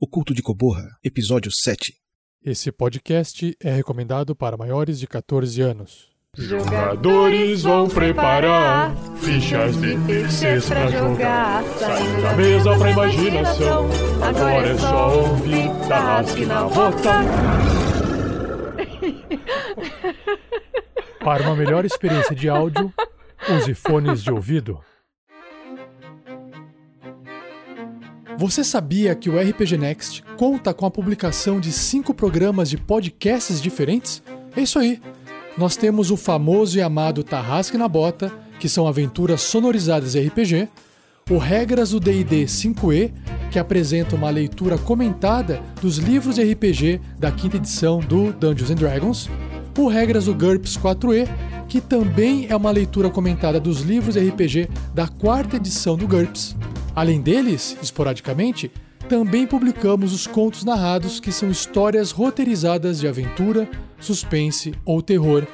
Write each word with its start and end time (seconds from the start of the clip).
O 0.00 0.06
Culto 0.06 0.32
de 0.32 0.42
Coborra, 0.42 0.96
Episódio 1.02 1.50
7. 1.50 1.92
Esse 2.44 2.70
podcast 2.70 3.56
é 3.60 3.72
recomendado 3.72 4.34
para 4.36 4.56
maiores 4.56 5.00
de 5.00 5.08
14 5.08 5.60
anos. 5.60 6.08
Jogadores 6.36 7.62
vão 7.62 7.88
preparar 7.88 8.94
fichas 9.16 9.76
de 9.80 9.98
terceiros 10.06 10.68
pra 10.68 10.88
jogar. 10.88 11.64
Saindo 11.64 12.22
da 12.22 12.36
mesa 12.36 12.78
pra 12.78 12.90
imaginação. 12.92 13.88
Agora 14.22 14.68
é 14.68 14.78
só 14.78 15.18
ouvir 15.20 15.68
Tarrasque 15.88 16.46
na 16.46 16.62
bota. 16.62 17.14
Para 21.18 21.42
uma 21.42 21.56
melhor 21.56 21.84
experiência 21.84 22.36
de 22.36 22.48
áudio, 22.48 22.94
use 23.50 23.74
fones 23.74 24.22
de 24.22 24.30
ouvido. 24.30 24.78
Você 28.38 28.62
sabia 28.62 29.16
que 29.16 29.28
o 29.28 29.36
RPG 29.36 29.76
Next 29.76 30.22
conta 30.36 30.72
com 30.72 30.86
a 30.86 30.90
publicação 30.92 31.58
de 31.58 31.72
cinco 31.72 32.14
programas 32.14 32.70
de 32.70 32.76
podcasts 32.76 33.60
diferentes? 33.60 34.22
É 34.56 34.60
isso 34.60 34.78
aí. 34.78 35.00
Nós 35.56 35.76
temos 35.76 36.12
o 36.12 36.16
famoso 36.16 36.78
e 36.78 36.80
amado 36.80 37.24
Tarrasque 37.24 37.76
na 37.76 37.88
Bota, 37.88 38.30
que 38.60 38.68
são 38.68 38.86
aventuras 38.86 39.40
sonorizadas 39.40 40.14
RPG, 40.14 40.68
o 41.28 41.36
Regras 41.36 41.90
do 41.90 41.98
D&D 41.98 42.44
5e, 42.44 43.12
que 43.50 43.58
apresenta 43.58 44.14
uma 44.14 44.30
leitura 44.30 44.78
comentada 44.78 45.60
dos 45.82 45.98
livros 45.98 46.36
de 46.36 46.52
RPG 46.52 47.00
da 47.18 47.32
quinta 47.32 47.56
edição 47.56 47.98
do 47.98 48.32
Dungeons 48.32 48.70
and 48.70 48.76
Dragons, 48.76 49.28
o 49.82 49.88
Regras 49.88 50.24
do 50.26 50.34
GURPS 50.34 50.76
4e, 50.76 51.28
que 51.68 51.80
também 51.80 52.46
é 52.48 52.56
uma 52.56 52.70
leitura 52.70 53.10
comentada 53.10 53.60
dos 53.60 53.80
livros 53.82 54.16
RPG 54.16 54.68
da 54.94 55.06
quarta 55.06 55.56
edição 55.56 55.96
do 55.96 56.06
GURPS. 56.06 56.56
Além 56.94 57.20
deles, 57.20 57.76
esporadicamente, 57.82 58.70
também 59.08 59.46
publicamos 59.46 60.12
os 60.12 60.26
contos 60.26 60.64
narrados, 60.64 61.20
que 61.20 61.32
são 61.32 61.50
histórias 61.50 62.10
roteirizadas 62.10 63.00
de 63.00 63.08
aventura, 63.08 63.68
suspense 64.00 64.74
ou 64.84 65.00
terror. 65.00 65.46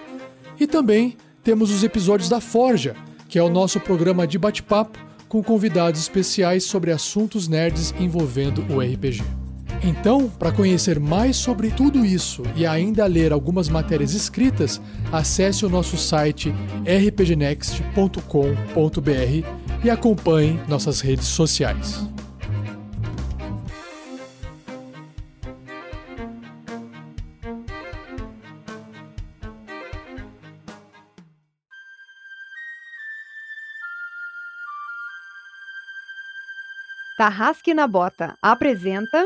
E 0.59 0.67
também 0.67 1.17
temos 1.43 1.71
os 1.71 1.85
episódios 1.85 2.29
da 2.29 2.41
Forja, 2.41 2.97
que 3.29 3.39
é 3.39 3.43
o 3.43 3.51
nosso 3.51 3.79
programa 3.79 4.27
de 4.27 4.39
bate-papo 4.39 4.99
com 5.29 5.43
convidados 5.43 6.01
especiais 6.01 6.65
sobre 6.65 6.93
assuntos 6.93 7.49
nerds 7.49 7.93
envolvendo 7.99 8.65
o 8.73 8.81
RPG. 8.81 9.44
Então, 9.87 10.31
para 10.31 10.51
conhecer 10.51 10.99
mais 10.99 11.37
sobre 11.37 11.71
tudo 11.71 12.07
isso 12.07 12.43
e 12.57 12.67
ainda 12.67 13.05
ler 13.05 13.35
algumas 13.35 13.69
matérias 13.69 14.15
escritas, 14.15 14.81
acesse 15.13 15.67
o 15.67 15.69
nosso 15.69 15.99
site 15.99 16.55
rpgnext.com.br 16.87 19.85
e 19.85 19.91
acompanhe 19.91 20.59
nossas 20.67 21.03
redes 21.03 21.27
sociais. 21.27 22.09
Tarrasque 37.19 37.75
na 37.75 37.87
Bota 37.87 38.35
apresenta 38.43 39.23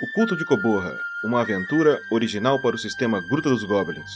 O 0.00 0.06
Culto 0.06 0.36
de 0.36 0.44
Coborra, 0.44 0.96
uma 1.24 1.40
aventura 1.40 2.00
original 2.08 2.62
para 2.62 2.76
o 2.76 2.78
sistema 2.78 3.20
Gruta 3.20 3.50
dos 3.50 3.64
Goblins. 3.64 4.12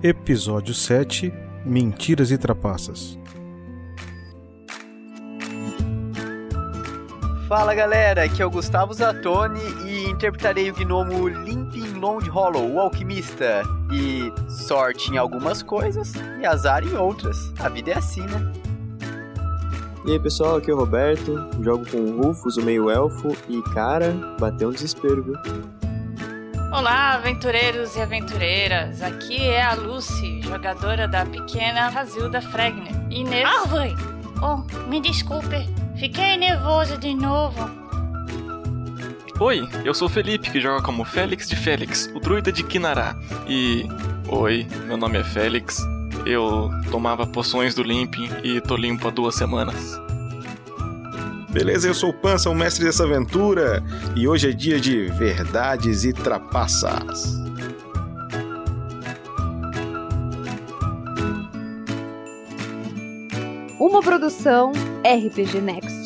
Episódio 0.00 0.72
7 0.72 1.49
Mentiras 1.64 2.30
e 2.30 2.38
Trapaças. 2.38 3.18
Fala 7.48 7.74
galera, 7.74 8.24
aqui 8.24 8.40
é 8.40 8.46
o 8.46 8.50
Gustavo 8.50 8.94
Zatoni 8.94 9.60
e 9.84 10.08
interpretarei 10.08 10.70
o 10.70 10.74
gnomo 10.74 11.28
Limping 11.28 11.94
Long 11.94 12.20
Hollow, 12.20 12.74
o 12.74 12.80
alquimista. 12.80 13.62
E 13.92 14.32
sorte 14.48 15.12
em 15.12 15.18
algumas 15.18 15.60
coisas 15.60 16.12
e 16.40 16.46
azar 16.46 16.84
em 16.84 16.96
outras. 16.96 17.52
A 17.58 17.68
vida 17.68 17.90
é 17.90 17.98
assim, 17.98 18.22
né? 18.22 18.52
E 20.06 20.12
aí 20.12 20.20
pessoal, 20.20 20.56
aqui 20.56 20.70
é 20.70 20.74
o 20.74 20.78
Roberto, 20.78 21.50
jogo 21.60 21.84
com 21.90 21.98
o 21.98 22.22
Rufus, 22.22 22.56
o 22.56 22.62
meio 22.62 22.88
elfo, 22.88 23.36
e 23.48 23.60
cara, 23.74 24.14
bateu 24.38 24.68
um 24.68 24.72
desespero, 24.72 25.22
viu? 25.22 25.34
Olá, 26.72 27.14
aventureiros 27.14 27.96
e 27.96 28.00
aventureiras. 28.00 29.02
Aqui 29.02 29.42
é 29.42 29.60
a 29.60 29.74
Lucy, 29.74 30.40
jogadora 30.40 31.08
da 31.08 31.26
pequena 31.26 31.88
Razilda 31.88 32.40
Fregner. 32.40 32.94
E 33.10 33.24
nesse... 33.24 33.44
Árvore! 33.44 33.96
Oh, 34.40 34.88
me 34.88 35.00
desculpe. 35.00 35.68
Fiquei 35.98 36.36
nervosa 36.36 36.96
de 36.96 37.12
novo. 37.12 37.68
Oi, 39.40 39.68
eu 39.84 39.92
sou 39.92 40.06
o 40.06 40.10
Felipe, 40.10 40.48
que 40.48 40.60
joga 40.60 40.80
como 40.80 41.04
Félix 41.04 41.48
de 41.48 41.56
Félix, 41.56 42.08
o 42.14 42.20
druida 42.20 42.52
de 42.52 42.62
Kinará. 42.62 43.16
E... 43.48 43.88
Oi, 44.28 44.64
meu 44.86 44.96
nome 44.96 45.18
é 45.18 45.24
Félix. 45.24 45.82
Eu 46.24 46.70
tomava 46.92 47.26
poções 47.26 47.74
do 47.74 47.82
Limping 47.82 48.30
e 48.44 48.60
tô 48.60 48.76
limpo 48.76 49.08
há 49.08 49.10
duas 49.10 49.34
semanas. 49.34 50.00
Beleza, 51.52 51.88
eu 51.88 51.94
sou 51.94 52.10
o 52.10 52.14
Pança, 52.14 52.48
o 52.48 52.54
mestre 52.54 52.84
dessa 52.84 53.04
aventura, 53.04 53.82
e 54.16 54.28
hoje 54.28 54.48
é 54.48 54.52
dia 54.52 54.80
de 54.80 55.06
verdades 55.06 56.04
e 56.04 56.12
trapaças. 56.12 57.40
uma 64.00 64.00
produção 64.02 64.72
RPG 65.04 65.60
Next. 65.60 65.99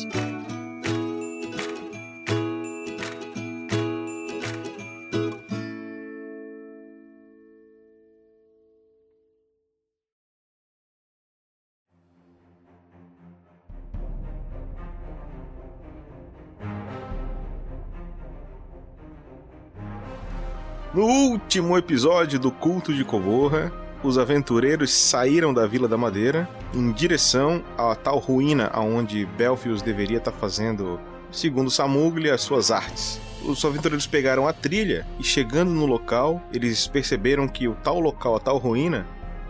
No 20.95 21.03
último 21.07 21.77
episódio 21.77 22.39
do 22.39 22.49
Culto 22.49 22.93
de 22.93 23.03
Coborra, 23.03 23.69
os 24.01 24.17
aventureiros 24.17 24.93
saíram 24.93 25.53
da 25.53 25.67
Vila 25.67 25.89
da 25.89 25.97
Madeira 25.97 26.47
em 26.73 26.89
direção 26.93 27.61
à 27.77 27.93
tal 27.95 28.17
ruína 28.17 28.69
aonde 28.71 29.25
Belfius 29.25 29.81
deveria 29.81 30.19
estar 30.19 30.31
fazendo, 30.31 30.97
segundo 31.29 31.69
Samugli, 31.69 32.29
as 32.29 32.39
suas 32.39 32.71
artes. 32.71 33.19
Os 33.43 33.65
aventureiros 33.65 34.07
pegaram 34.07 34.47
a 34.47 34.53
trilha 34.53 35.05
e 35.19 35.23
chegando 35.25 35.69
no 35.69 35.85
local, 35.85 36.41
eles 36.53 36.87
perceberam 36.87 37.45
que 37.45 37.67
o 37.67 37.75
tal 37.75 37.99
local, 37.99 38.37
a 38.37 38.39
tal 38.39 38.57
ruína, 38.57 39.05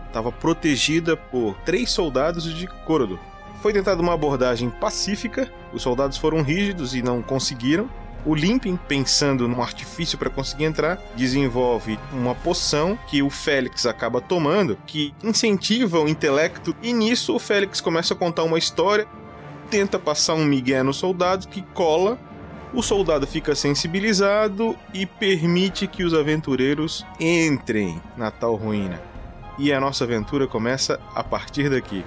estava 0.08 0.32
protegida 0.32 1.16
por 1.16 1.54
três 1.64 1.92
soldados 1.92 2.42
de 2.52 2.66
Corodo. 2.84 3.20
Foi 3.62 3.72
tentada 3.72 4.02
uma 4.02 4.14
abordagem 4.14 4.68
pacífica, 4.68 5.48
os 5.72 5.82
soldados 5.82 6.18
foram 6.18 6.42
rígidos 6.42 6.92
e 6.92 7.02
não 7.02 7.22
conseguiram, 7.22 7.88
o 8.26 8.34
Limping, 8.34 8.76
pensando 8.76 9.46
num 9.46 9.62
artifício 9.62 10.18
para 10.18 10.28
conseguir 10.28 10.64
entrar, 10.64 11.00
desenvolve 11.14 11.96
uma 12.12 12.34
poção 12.34 12.98
que 13.06 13.22
o 13.22 13.30
Félix 13.30 13.86
acaba 13.86 14.20
tomando, 14.20 14.76
que 14.84 15.14
incentiva 15.22 16.00
o 16.00 16.08
intelecto, 16.08 16.74
e 16.82 16.92
nisso 16.92 17.34
o 17.34 17.38
Félix 17.38 17.80
começa 17.80 18.14
a 18.14 18.16
contar 18.16 18.42
uma 18.42 18.58
história, 18.58 19.06
tenta 19.70 19.96
passar 19.96 20.34
um 20.34 20.44
migué 20.44 20.82
no 20.82 20.92
soldado 20.92 21.46
que 21.46 21.62
cola. 21.72 22.18
O 22.74 22.82
soldado 22.82 23.26
fica 23.26 23.54
sensibilizado 23.54 24.76
e 24.92 25.06
permite 25.06 25.86
que 25.86 26.02
os 26.02 26.12
aventureiros 26.12 27.06
entrem 27.20 28.02
na 28.16 28.32
tal 28.32 28.56
ruína. 28.56 29.00
E 29.56 29.72
a 29.72 29.80
nossa 29.80 30.04
aventura 30.04 30.46
começa 30.48 31.00
a 31.14 31.22
partir 31.22 31.70
daqui. 31.70 32.04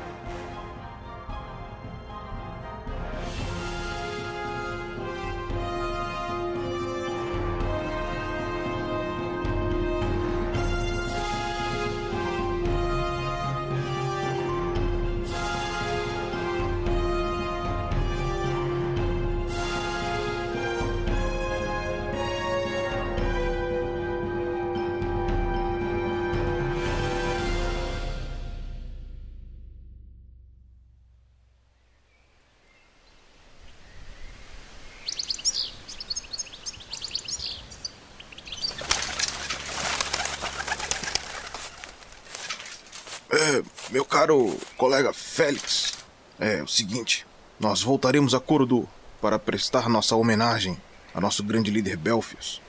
Meu 43.92 44.06
caro 44.06 44.56
colega 44.78 45.12
Félix, 45.14 45.94
é 46.40 46.62
o 46.62 46.68
seguinte: 46.68 47.26
nós 47.60 47.82
voltaremos 47.82 48.34
a 48.34 48.40
Corodu 48.40 48.88
para 49.22 49.40
prestar 49.40 49.90
nossa 49.90 50.16
homenagem 50.16 50.78
a 51.14 51.20
nosso 51.20 51.44
grande 51.44 51.72
líder 51.72 51.98
Belfius. 51.98 52.62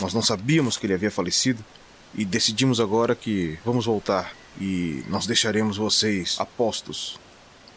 Nós 0.00 0.12
não 0.12 0.22
sabíamos 0.22 0.76
que 0.76 0.86
ele 0.86 0.94
havia 0.94 1.10
falecido 1.10 1.64
e 2.14 2.24
decidimos 2.24 2.80
agora 2.80 3.14
que 3.14 3.58
vamos 3.64 3.86
voltar 3.86 4.32
e 4.60 5.04
nós 5.08 5.26
deixaremos 5.26 5.76
vocês 5.76 6.36
a 6.38 6.46
postos. 6.46 7.18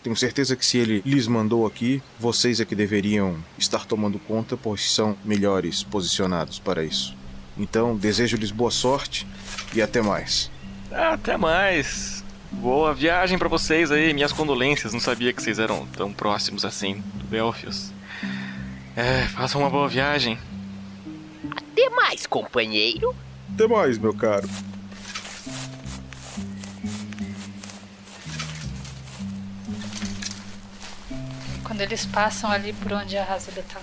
Tenho 0.01 0.15
certeza 0.15 0.55
que 0.55 0.65
se 0.65 0.77
ele 0.77 1.01
lhes 1.05 1.27
mandou 1.27 1.65
aqui, 1.65 2.01
vocês 2.19 2.59
é 2.59 2.65
que 2.65 2.75
deveriam 2.75 3.43
estar 3.57 3.85
tomando 3.85 4.17
conta, 4.19 4.55
pois 4.55 4.89
são 4.91 5.17
melhores 5.25 5.83
posicionados 5.83 6.59
para 6.59 6.83
isso. 6.83 7.15
Então, 7.57 7.95
desejo-lhes 7.95 8.51
boa 8.51 8.71
sorte 8.71 9.27
e 9.73 9.81
até 9.81 10.01
mais. 10.01 10.49
Até 10.91 11.35
mais. 11.35 12.16
Boa 12.51 12.93
viagem 12.93 13.37
para 13.37 13.49
vocês 13.49 13.91
aí, 13.91 14.13
minhas 14.13 14.31
condolências. 14.31 14.93
Não 14.93 14.99
sabia 14.99 15.33
que 15.33 15.41
vocês 15.41 15.59
eram 15.59 15.85
tão 15.87 16.13
próximos 16.13 16.63
assim 16.63 17.03
do 17.15 17.25
Belfius. 17.25 17.91
É, 18.95 19.23
façam 19.27 19.61
uma 19.61 19.69
boa 19.69 19.87
viagem. 19.87 20.39
Até 21.51 21.89
mais, 21.89 22.25
companheiro. 22.25 23.13
Até 23.53 23.67
mais, 23.67 23.97
meu 23.97 24.13
caro. 24.13 24.49
Quando 31.63 31.81
eles 31.81 32.05
passam 32.05 32.49
ali 32.49 32.71
por 32.73 32.93
onde 32.93 33.17
a 33.17 33.23
Razada 33.25 33.63
tá. 33.63 33.81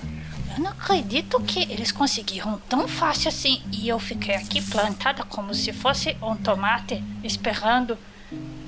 Eu 0.56 0.62
não 0.62 0.70
acredito 0.70 1.38
que 1.42 1.62
eles 1.70 1.92
conseguiram 1.92 2.58
tão 2.68 2.88
fácil 2.88 3.28
assim 3.28 3.62
e 3.70 3.88
eu 3.88 3.98
fiquei 3.98 4.34
aqui 4.34 4.62
plantada 4.62 5.22
como 5.24 5.52
se 5.52 5.72
fosse 5.72 6.16
um 6.22 6.34
tomate 6.34 7.04
esperando. 7.22 7.98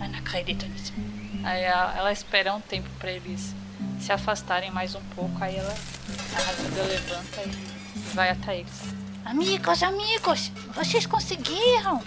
Eu 0.01 0.09
não 0.09 0.19
acredito 0.19 0.67
nisso. 0.67 0.93
Aí 1.45 1.63
ela, 1.63 1.97
ela 1.97 2.13
espera 2.13 2.55
um 2.55 2.61
tempo 2.61 2.89
pra 2.99 3.11
eles 3.11 3.55
se 4.01 4.13
afastarem 4.13 4.71
mais 4.71 4.95
um 4.95 5.01
pouco. 5.15 5.43
Aí 5.43 5.57
ela, 5.57 5.75
a 6.35 6.39
Razada 6.39 6.83
levanta 6.83 7.43
e 7.43 8.15
vai 8.15 8.31
até 8.31 8.61
eles. 8.61 8.83
Amigos, 9.25 9.83
amigos, 9.83 10.53
vocês 10.75 11.05
conseguiram! 11.07 12.03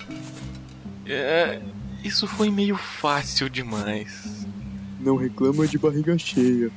É, 1.06 1.62
isso 2.04 2.28
foi 2.28 2.50
meio 2.50 2.78
fácil 2.78 3.50
demais. 3.50 4.46
Não 5.00 5.18
reclama 5.18 5.68
de 5.68 5.78
barriga 5.78 6.18
cheia. 6.18 6.72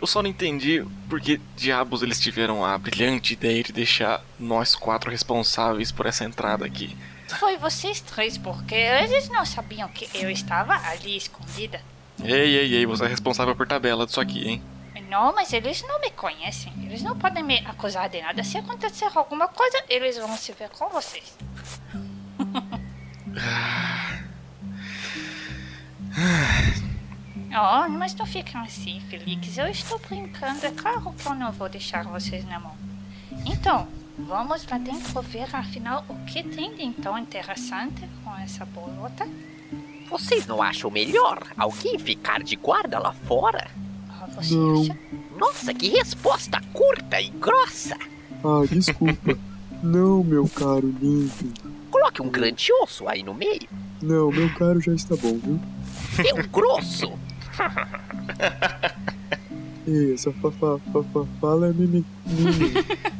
Eu 0.00 0.06
só 0.06 0.22
não 0.22 0.30
entendi 0.30 0.84
por 1.08 1.20
que 1.20 1.40
diabos 1.56 2.02
eles 2.02 2.20
tiveram 2.20 2.64
a 2.64 2.78
brilhante 2.78 3.32
ideia 3.32 3.62
de 3.62 3.72
deixar 3.72 4.22
nós 4.38 4.76
quatro 4.76 5.10
responsáveis 5.10 5.90
por 5.90 6.06
essa 6.06 6.24
entrada 6.24 6.64
aqui. 6.64 6.96
Foi 7.28 7.56
vocês 7.56 8.00
três, 8.00 8.38
porque 8.38 8.74
eles 8.74 9.28
não 9.28 9.44
sabiam 9.44 9.88
que 9.88 10.08
eu 10.14 10.30
estava 10.30 10.74
ali 10.88 11.16
escondida. 11.16 11.80
Ei, 12.22 12.56
ei, 12.56 12.74
ei, 12.74 12.86
você 12.86 13.04
é 13.04 13.08
responsável 13.08 13.54
por 13.54 13.66
tabela 13.66 14.06
disso 14.06 14.20
aqui, 14.20 14.48
hein? 14.48 14.62
Não, 15.08 15.34
mas 15.34 15.52
eles 15.52 15.82
não 15.88 16.00
me 16.00 16.10
conhecem. 16.10 16.72
Eles 16.84 17.02
não 17.02 17.16
podem 17.16 17.42
me 17.42 17.58
acusar 17.60 18.08
de 18.08 18.20
nada. 18.20 18.44
Se 18.44 18.58
acontecer 18.58 19.08
alguma 19.14 19.48
coisa, 19.48 19.82
eles 19.88 20.18
vão 20.18 20.36
se 20.36 20.52
ver 20.52 20.68
com 20.70 20.88
vocês. 20.88 21.36
Oh, 27.50 27.88
mas 27.88 28.14
não 28.14 28.26
fiquem 28.26 28.60
assim, 28.60 29.00
Felix. 29.08 29.56
Eu 29.56 29.68
estou 29.68 29.98
brincando. 30.00 30.66
É 30.66 30.70
claro 30.70 31.12
que 31.12 31.26
eu 31.26 31.34
não 31.34 31.50
vou 31.50 31.68
deixar 31.68 32.04
vocês 32.04 32.44
na 32.44 32.60
mão. 32.60 32.76
Então, 33.46 33.88
vamos 34.18 34.66
lá 34.66 34.78
dentro 34.78 35.20
ver, 35.22 35.54
afinal, 35.54 36.04
o 36.08 36.14
que 36.26 36.42
tem 36.42 36.74
de 36.74 36.90
tão 37.00 37.16
interessante 37.18 38.08
com 38.24 38.34
essa 38.36 38.64
bolota. 38.66 39.26
Vocês 40.10 40.46
não 40.46 40.62
acham 40.62 40.90
melhor 40.90 41.42
alguém 41.56 41.98
ficar 41.98 42.42
de 42.42 42.56
guarda 42.56 42.98
lá 42.98 43.12
fora? 43.12 43.70
Ah, 44.08 44.26
você 44.26 44.54
Não. 44.54 44.82
acha? 44.82 44.98
Nossa, 45.36 45.74
que 45.74 45.88
resposta 45.90 46.60
curta 46.72 47.20
e 47.20 47.28
grossa! 47.30 47.96
Ah, 48.42 48.64
desculpa. 48.70 49.38
Não, 49.82 50.24
meu 50.24 50.48
caro 50.48 50.88
Limpin. 51.00 51.52
Coloque 51.90 52.20
um 52.20 52.28
grande 52.28 52.72
osso 52.82 53.08
aí 53.08 53.22
no 53.22 53.32
meio. 53.32 53.68
Não, 54.02 54.30
meu 54.32 54.52
caro 54.54 54.80
já 54.80 54.92
está 54.92 55.14
bom, 55.16 55.38
viu? 55.38 55.60
Um 56.36 56.48
grosso! 56.50 57.12
Ei, 59.86 60.14
essa 60.14 60.32
fa, 60.32 60.50
fa, 60.50 60.78
fa, 60.92 61.26
fala 61.40 61.68
é 61.68 61.72
mimi. 61.72 62.04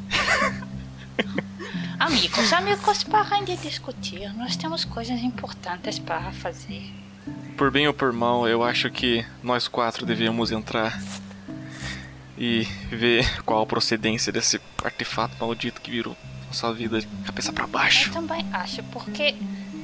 Amigos, 2.19 2.53
amigos, 2.53 3.05
parem 3.05 3.45
de 3.45 3.57
discutir. 3.59 4.35
Nós 4.35 4.57
temos 4.57 4.85
coisas 4.85 5.21
importantes 5.21 6.01
para 6.01 6.33
fazer. 6.33 6.83
Por 7.57 7.71
bem 7.71 7.87
ou 7.87 7.95
por 7.95 8.13
mal, 8.13 8.49
eu 8.49 8.65
acho 8.65 8.91
que 8.91 9.25
nós 9.41 9.69
quatro 9.69 10.05
devíamos 10.05 10.51
entrar 10.51 11.01
e 12.37 12.65
ver 12.91 13.41
qual 13.45 13.63
a 13.63 13.67
procedência 13.67 14.33
desse 14.33 14.61
artefato 14.83 15.37
maldito 15.39 15.81
que 15.81 15.93
virou 15.93 16.17
nossa 16.49 16.73
vida 16.73 17.01
de 17.01 17.07
cabeça 17.25 17.53
Eu 17.57 17.69
baixo. 17.69 18.11
também 18.11 18.45
acho, 18.53 18.83
porque 18.85 19.37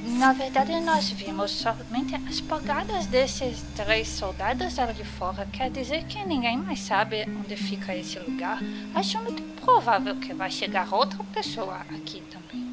na 0.05 0.33
verdade 0.33 0.79
nós 0.81 1.09
vimos 1.09 1.51
somente 1.51 2.15
as 2.15 2.39
pegadas 2.39 3.07
desses 3.07 3.63
três 3.75 4.07
soldados 4.07 4.77
ali 4.79 5.03
fora. 5.03 5.47
Quer 5.51 5.69
dizer 5.69 6.05
que 6.05 6.23
ninguém 6.25 6.57
mais 6.57 6.79
sabe 6.79 7.25
onde 7.27 7.55
fica 7.55 7.95
esse 7.95 8.19
lugar. 8.19 8.59
Acho 8.93 9.19
muito 9.19 9.41
provável 9.61 10.15
que 10.17 10.33
vai 10.33 10.51
chegar 10.51 10.93
outra 10.93 11.23
pessoa 11.33 11.77
aqui 11.77 12.21
também. 12.31 12.65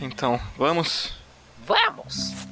Então, 0.00 0.40
vamos. 0.56 1.12
Vamos! 1.66 2.51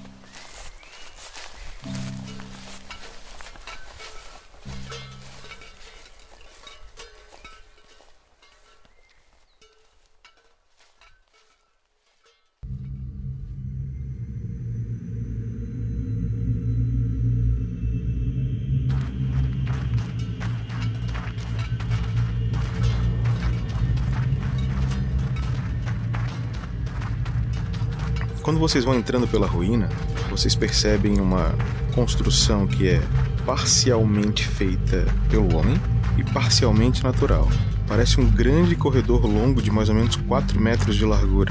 Vocês 28.61 28.85
vão 28.85 28.95
entrando 28.95 29.27
pela 29.27 29.47
ruína, 29.47 29.89
vocês 30.29 30.55
percebem 30.55 31.19
uma 31.19 31.55
construção 31.95 32.67
que 32.67 32.89
é 32.89 33.01
parcialmente 33.47 34.47
feita 34.47 35.07
pelo 35.31 35.57
homem 35.57 35.81
e 36.19 36.23
parcialmente 36.23 37.03
natural. 37.03 37.49
Parece 37.89 38.21
um 38.21 38.31
grande 38.31 38.77
corredor 38.77 39.25
longo 39.25 39.63
de 39.63 39.71
mais 39.71 39.89
ou 39.89 39.95
menos 39.95 40.15
4 40.15 40.61
metros 40.61 40.95
de 40.95 41.05
largura. 41.07 41.51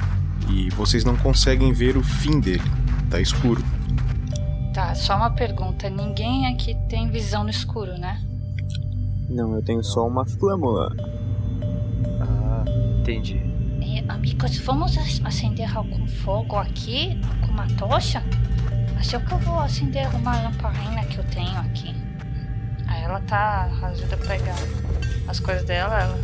E 0.49 0.69
vocês 0.69 1.03
não 1.03 1.17
conseguem 1.17 1.73
ver 1.73 1.97
o 1.97 2.03
fim 2.03 2.39
dele. 2.39 2.63
Tá 3.09 3.19
escuro. 3.19 3.61
Tá, 4.73 4.93
só 4.93 5.15
uma 5.15 5.31
pergunta. 5.31 5.89
Ninguém 5.89 6.47
aqui 6.47 6.77
tem 6.87 7.09
visão 7.09 7.43
no 7.43 7.49
escuro, 7.49 7.97
né? 7.97 8.21
Não, 9.27 9.55
eu 9.55 9.61
tenho 9.63 9.83
só 9.83 10.07
uma 10.07 10.25
flâmula. 10.25 10.95
Ah, 12.21 12.63
entendi. 12.99 13.41
Amigos, 14.07 14.57
vamos 14.59 14.97
ac- 14.97 15.21
acender 15.23 15.75
algum 15.77 16.07
fogo 16.07 16.57
aqui? 16.57 17.19
Com 17.41 17.47
uma 17.51 17.67
tocha? 17.77 18.23
Acho 18.97 19.19
que 19.19 19.31
eu 19.31 19.37
vou 19.39 19.59
acender 19.59 20.07
uma 20.15 20.35
lamparina 20.41 21.03
que 21.05 21.17
eu 21.17 21.23
tenho 21.25 21.57
aqui. 21.59 21.95
Aí 22.87 23.03
ela 23.03 23.19
tá. 23.21 23.69
Ajuda 23.83 24.15
a 24.15 24.27
pegar 24.27 24.55
as 25.27 25.39
coisas 25.39 25.63
dela. 25.65 25.99
Ela, 26.01 26.19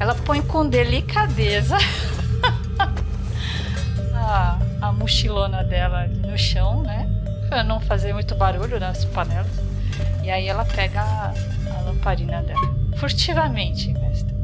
ela 0.00 0.14
põe 0.14 0.42
com 0.42 0.68
delicadeza 0.68 1.76
a, 4.14 4.58
a 4.80 4.92
mochilona 4.92 5.62
dela 5.62 6.00
ali 6.00 6.16
no 6.18 6.36
chão, 6.36 6.82
né? 6.82 7.08
Pra 7.48 7.62
não 7.62 7.80
fazer 7.80 8.12
muito 8.12 8.34
barulho 8.34 8.80
nas 8.80 9.04
panelas. 9.04 9.46
E 10.22 10.30
aí 10.30 10.48
ela 10.48 10.64
pega 10.64 11.00
a, 11.02 11.32
a 11.76 11.80
lamparina 11.82 12.42
dela. 12.42 12.74
Furtivamente, 12.96 13.92
mestre. 13.92 14.34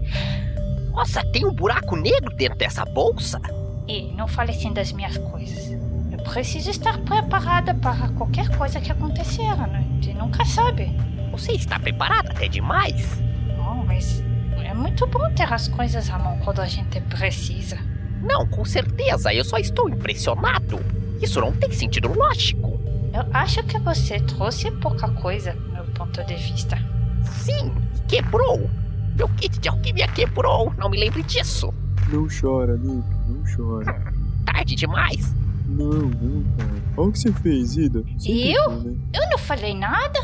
Nossa, 1.00 1.24
tem 1.32 1.46
um 1.46 1.54
buraco 1.54 1.96
negro 1.96 2.28
dentro 2.36 2.58
dessa 2.58 2.84
bolsa? 2.84 3.40
E 3.88 4.12
não 4.12 4.28
fale 4.28 4.50
assim 4.50 4.70
das 4.70 4.92
minhas 4.92 5.16
coisas. 5.16 5.72
Eu 6.12 6.18
preciso 6.18 6.68
estar 6.68 6.98
preparada 6.98 7.72
para 7.72 8.10
qualquer 8.10 8.54
coisa 8.54 8.78
que 8.82 8.92
acontecer, 8.92 9.56
né? 9.56 9.82
Gente 9.94 10.12
nunca 10.12 10.44
sabe. 10.44 10.94
Você 11.32 11.52
está 11.52 11.78
preparada 11.80 12.32
até 12.32 12.48
demais? 12.48 13.18
Oh, 13.58 13.82
mas 13.82 14.22
é 14.62 14.74
muito 14.74 15.06
bom 15.06 15.32
ter 15.32 15.50
as 15.50 15.68
coisas 15.68 16.10
à 16.10 16.18
mão 16.18 16.38
quando 16.40 16.60
a 16.60 16.66
gente 16.66 17.00
precisa. 17.00 17.78
Não, 18.20 18.46
com 18.46 18.66
certeza, 18.66 19.32
eu 19.32 19.42
só 19.42 19.56
estou 19.56 19.88
impressionado. 19.88 20.84
Isso 21.18 21.40
não 21.40 21.50
tem 21.50 21.72
sentido 21.72 22.12
lógico. 22.12 22.78
Eu 23.14 23.26
acho 23.32 23.62
que 23.62 23.78
você 23.78 24.20
trouxe 24.20 24.70
pouca 24.70 25.08
coisa, 25.12 25.54
meu 25.72 25.84
ponto 25.94 26.22
de 26.24 26.34
vista. 26.34 26.76
Sim, 27.24 27.72
quebrou. 28.06 28.68
Meu 29.16 29.28
kit 29.30 29.58
de 29.58 29.68
alquimia 29.68 30.08
quebrou, 30.08 30.72
não 30.78 30.88
me 30.88 30.98
lembre 30.98 31.22
disso. 31.22 31.72
Não 32.12 32.26
chora, 32.28 32.72
Limpin, 32.74 33.04
não 33.28 33.42
chora. 33.54 34.12
Tarde 34.46 34.74
demais. 34.74 35.34
Não, 35.66 35.88
não, 35.90 36.44
cara. 36.56 36.70
Olha 36.96 37.08
o 37.08 37.12
que 37.12 37.18
você 37.18 37.32
fez, 37.32 37.76
Ida. 37.76 38.02
Você 38.18 38.30
Eu? 38.32 38.64
tentou, 38.70 38.82
né? 38.92 38.96
Eu 39.14 39.30
não 39.30 39.38
falei 39.38 39.74
nada. 39.74 40.18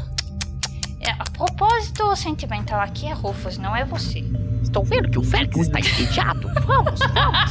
É, 1.01 1.11
a 1.11 1.25
propósito 1.37 2.17
sentimental 2.17 2.81
aqui 2.81 3.07
é 3.07 3.13
Rufus, 3.13 3.59
não 3.59 3.77
é 3.77 3.85
você. 3.85 4.25
Estou 4.63 4.83
vendo 4.85 5.09
que 5.11 5.19
o 5.19 5.23
Félix 5.23 5.57
está 5.59 5.79
entediado. 5.79 6.49
Vamos, 6.67 6.99
vamos. 7.15 7.51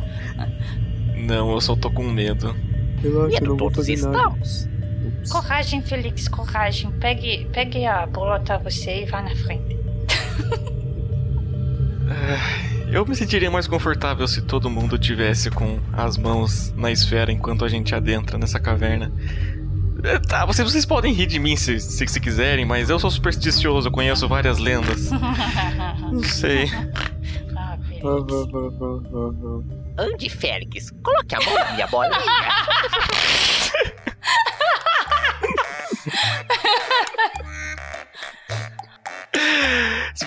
Não, 1.16 1.52
eu 1.52 1.60
só 1.60 1.76
tô 1.76 1.90
com 1.90 2.02
medo. 2.02 2.56
Relaxa, 3.02 3.34
Medo 3.34 3.50
não 3.50 3.56
vou 3.56 3.70
todos 3.70 3.88
estamos. 3.88 4.68
Coragem, 5.30 5.80
Felix, 5.82 6.26
coragem. 6.28 6.90
Pegue, 6.92 7.46
pegue 7.52 7.86
a 7.86 8.06
bolota 8.06 8.58
você 8.58 9.02
e 9.02 9.06
vá 9.06 9.22
na 9.22 9.34
frente. 9.36 9.78
Eu 12.90 13.06
me 13.06 13.14
sentiria 13.14 13.50
mais 13.50 13.68
confortável 13.68 14.26
se 14.26 14.42
todo 14.42 14.68
mundo 14.68 14.98
tivesse 14.98 15.48
com 15.48 15.78
as 15.92 16.16
mãos 16.16 16.72
na 16.76 16.90
esfera 16.90 17.30
enquanto 17.30 17.64
a 17.64 17.68
gente 17.68 17.94
adentra 17.94 18.36
nessa 18.36 18.58
caverna. 18.58 19.12
É, 20.02 20.18
Tá, 20.18 20.44
vocês, 20.44 20.68
vocês 20.70 20.84
podem 20.84 21.12
rir 21.12 21.26
de 21.26 21.38
mim 21.38 21.56
se, 21.56 21.78
se, 21.78 22.06
se 22.06 22.20
quiserem, 22.20 22.64
mas 22.64 22.90
eu 22.90 22.98
sou 22.98 23.10
supersticioso, 23.10 23.88
eu 23.88 23.92
conheço 23.92 24.26
várias 24.26 24.58
lendas. 24.58 25.08
Não 26.10 26.22
sei. 26.24 26.68
ah, 27.56 27.78
Ande, 29.98 30.28
Félix. 30.28 30.90
Coloque 31.02 31.34
a 31.34 31.40
mão 31.40 31.54
na 31.54 31.72
minha 31.72 31.86
bolinha. 31.86 32.18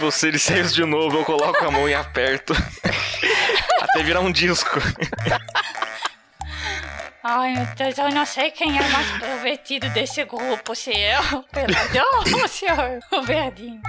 você 0.04 0.32
disser 0.32 0.60
isso 0.60 0.76
de 0.76 0.84
novo, 0.84 1.18
eu 1.18 1.24
coloco 1.24 1.66
a 1.66 1.72
mão 1.72 1.88
e 1.88 1.94
aperto. 1.94 2.54
Até 3.80 4.04
virar 4.04 4.20
um 4.20 4.32
disco. 4.32 4.80
Ai, 7.24 7.54
meu 7.54 7.66
Deus, 7.76 7.98
eu 7.98 8.10
não 8.10 8.26
sei 8.26 8.52
quem 8.52 8.78
é 8.78 8.90
mais 8.90 9.12
pervertido 9.18 9.90
desse 9.92 10.26
grupo, 10.26 10.76
se 10.76 10.92
eu, 10.92 11.40
o 11.40 11.44
peladão 11.44 12.06
ou 12.34 12.44
o 12.44 12.48
senhor, 12.50 13.00
o 13.14 13.22
verdinho. 13.22 13.82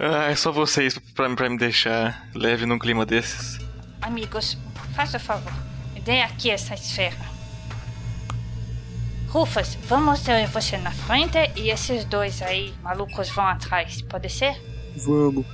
Ah, 0.00 0.30
é 0.30 0.34
só 0.34 0.50
vocês 0.50 0.98
pra, 1.14 1.30
pra 1.34 1.48
me 1.48 1.56
deixar 1.56 2.28
leve 2.34 2.66
num 2.66 2.78
clima 2.78 3.06
desses. 3.06 3.58
Amigos, 4.02 4.58
faça 4.96 5.16
o 5.16 5.20
favor, 5.20 5.52
me 5.94 6.00
dê 6.00 6.22
aqui 6.22 6.50
essa 6.50 6.74
esfera. 6.74 7.16
Rufus, 9.28 9.76
vamos 9.84 10.20
ter 10.22 10.46
você 10.48 10.76
na 10.76 10.90
frente 10.90 11.38
e 11.54 11.70
esses 11.70 12.04
dois 12.04 12.42
aí, 12.42 12.74
malucos, 12.82 13.28
vão 13.28 13.46
atrás, 13.46 14.02
pode 14.02 14.28
ser? 14.28 14.77
Vamos. 14.98 15.46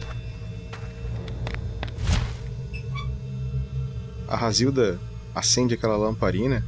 A 4.28 4.36
Razilda 4.36 4.98
acende 5.34 5.74
aquela 5.74 5.96
lamparina 5.96 6.64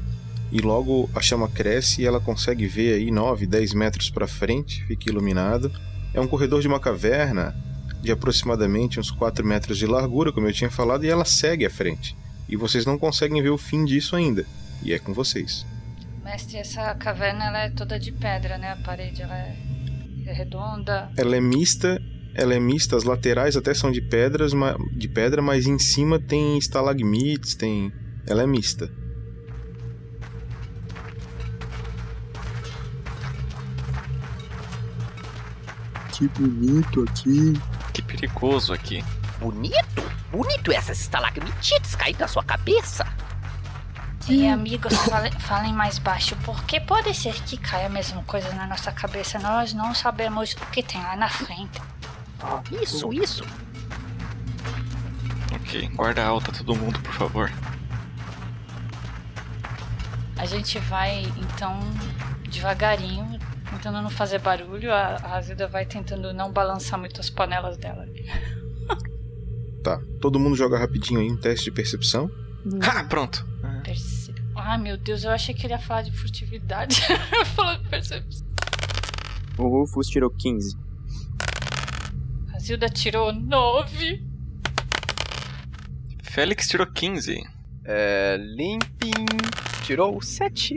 e 0.53 0.61
logo 0.61 1.11
a 1.15 1.21
chama 1.21 1.49
cresce 1.49 2.03
e 2.03 2.07
ela 2.07 2.21
consegue 2.21 2.67
ver 2.67 2.95
aí 2.95 3.11
9, 3.11 3.47
10 3.47 3.75
metros 3.75 4.11
para 4.11 4.29
frente, 4.29 4.85
fica 4.85 5.11
iluminado. 5.11 5.73
É 6.15 6.21
um 6.21 6.29
corredor 6.29 6.61
de 6.61 6.69
uma 6.69 6.79
caverna 6.79 7.55
de 8.03 8.13
aproximadamente 8.13 9.01
uns 9.01 9.11
4 9.11 9.45
metros 9.45 9.79
de 9.79 9.87
largura, 9.87 10.33
como 10.33 10.47
eu 10.47 10.53
tinha 10.53 10.71
falado, 10.71 11.05
e 11.05 11.09
ela 11.09 11.25
segue 11.25 11.67
à 11.67 11.71
frente. 11.71 12.17
E 12.49 12.57
vocês 12.57 12.87
não 12.87 12.99
conseguem 12.99 13.43
ver 13.43 13.51
o 13.51 13.59
fim 13.59 13.85
disso 13.85 14.15
ainda. 14.15 14.47
E 14.83 14.93
é 14.93 14.99
com 14.99 15.13
vocês. 15.13 15.67
Mestre, 16.23 16.59
essa 16.59 16.95
caverna 16.95 17.47
ela 17.47 17.59
é 17.65 17.71
toda 17.71 17.99
de 17.99 18.13
pedra, 18.13 18.59
né? 18.59 18.73
A 18.73 18.77
parede 18.77 19.23
ela 19.23 19.37
é 19.37 19.57
é 20.27 20.33
redonda. 20.33 21.11
Ela 21.17 21.37
é 21.37 21.41
mista, 21.41 22.03
ela 22.37 22.55
é 22.55 22.61
mista, 22.61 22.97
as 22.97 23.05
laterais 23.05 23.57
até 23.57 23.73
são 23.75 23.91
de 23.91 24.01
pedras, 24.01 24.53
ma- 24.53 24.77
de 24.93 25.09
pedra, 25.09 25.41
mas 25.43 25.67
em 25.67 25.79
cima 25.79 26.19
tem 26.19 26.59
estalagmites, 26.59 27.55
tem, 27.55 27.93
ela 28.27 28.43
é 28.43 28.47
mista. 28.47 28.91
Que 36.13 36.29
bonito 36.29 37.05
aqui. 37.09 37.53
Que 37.93 38.03
perigoso 38.03 38.73
aqui. 38.73 39.05
Bonito? 39.39 40.03
Bonito 40.31 40.73
essas 40.73 41.01
estalagmitites 41.01 41.95
caindo 41.95 42.21
na 42.21 42.29
sua 42.29 42.43
cabeça. 42.43 43.07
E 44.29 44.47
amigos, 44.49 44.93
fale- 45.07 45.31
falem 45.39 45.73
mais 45.73 45.99
baixo, 45.99 46.37
porque 46.45 46.81
pode 46.81 47.15
ser 47.15 47.35
que 47.43 47.57
caia 47.57 47.87
a 47.87 47.91
mesma 47.91 48.23
coisa 48.25 48.53
na 48.55 48.67
nossa 48.67 48.91
cabeça. 48.93 49.39
Nós 49.39 49.73
não 49.73 49.95
sabemos 49.95 50.53
o 50.55 50.67
que 50.71 50.83
tem 50.83 51.01
lá 51.03 51.17
na 51.17 51.29
frente. 51.29 51.81
Isso, 52.83 53.13
isso. 53.13 53.45
Ok, 55.55 55.89
guarda 55.95 56.25
alta 56.25 56.53
todo 56.53 56.77
mundo, 56.77 57.01
por 57.01 57.13
favor. 57.13 57.53
A 60.37 60.45
gente 60.45 60.79
vai, 60.81 61.23
então, 61.39 61.81
devagarinho, 62.49 63.39
tentando 63.71 64.03
não 64.03 64.11
fazer 64.11 64.39
barulho. 64.39 64.93
A, 64.93 65.17
a 65.17 65.37
Azilda 65.37 65.67
vai 65.67 65.87
tentando 65.87 66.33
não 66.33 66.53
balançar 66.53 66.99
muito 66.99 67.21
as 67.21 67.31
panelas 67.31 67.77
dela. 67.77 68.07
Tá, 69.83 70.01
todo 70.21 70.41
mundo 70.41 70.57
joga 70.57 70.77
rapidinho 70.77 71.21
aí 71.21 71.31
um 71.31 71.37
teste 71.37 71.67
de 71.67 71.71
percepção. 71.71 72.29
Ah, 72.83 73.05
pronto. 73.05 73.47
Perce... 73.85 74.35
Ai, 74.57 74.79
meu 74.79 74.97
Deus, 74.97 75.23
eu 75.23 75.31
achei 75.31 75.55
que 75.55 75.65
ele 75.65 75.75
ia 75.75 75.79
falar 75.79 76.03
de 76.03 76.11
furtividade. 76.11 77.03
Falando 77.55 77.89
percepção. 77.89 78.45
O 79.57 79.69
Rufus 79.69 80.09
tirou 80.09 80.29
15. 80.29 80.77
Zilda 82.67 82.89
tirou 82.89 83.33
nove. 83.33 84.25
Félix 86.21 86.67
tirou 86.67 86.85
15. 86.85 87.41
É, 87.85 88.37
Limping 88.41 89.25
tirou 89.85 90.21
7. 90.21 90.75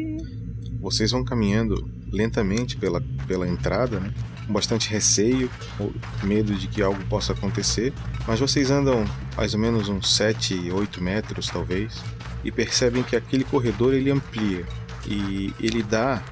Vocês 0.79 1.09
vão 1.09 1.23
caminhando 1.25 1.91
lentamente 2.11 2.77
pela, 2.77 3.01
pela 3.27 3.47
entrada, 3.47 3.99
né? 3.99 4.13
com 4.45 4.53
bastante 4.53 4.87
receio, 4.91 5.49
ou 5.79 5.91
medo 6.21 6.53
de 6.53 6.67
que 6.67 6.79
algo 6.79 7.03
possa 7.05 7.33
acontecer, 7.33 7.91
mas 8.27 8.39
vocês 8.39 8.69
andam 8.69 9.03
mais 9.35 9.55
ou 9.55 9.59
menos 9.59 9.89
uns 9.89 10.15
7, 10.15 10.69
8 10.71 11.01
metros 11.01 11.47
talvez, 11.47 12.03
e 12.43 12.51
percebem 12.51 13.01
que 13.01 13.15
aquele 13.15 13.43
corredor 13.43 13.95
ele 13.95 14.11
amplia 14.11 14.63
e 15.07 15.51
ele 15.59 15.81
dá 15.81 16.23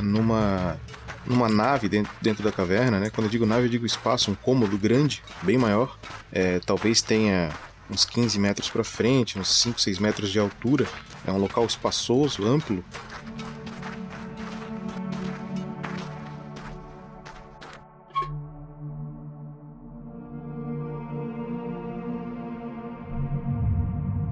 numa 0.00 0.78
numa 1.26 1.48
nave 1.48 1.88
dentro, 1.88 2.12
dentro 2.20 2.42
da 2.42 2.52
caverna, 2.52 2.98
né? 2.98 3.10
Quando 3.10 3.26
eu 3.26 3.30
digo 3.30 3.46
nave, 3.46 3.66
eu 3.66 3.70
digo 3.70 3.86
espaço, 3.86 4.30
um 4.30 4.34
cômodo 4.34 4.76
grande, 4.78 5.22
bem 5.42 5.58
maior, 5.58 5.98
é, 6.32 6.58
talvez 6.60 7.02
tenha 7.02 7.50
uns 7.90 8.04
15 8.04 8.38
metros 8.38 8.70
para 8.70 8.82
frente, 8.82 9.38
uns 9.38 9.60
5, 9.60 9.80
6 9.80 9.98
metros 9.98 10.30
de 10.30 10.38
altura. 10.38 10.86
É 11.26 11.30
um 11.30 11.38
local 11.38 11.64
espaçoso, 11.64 12.44
amplo, 12.44 12.84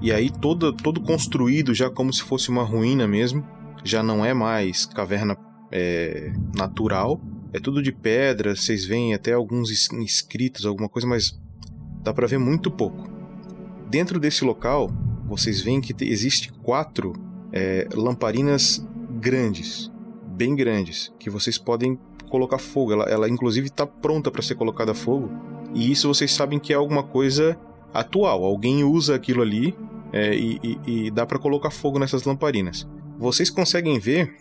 E 0.01 0.11
aí 0.11 0.31
todo, 0.31 0.73
todo 0.73 0.99
construído 0.99 1.75
já 1.75 1.87
como 1.87 2.11
se 2.11 2.23
fosse 2.23 2.49
uma 2.49 2.63
ruína 2.63 3.07
mesmo. 3.07 3.45
Já 3.83 4.01
não 4.01 4.25
é 4.25 4.33
mais 4.33 4.85
caverna 4.85 5.35
é, 5.71 6.31
natural. 6.55 7.19
É 7.53 7.59
tudo 7.59 7.81
de 7.81 7.91
pedra, 7.91 8.55
vocês 8.55 8.85
veem 8.85 9.13
até 9.13 9.33
alguns 9.33 9.69
escritos, 9.93 10.65
alguma 10.65 10.87
coisa, 10.87 11.07
mas 11.07 11.37
dá 12.03 12.13
pra 12.13 12.27
ver 12.27 12.37
muito 12.37 12.71
pouco. 12.71 13.09
Dentro 13.89 14.19
desse 14.19 14.43
local, 14.45 14.89
vocês 15.27 15.61
veem 15.61 15.81
que 15.81 15.93
te- 15.93 16.05
existe 16.07 16.51
quatro 16.63 17.13
é, 17.51 17.87
lamparinas 17.93 18.85
grandes, 19.19 19.91
bem 20.27 20.55
grandes, 20.55 21.11
que 21.19 21.29
vocês 21.29 21.57
podem 21.57 21.99
colocar 22.29 22.57
fogo. 22.57 22.93
Ela, 22.93 23.03
ela 23.05 23.29
inclusive 23.29 23.67
está 23.67 23.85
pronta 23.85 24.31
para 24.31 24.41
ser 24.41 24.55
colocada 24.55 24.91
a 24.93 24.95
fogo. 24.95 25.29
E 25.73 25.91
isso 25.91 26.07
vocês 26.07 26.31
sabem 26.31 26.57
que 26.59 26.71
é 26.71 26.75
alguma 26.77 27.03
coisa 27.03 27.57
atual. 27.93 28.45
Alguém 28.45 28.83
usa 28.85 29.13
aquilo 29.15 29.41
ali 29.41 29.75
é, 30.13 30.33
e, 30.33 30.57
e- 30.63 30.79
e 31.05 31.11
dá 31.11 31.25
para 31.25 31.37
colocar 31.37 31.69
fogo 31.69 31.99
nessas 31.99 32.23
lamparinas. 32.23 32.87
Vocês 33.19 33.49
conseguem 33.49 33.99
ver 33.99 34.37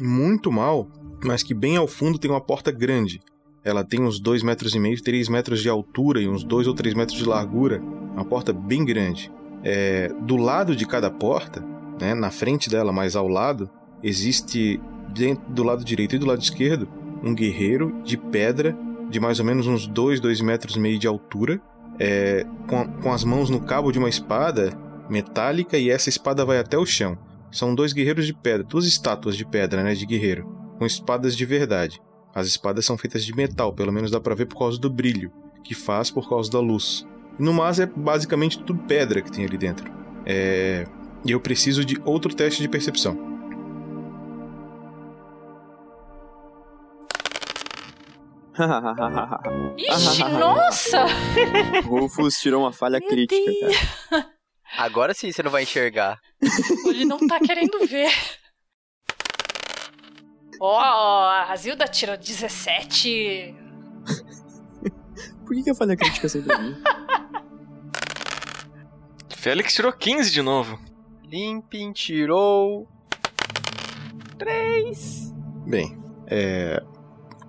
muito 0.00 0.50
mal, 0.50 0.88
mas 1.24 1.42
que 1.42 1.54
bem 1.54 1.76
ao 1.76 1.86
fundo 1.86 2.18
tem 2.18 2.30
uma 2.30 2.40
porta 2.40 2.70
grande. 2.70 3.20
Ela 3.64 3.82
tem 3.82 4.02
uns 4.02 4.20
2 4.20 4.42
metros 4.42 4.74
e 4.74 4.78
meio, 4.78 5.02
3 5.02 5.28
metros 5.28 5.62
de 5.62 5.68
altura 5.68 6.20
e 6.20 6.28
uns 6.28 6.44
2 6.44 6.66
ou 6.66 6.74
3 6.74 6.94
metros 6.94 7.18
de 7.18 7.24
largura. 7.24 7.80
Uma 8.12 8.24
porta 8.24 8.52
bem 8.52 8.84
grande. 8.84 9.32
É, 9.62 10.12
do 10.20 10.36
lado 10.36 10.76
de 10.76 10.86
cada 10.86 11.10
porta, 11.10 11.64
né, 12.00 12.14
na 12.14 12.30
frente 12.30 12.68
dela, 12.68 12.92
mais 12.92 13.16
ao 13.16 13.26
lado, 13.26 13.70
existe 14.02 14.78
dentro, 15.14 15.44
do 15.48 15.62
lado 15.62 15.82
direito 15.82 16.16
e 16.16 16.18
do 16.18 16.26
lado 16.26 16.42
esquerdo 16.42 16.86
um 17.22 17.34
guerreiro 17.34 18.02
de 18.04 18.18
pedra 18.18 18.76
de 19.08 19.18
mais 19.18 19.38
ou 19.38 19.46
menos 19.46 19.66
uns 19.66 19.86
2, 19.86 20.20
2 20.20 20.40
metros 20.42 20.76
e 20.76 20.80
meio 20.80 20.98
de 20.98 21.06
altura, 21.06 21.60
é, 21.98 22.44
com, 22.66 22.86
com 23.00 23.12
as 23.12 23.24
mãos 23.24 23.48
no 23.48 23.60
cabo 23.60 23.92
de 23.92 23.98
uma 23.98 24.08
espada 24.08 24.72
metálica 25.08 25.78
e 25.78 25.90
essa 25.90 26.08
espada 26.08 26.44
vai 26.44 26.58
até 26.58 26.76
o 26.76 26.84
chão. 26.84 27.16
São 27.54 27.72
dois 27.72 27.92
guerreiros 27.92 28.26
de 28.26 28.34
pedra, 28.34 28.64
duas 28.64 28.84
estátuas 28.84 29.36
de 29.36 29.46
pedra, 29.46 29.84
né, 29.84 29.94
de 29.94 30.04
guerreiro, 30.04 30.44
com 30.76 30.84
espadas 30.84 31.36
de 31.36 31.46
verdade. 31.46 32.02
As 32.34 32.48
espadas 32.48 32.84
são 32.84 32.98
feitas 32.98 33.24
de 33.24 33.32
metal, 33.32 33.72
pelo 33.72 33.92
menos 33.92 34.10
dá 34.10 34.18
pra 34.20 34.34
ver 34.34 34.46
por 34.46 34.58
causa 34.58 34.76
do 34.76 34.90
brilho 34.90 35.30
que 35.62 35.72
faz 35.72 36.10
por 36.10 36.28
causa 36.28 36.50
da 36.50 36.58
luz. 36.58 37.06
No 37.38 37.52
mas 37.52 37.78
é 37.78 37.86
basicamente 37.86 38.58
tudo 38.58 38.82
pedra 38.82 39.22
que 39.22 39.30
tem 39.30 39.44
ali 39.44 39.56
dentro. 39.56 39.88
É, 40.26 40.84
E 41.24 41.30
eu 41.30 41.38
preciso 41.40 41.84
de 41.84 41.96
outro 42.04 42.34
teste 42.34 42.60
de 42.60 42.68
percepção. 42.68 43.16
Ixi, 49.76 50.24
nossa! 50.24 51.06
Rufus 51.86 52.40
tirou 52.40 52.62
uma 52.62 52.72
falha 52.72 53.00
Meu 53.00 53.08
crítica, 53.08 53.50
Deus. 53.60 53.76
cara. 54.10 54.33
Agora 54.76 55.14
sim 55.14 55.30
você 55.30 55.42
não 55.42 55.50
vai 55.50 55.62
enxergar. 55.62 56.18
Ele 56.86 57.04
não 57.04 57.18
tá 57.26 57.38
querendo 57.38 57.86
ver. 57.86 58.10
Ó, 60.60 60.80
a 60.80 61.44
Razilda 61.44 61.86
tirou 61.86 62.16
17. 62.16 63.54
Por 65.44 65.54
que, 65.54 65.62
que 65.62 65.70
a 65.70 65.74
falha 65.74 65.96
crítica 65.96 66.28
sempre 66.28 66.56
minha? 66.58 66.82
Félix 69.36 69.74
tirou 69.74 69.92
15 69.92 70.30
de 70.30 70.40
novo. 70.40 70.78
Limpin 71.22 71.92
tirou. 71.92 72.88
Três. 74.38 75.32
Bem, 75.66 75.98
é. 76.26 76.82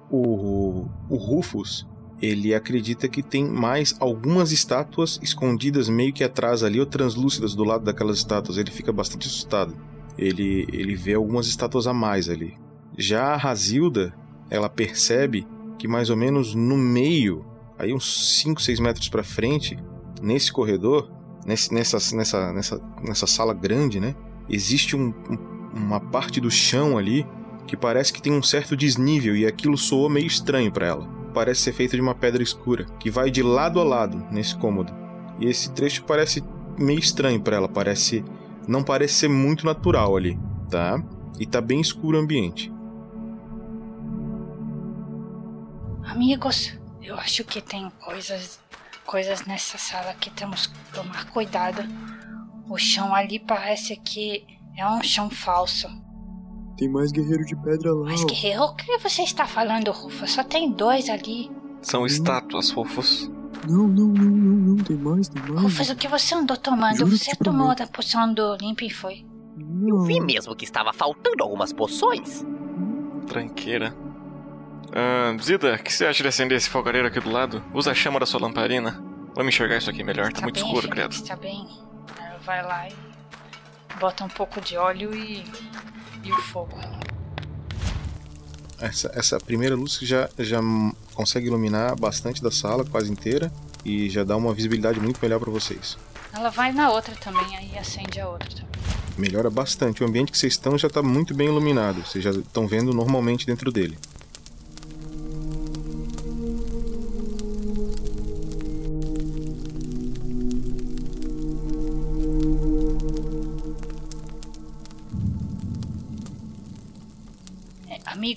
O, 0.09 0.87
o 1.09 1.15
Rufus, 1.15 1.87
ele 2.21 2.53
acredita 2.55 3.07
que 3.07 3.21
tem 3.21 3.43
mais 3.45 3.95
algumas 3.99 4.51
estátuas 4.51 5.19
escondidas 5.21 5.89
meio 5.89 6.13
que 6.13 6.23
atrás 6.23 6.63
ali, 6.63 6.79
ou 6.79 6.85
translúcidas 6.85 7.53
do 7.53 7.63
lado 7.63 7.83
daquelas 7.83 8.17
estátuas. 8.17 8.57
Ele 8.57 8.71
fica 8.71 8.91
bastante 8.93 9.27
assustado. 9.27 9.75
Ele, 10.17 10.65
ele 10.71 10.95
vê 10.95 11.13
algumas 11.13 11.47
estátuas 11.47 11.87
a 11.87 11.93
mais 11.93 12.29
ali. 12.29 12.57
Já 12.97 13.33
a 13.33 13.37
Razilda, 13.37 14.13
ela 14.49 14.69
percebe 14.69 15.45
que 15.77 15.87
mais 15.87 16.09
ou 16.09 16.15
menos 16.15 16.55
no 16.55 16.77
meio, 16.77 17.45
aí 17.77 17.93
uns 17.93 18.39
5, 18.39 18.61
6 18.61 18.79
metros 18.79 19.09
pra 19.09 19.23
frente, 19.23 19.77
nesse 20.21 20.51
corredor, 20.53 21.11
nesse, 21.45 21.73
nessa, 21.73 21.97
nessa, 22.15 22.53
nessa, 22.53 22.81
nessa 23.03 23.27
sala 23.27 23.53
grande, 23.53 23.99
né? 23.99 24.15
Existe 24.49 24.95
um, 24.95 25.13
um- 25.29 25.55
uma 25.73 25.99
parte 25.99 26.39
do 26.39 26.49
chão 26.49 26.97
ali 26.97 27.27
que 27.67 27.75
parece 27.75 28.13
que 28.13 28.21
tem 28.21 28.31
um 28.31 28.41
certo 28.41 28.77
desnível 28.77 29.35
e 29.35 29.45
aquilo 29.45 29.77
soou 29.77 30.09
meio 30.09 30.27
estranho 30.27 30.71
pra 30.71 30.87
ela. 30.87 31.24
Parece 31.35 31.63
ser 31.63 31.73
feito 31.73 31.97
de 31.97 32.01
uma 32.01 32.15
pedra 32.15 32.41
escura 32.41 32.85
que 32.97 33.11
vai 33.11 33.29
de 33.29 33.43
lado 33.43 33.81
a 33.81 33.83
lado 33.83 34.25
nesse 34.31 34.55
cômodo. 34.55 34.93
E 35.37 35.47
esse 35.47 35.69
trecho 35.73 36.05
parece 36.05 36.41
meio 36.79 36.97
estranho 36.97 37.41
pra 37.41 37.57
ela, 37.57 37.67
parece 37.67 38.23
não 38.65 38.81
parece 38.81 39.15
ser 39.15 39.27
muito 39.27 39.65
natural 39.65 40.15
ali, 40.15 40.39
tá? 40.71 41.03
E 41.37 41.45
tá 41.45 41.59
bem 41.59 41.81
escuro 41.81 42.17
o 42.17 42.21
ambiente. 42.21 42.71
Amigos, 46.05 46.73
eu 47.01 47.17
acho 47.17 47.43
que 47.43 47.61
tem 47.61 47.91
coisas, 47.99 48.57
coisas 49.05 49.45
nessa 49.45 49.77
sala 49.77 50.13
que 50.13 50.29
temos 50.29 50.67
que 50.67 50.93
tomar 50.93 51.29
cuidado. 51.31 51.83
O 52.69 52.77
chão 52.77 53.13
ali 53.13 53.39
parece 53.39 53.97
que 53.97 54.47
é 54.77 54.87
um 54.87 55.03
chão 55.03 55.29
falso. 55.29 55.89
Tem 56.77 56.89
mais 56.89 57.11
guerreiro 57.11 57.45
de 57.45 57.55
pedra 57.55 57.93
lá. 57.93 58.05
Mas 58.05 58.23
ó. 58.23 58.25
guerreiro, 58.25 58.63
o 58.63 58.75
que 58.75 58.97
você 58.97 59.23
está 59.23 59.45
falando, 59.47 59.91
Rufa? 59.91 60.27
Só 60.27 60.43
tem 60.43 60.71
dois 60.71 61.09
ali. 61.09 61.49
São 61.81 62.05
estátuas, 62.05 62.69
Rufus. 62.71 63.29
Não, 63.67 63.87
não, 63.87 64.07
não, 64.07 64.23
não, 64.31 64.75
não. 64.75 64.83
Tem 64.83 64.97
mais, 64.97 65.29
tem 65.29 65.41
mais. 65.43 65.61
Rufus, 65.61 65.89
o 65.89 65.95
que 65.95 66.07
você 66.07 66.35
andou 66.35 66.57
tomando? 66.57 66.97
Juro 66.97 67.17
Você 67.17 67.35
tomou 67.35 67.67
prometo. 67.67 67.79
da 67.79 67.87
poção 67.87 68.33
do 68.33 68.55
limpo 68.57 68.83
e 68.83 68.89
foi. 68.89 69.25
Eu 69.87 70.01
vi 70.01 70.19
mesmo 70.19 70.55
que 70.55 70.65
estava 70.65 70.91
faltando 70.91 71.41
algumas 71.43 71.71
poções. 71.71 72.45
Tranqueira. 73.27 73.95
Ah, 74.93 75.35
Zida, 75.41 75.75
o 75.75 75.79
que 75.79 75.91
você 75.93 76.05
acha 76.05 76.23
de 76.23 76.29
acender 76.29 76.57
esse 76.57 76.69
fogareiro 76.69 77.07
aqui 77.07 77.19
do 77.19 77.29
lado? 77.31 77.63
Usa 77.73 77.91
a 77.91 77.93
chama 77.93 78.19
da 78.19 78.25
sua 78.25 78.39
lamparina. 78.41 79.03
Vamos 79.33 79.53
enxergar 79.53 79.77
isso 79.77 79.89
aqui 79.89 80.03
melhor, 80.03 80.31
tá, 80.31 80.41
muito 80.41 80.55
bem, 80.55 80.63
escuro, 80.63 80.81
Felipe, 80.83 80.95
credo. 80.95 81.11
Está 81.11 81.35
bem. 81.35 81.67
Vai 82.45 82.63
lá 82.63 82.87
e 82.87 82.93
bota 83.99 84.23
um 84.23 84.29
pouco 84.29 84.61
de 84.61 84.77
óleo 84.77 85.13
e, 85.13 85.43
e 86.25 86.31
o 86.31 86.37
fogo. 86.37 86.77
Essa, 88.79 89.11
essa 89.13 89.39
primeira 89.39 89.75
luz 89.75 89.99
já, 90.01 90.29
já 90.37 90.59
consegue 91.13 91.47
iluminar 91.47 91.95
bastante 91.95 92.41
da 92.41 92.51
sala, 92.51 92.83
quase 92.83 93.09
inteira, 93.09 93.51
e 93.85 94.09
já 94.09 94.23
dá 94.23 94.35
uma 94.35 94.53
visibilidade 94.53 94.99
muito 94.99 95.19
melhor 95.21 95.39
pra 95.39 95.51
vocês. 95.51 95.97
Ela 96.33 96.49
vai 96.49 96.73
na 96.73 96.89
outra 96.91 97.15
também, 97.15 97.55
aí 97.55 97.77
acende 97.77 98.19
a 98.19 98.27
outra 98.27 98.49
também. 98.49 98.65
Melhora 99.17 99.49
bastante. 99.49 100.03
O 100.03 100.07
ambiente 100.07 100.31
que 100.31 100.37
vocês 100.37 100.53
estão 100.53 100.77
já 100.77 100.89
tá 100.89 101.01
muito 101.01 101.33
bem 101.33 101.47
iluminado. 101.47 102.05
Vocês 102.05 102.21
já 102.21 102.31
estão 102.31 102.67
vendo 102.67 102.93
normalmente 102.93 103.45
dentro 103.45 103.71
dele. 103.71 103.97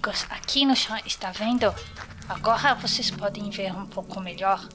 Amigos, 0.09 0.27
aqui 0.31 0.65
no 0.65 0.75
chão, 0.75 0.97
está 1.05 1.31
vendo? 1.31 1.67
Agora 2.31 2.75
vocês 2.75 3.11
podem 3.11 3.51
ver 3.51 3.75
um 3.77 3.85
pouco 3.85 4.19
melhor. 4.23 4.67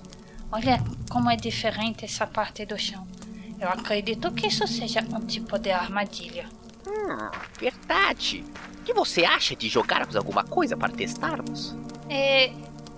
Olha 0.52 0.80
como 1.10 1.28
é 1.32 1.36
diferente 1.36 2.06
essa 2.06 2.28
parte 2.28 2.63
do 2.67 2.78
chão. 2.78 3.08
Eu 3.60 3.67
acredito 3.67 4.32
que 4.32 4.46
isso 4.46 4.67
seja 4.67 5.00
um 5.02 5.26
tipo 5.26 5.58
de 5.58 5.72
armadilha. 5.72 6.48
Hum, 6.86 7.32
verdade. 7.60 8.43
O 8.80 8.84
que 8.84 8.93
você 8.93 9.26
acha 9.26 9.56
de 9.56 9.69
jogarmos 9.69 10.15
alguma 10.15 10.43
coisa 10.43 10.78
para 10.78 10.93
testarmos? 10.93 11.76
É. 12.12 12.54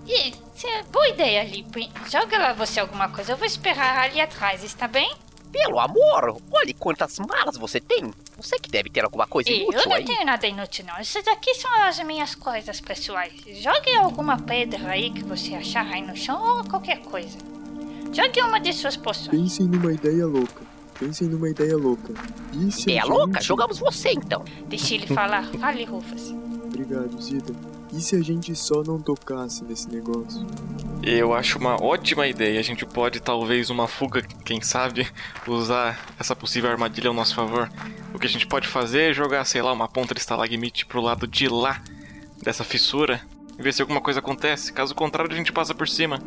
E, 0.06 0.34
cê- 0.54 0.82
boa 0.92 1.08
ideia, 1.08 1.42
Lip. 1.42 1.90
Joga 2.10 2.36
lá 2.36 2.52
você 2.52 2.80
alguma 2.80 3.08
coisa. 3.08 3.32
Eu 3.32 3.38
vou 3.38 3.46
esperar 3.46 3.98
ali 4.00 4.20
atrás, 4.20 4.62
está 4.62 4.86
bem? 4.86 5.10
Pelo 5.50 5.80
amor, 5.80 6.38
olhe 6.52 6.74
quantas 6.74 7.18
malas 7.18 7.56
você 7.56 7.80
tem. 7.80 8.12
Você 8.36 8.58
que 8.58 8.70
deve 8.70 8.90
ter 8.90 9.02
alguma 9.04 9.26
coisa 9.26 9.48
E 9.50 9.62
eu 9.62 9.70
inútil 9.70 9.88
não 9.88 9.96
aí. 9.96 10.04
tenho 10.04 10.24
nada 10.26 10.46
inútil, 10.46 10.84
não. 10.86 10.96
Essas 10.98 11.24
daqui 11.24 11.54
são 11.54 11.70
as 11.84 11.98
minhas 12.00 12.34
coisas 12.34 12.80
pessoais. 12.80 13.32
Jogue 13.62 13.94
alguma 13.96 14.38
pedra 14.38 14.90
aí 14.90 15.10
que 15.10 15.24
você 15.24 15.54
achar 15.54 15.86
aí 15.86 16.02
no 16.02 16.14
chão 16.16 16.58
ou 16.58 16.64
qualquer 16.64 16.98
coisa. 17.00 17.38
Jogue 18.12 18.40
uma 18.42 18.58
de 18.60 18.72
suas 18.72 18.96
poções. 18.96 19.28
Pensem 19.28 19.66
numa 19.66 19.92
ideia 19.92 20.26
louca. 20.26 20.62
Pensem 20.98 21.28
numa 21.28 21.48
ideia 21.48 21.76
louca. 21.76 22.12
E 22.52 22.70
se 22.72 22.80
a 22.80 22.82
Ideia 22.94 23.04
louca? 23.04 23.34
gente- 23.34 23.44
Jogamos 23.48 23.78
você 23.78 24.10
então. 24.12 24.44
Deixa 24.66 24.94
ele 24.94 25.06
falar. 25.06 25.44
Fale, 25.58 25.84
Rufus. 25.84 26.30
Obrigado, 26.64 27.20
Zida. 27.22 27.54
E 27.92 28.00
se 28.00 28.16
a 28.16 28.22
gente 28.22 28.54
só 28.54 28.82
não 28.82 29.00
tocasse 29.00 29.64
nesse 29.64 29.88
negócio? 29.88 30.44
Eu 31.02 31.32
acho 31.32 31.58
uma 31.58 31.82
ótima 31.82 32.26
ideia. 32.26 32.58
A 32.58 32.62
gente 32.62 32.84
pode, 32.84 33.20
talvez, 33.20 33.70
uma 33.70 33.86
fuga, 33.86 34.22
quem 34.44 34.60
sabe, 34.60 35.06
usar 35.46 35.98
essa 36.18 36.34
possível 36.34 36.70
armadilha 36.70 37.08
ao 37.08 37.14
nosso 37.14 37.34
favor. 37.34 37.70
O 38.12 38.18
que 38.18 38.26
a 38.26 38.30
gente 38.30 38.46
pode 38.46 38.66
fazer 38.66 39.10
é 39.10 39.14
jogar, 39.14 39.44
sei 39.44 39.62
lá, 39.62 39.72
uma 39.72 39.88
ponta 39.88 40.14
de 40.14 40.20
estalagmite 40.20 40.84
pro 40.86 41.00
lado 41.00 41.26
de 41.26 41.48
lá 41.48 41.80
dessa 42.42 42.64
fissura 42.64 43.20
e 43.58 43.62
ver 43.62 43.72
se 43.72 43.82
alguma 43.82 44.00
coisa 44.00 44.18
acontece. 44.18 44.72
Caso 44.72 44.94
contrário, 44.94 45.32
a 45.32 45.36
gente 45.36 45.52
passa 45.52 45.74
por 45.74 45.88
cima. 45.88 46.20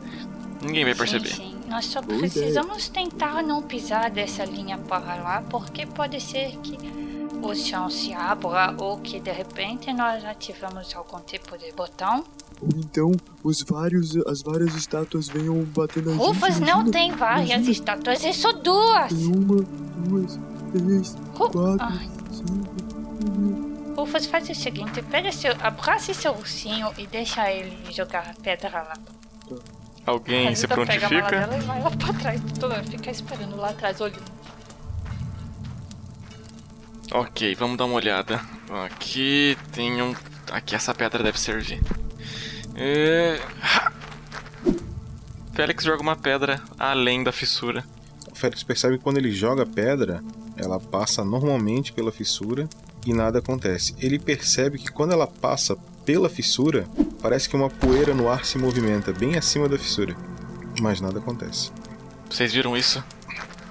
Ninguém 0.62 0.86
vai 0.86 0.96
perceber. 0.96 1.30
Sim, 1.30 1.36
sim. 1.36 1.60
Nós 1.70 1.86
só 1.86 2.02
Boa 2.02 2.20
precisamos 2.20 2.90
tentar 2.90 3.44
não 3.44 3.62
pisar 3.62 4.10
dessa 4.10 4.44
linha 4.44 4.78
para 4.78 5.16
lá, 5.16 5.44
porque 5.50 5.86
pode 5.86 6.20
ser 6.20 6.58
que 6.58 6.76
o 7.42 7.56
chão 7.56 7.90
se 7.90 8.14
abra 8.14 8.76
ou 8.78 8.98
que 9.00 9.20
de 9.20 9.32
repente 9.32 9.92
nós 9.94 10.24
ativamos 10.26 10.94
algum 10.96 11.20
tipo 11.22 11.58
de 11.58 11.72
botão. 11.74 12.24
Ou 12.62 12.70
então 12.78 13.12
os 13.44 13.62
vários, 13.64 14.16
as 14.28 14.42
várias 14.42 14.76
estátuas 14.76 15.28
venham 15.30 15.64
bater 15.64 16.04
na 16.04 16.12
gente. 16.12 16.22
Rufus 16.22 16.60
não 16.60 16.90
tem 16.92 17.12
várias 17.12 17.50
imagina. 17.50 17.72
estátuas, 17.72 18.24
é 18.26 18.34
só 18.34 18.52
duas. 18.52 19.14
Tem 19.14 19.28
uma, 19.28 19.62
duas, 20.08 20.40
três, 20.74 21.16
Ru- 21.36 21.50
quatro, 21.50 21.78
Ai, 21.80 22.10
cinco. 22.32 22.76
seis. 22.76 23.98
Rufus, 23.98 24.26
faz 24.26 24.50
o 24.50 24.56
seguinte, 24.56 25.02
pega 25.04 25.32
seu, 25.32 25.54
abrace 25.62 26.14
seu 26.14 26.34
ursinho 26.34 26.90
e 26.98 27.06
deixa 27.08 27.50
ele 27.52 27.78
jogar 27.92 28.30
a 28.38 28.42
pedra 28.42 28.70
lá. 28.70 28.94
Alguém 30.06 30.56
se 30.56 30.62
Zita 30.62 30.76
pega 30.76 31.08
a 31.08 31.10
mala 31.10 31.24
prontifica? 31.30 31.30
dela 31.48 31.58
e 31.58 31.62
vai 31.62 31.82
lá 31.84 31.92
pra 31.92 32.14
trás, 32.14 32.42
toda, 32.60 32.84
fica 32.84 33.12
esperando 33.12 33.56
lá 33.58 33.70
atrás, 33.70 34.00
olhando. 34.02 34.24
Ok, 37.12 37.56
vamos 37.56 37.76
dar 37.76 37.86
uma 37.86 37.96
olhada. 37.96 38.40
Aqui 38.86 39.58
tem 39.72 40.00
um. 40.00 40.14
Aqui 40.52 40.76
essa 40.76 40.94
pedra 40.94 41.24
deve 41.24 41.40
servir. 41.40 41.82
É... 42.76 43.40
Félix 45.54 45.84
joga 45.84 46.04
uma 46.04 46.16
pedra 46.16 46.62
além 46.78 47.24
da 47.24 47.32
fissura. 47.32 47.84
O 48.32 48.36
Félix 48.36 48.62
percebe 48.62 48.98
que 48.98 49.04
quando 49.04 49.18
ele 49.18 49.32
joga 49.32 49.64
a 49.64 49.66
pedra, 49.66 50.24
ela 50.56 50.80
passa 50.80 51.26
normalmente 51.26 51.92
pela 51.92 52.12
fissura 52.12 52.70
e 53.06 53.12
nada 53.12 53.40
acontece. 53.40 53.96
Ele 54.00 54.20
percebe 54.20 54.78
que 54.78 54.92
quando 54.92 55.12
ela 55.12 55.26
passa 55.26 55.76
pela 56.06 56.30
fissura, 56.30 56.88
parece 57.22 57.50
que 57.50 57.56
uma 57.56 57.72
poeira 57.72 58.14
no 58.14 58.30
ar 58.30 58.46
se 58.46 58.60
movimenta 58.60 59.12
bem 59.12 59.36
acima 59.36 59.68
da 59.68 59.80
fissura. 59.80 60.16
Mas 60.80 61.02
nada 61.02 61.18
acontece. 61.18 61.72
Vocês 62.30 62.54
viram 62.54 62.78
isso? 62.78 63.04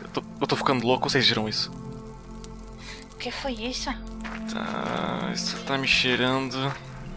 Eu 0.03 0.09
tô, 0.09 0.23
eu 0.41 0.47
tô 0.47 0.57
ficando 0.57 0.85
louco, 0.85 1.09
vocês 1.09 1.27
viram 1.27 1.49
isso? 1.49 1.78
O 3.29 3.31
que 3.31 3.37
foi 3.37 3.53
isso? 3.53 3.91
Tá. 4.51 5.31
Isso 5.35 5.59
tá 5.65 5.77
me 5.77 5.87
cheirando. 5.87 6.57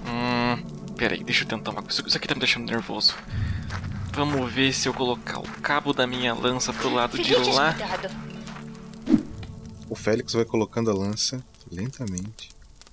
Hum. 0.06 0.62
Pera 0.97 1.15
aí, 1.15 1.24
deixa 1.24 1.45
eu 1.45 1.47
tentar 1.47 1.71
uma 1.71 1.82
coisa. 1.82 2.04
Isso 2.06 2.17
aqui 2.17 2.28
tá 2.28 2.36
me 2.36 2.41
deixando 2.41 2.69
nervoso. 2.69 3.15
Vamos 4.13 4.52
ver 4.52 4.74
se 4.74 4.89
eu 4.89 4.93
colocar 4.93 5.39
o 5.39 5.47
cabo 5.62 5.93
da 5.93 6.06
minha 6.06 6.34
lança 6.34 6.74
pro 6.74 6.93
lado 6.93 7.17
de 7.17 7.24
Fique 7.34 7.50
lá. 7.52 7.71
descuidado. 7.71 8.10
O 9.89 9.95
Félix 9.95 10.34
vai 10.34 10.43
colocando 10.43 10.91
a 10.91 10.93
lança 10.93 11.41
lentamente 11.71 12.50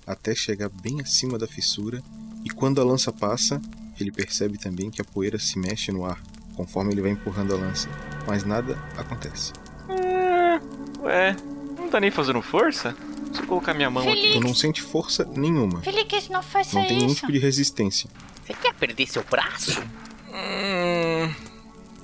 até 0.07 0.33
chegar 0.33 0.69
bem 0.69 1.01
acima 1.01 1.37
da 1.37 1.45
fissura 1.45 2.01
e 2.45 2.49
quando 2.49 2.79
a 2.79 2.85
lança 2.85 3.11
passa, 3.11 3.61
ele 3.99 4.13
percebe 4.13 4.57
também 4.57 4.89
que 4.89 5.01
a 5.01 5.05
poeira 5.05 5.37
se 5.37 5.59
mexe 5.59 5.91
no 5.91 6.05
ar 6.05 6.21
conforme 6.55 6.93
ele 6.93 7.01
vai 7.01 7.11
empurrando 7.11 7.53
a 7.53 7.57
lança, 7.57 7.89
mas 8.25 8.45
nada 8.45 8.81
acontece. 8.97 9.51
É, 9.89 10.61
ué, 11.01 11.35
não 11.77 11.89
tá 11.89 11.99
nem 11.99 12.11
fazendo 12.11 12.41
força? 12.41 12.95
Se 13.33 13.41
eu 13.41 13.45
colocar 13.47 13.73
minha 13.73 13.89
mão 13.89 14.07
aqui. 14.09 14.31
Tu 14.33 14.39
não 14.39 14.53
sente 14.55 14.81
força 14.81 15.23
nenhuma. 15.35 15.81
Felix, 15.81 16.29
não 16.29 16.41
faça 16.41 16.77
Não 16.79 16.85
tem 16.87 16.97
nenhum 16.97 17.07
isso. 17.11 17.19
tipo 17.21 17.31
de 17.31 17.39
resistência. 17.39 18.09
Você 18.45 18.53
quer 18.53 18.73
perder 18.73 19.07
seu 19.07 19.23
braço? 19.23 19.81
Hum, 20.29 21.33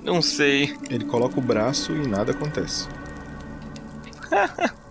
não 0.02 0.22
sei. 0.22 0.76
Ele 0.88 1.04
coloca 1.04 1.38
o 1.38 1.42
braço 1.42 1.92
e 1.92 2.06
nada 2.06 2.32
acontece. 2.32 2.88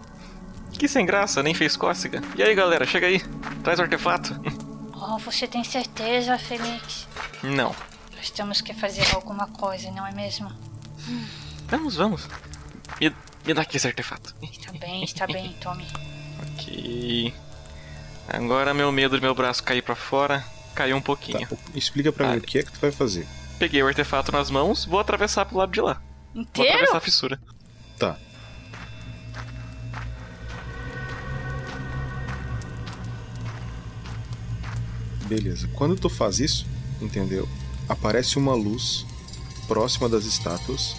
Que 0.77 0.89
sem 0.89 1.05
graça, 1.05 1.41
nem 1.41 1.53
fez 1.53 1.77
cócega. 1.77 2.21
E 2.35 2.43
aí, 2.43 2.53
galera, 2.53 2.85
chega 2.85 3.07
aí. 3.07 3.21
Traz 3.63 3.79
o 3.79 3.83
artefato. 3.83 4.37
Oh, 4.93 5.17
você 5.19 5.47
tem 5.47 5.63
certeza, 5.63 6.37
Felix? 6.37 7.07
Não. 7.41 7.73
Nós 8.13 8.29
temos 8.29 8.59
que 8.59 8.73
fazer 8.73 9.05
alguma 9.15 9.47
coisa, 9.47 9.89
não 9.91 10.05
é 10.05 10.11
mesmo? 10.11 10.51
Vamos, 11.69 11.95
vamos. 11.95 12.27
Me, 12.99 13.15
me 13.45 13.53
dá 13.53 13.61
aqui 13.61 13.77
esse 13.77 13.87
artefato. 13.87 14.35
Está 14.41 14.73
bem, 14.73 15.03
está 15.05 15.25
bem, 15.25 15.55
tome. 15.63 15.85
Ok. 16.65 17.33
Agora 18.27 18.73
meu 18.73 18.91
medo 18.91 19.15
de 19.15 19.21
meu 19.21 19.35
braço 19.35 19.63
cair 19.63 19.81
pra 19.83 19.95
fora 19.95 20.43
caiu 20.73 20.97
um 20.97 21.01
pouquinho. 21.01 21.47
Tá, 21.47 21.55
explica 21.73 22.11
pra 22.11 22.31
mim 22.31 22.37
o 22.37 22.41
que 22.41 22.59
é 22.59 22.63
que 22.63 22.71
tu 22.71 22.79
vai 22.79 22.91
fazer. 22.91 23.27
Peguei 23.59 23.81
o 23.81 23.87
artefato 23.87 24.31
nas 24.31 24.49
mãos, 24.49 24.83
vou 24.85 24.99
atravessar 24.99 25.45
pro 25.45 25.57
lado 25.57 25.71
de 25.71 25.79
lá. 25.79 26.01
Vou 26.33 26.43
Inteiro? 26.43 26.69
atravessar 26.71 26.97
a 26.97 27.01
fissura. 27.01 27.39
Tá. 27.97 28.17
Beleza. 35.27 35.67
Quando 35.73 35.95
tu 35.95 36.09
faz 36.09 36.39
isso, 36.39 36.65
entendeu? 37.01 37.47
Aparece 37.87 38.37
uma 38.37 38.53
luz 38.53 39.05
próxima 39.67 40.07
das 40.09 40.25
estátuas. 40.25 40.95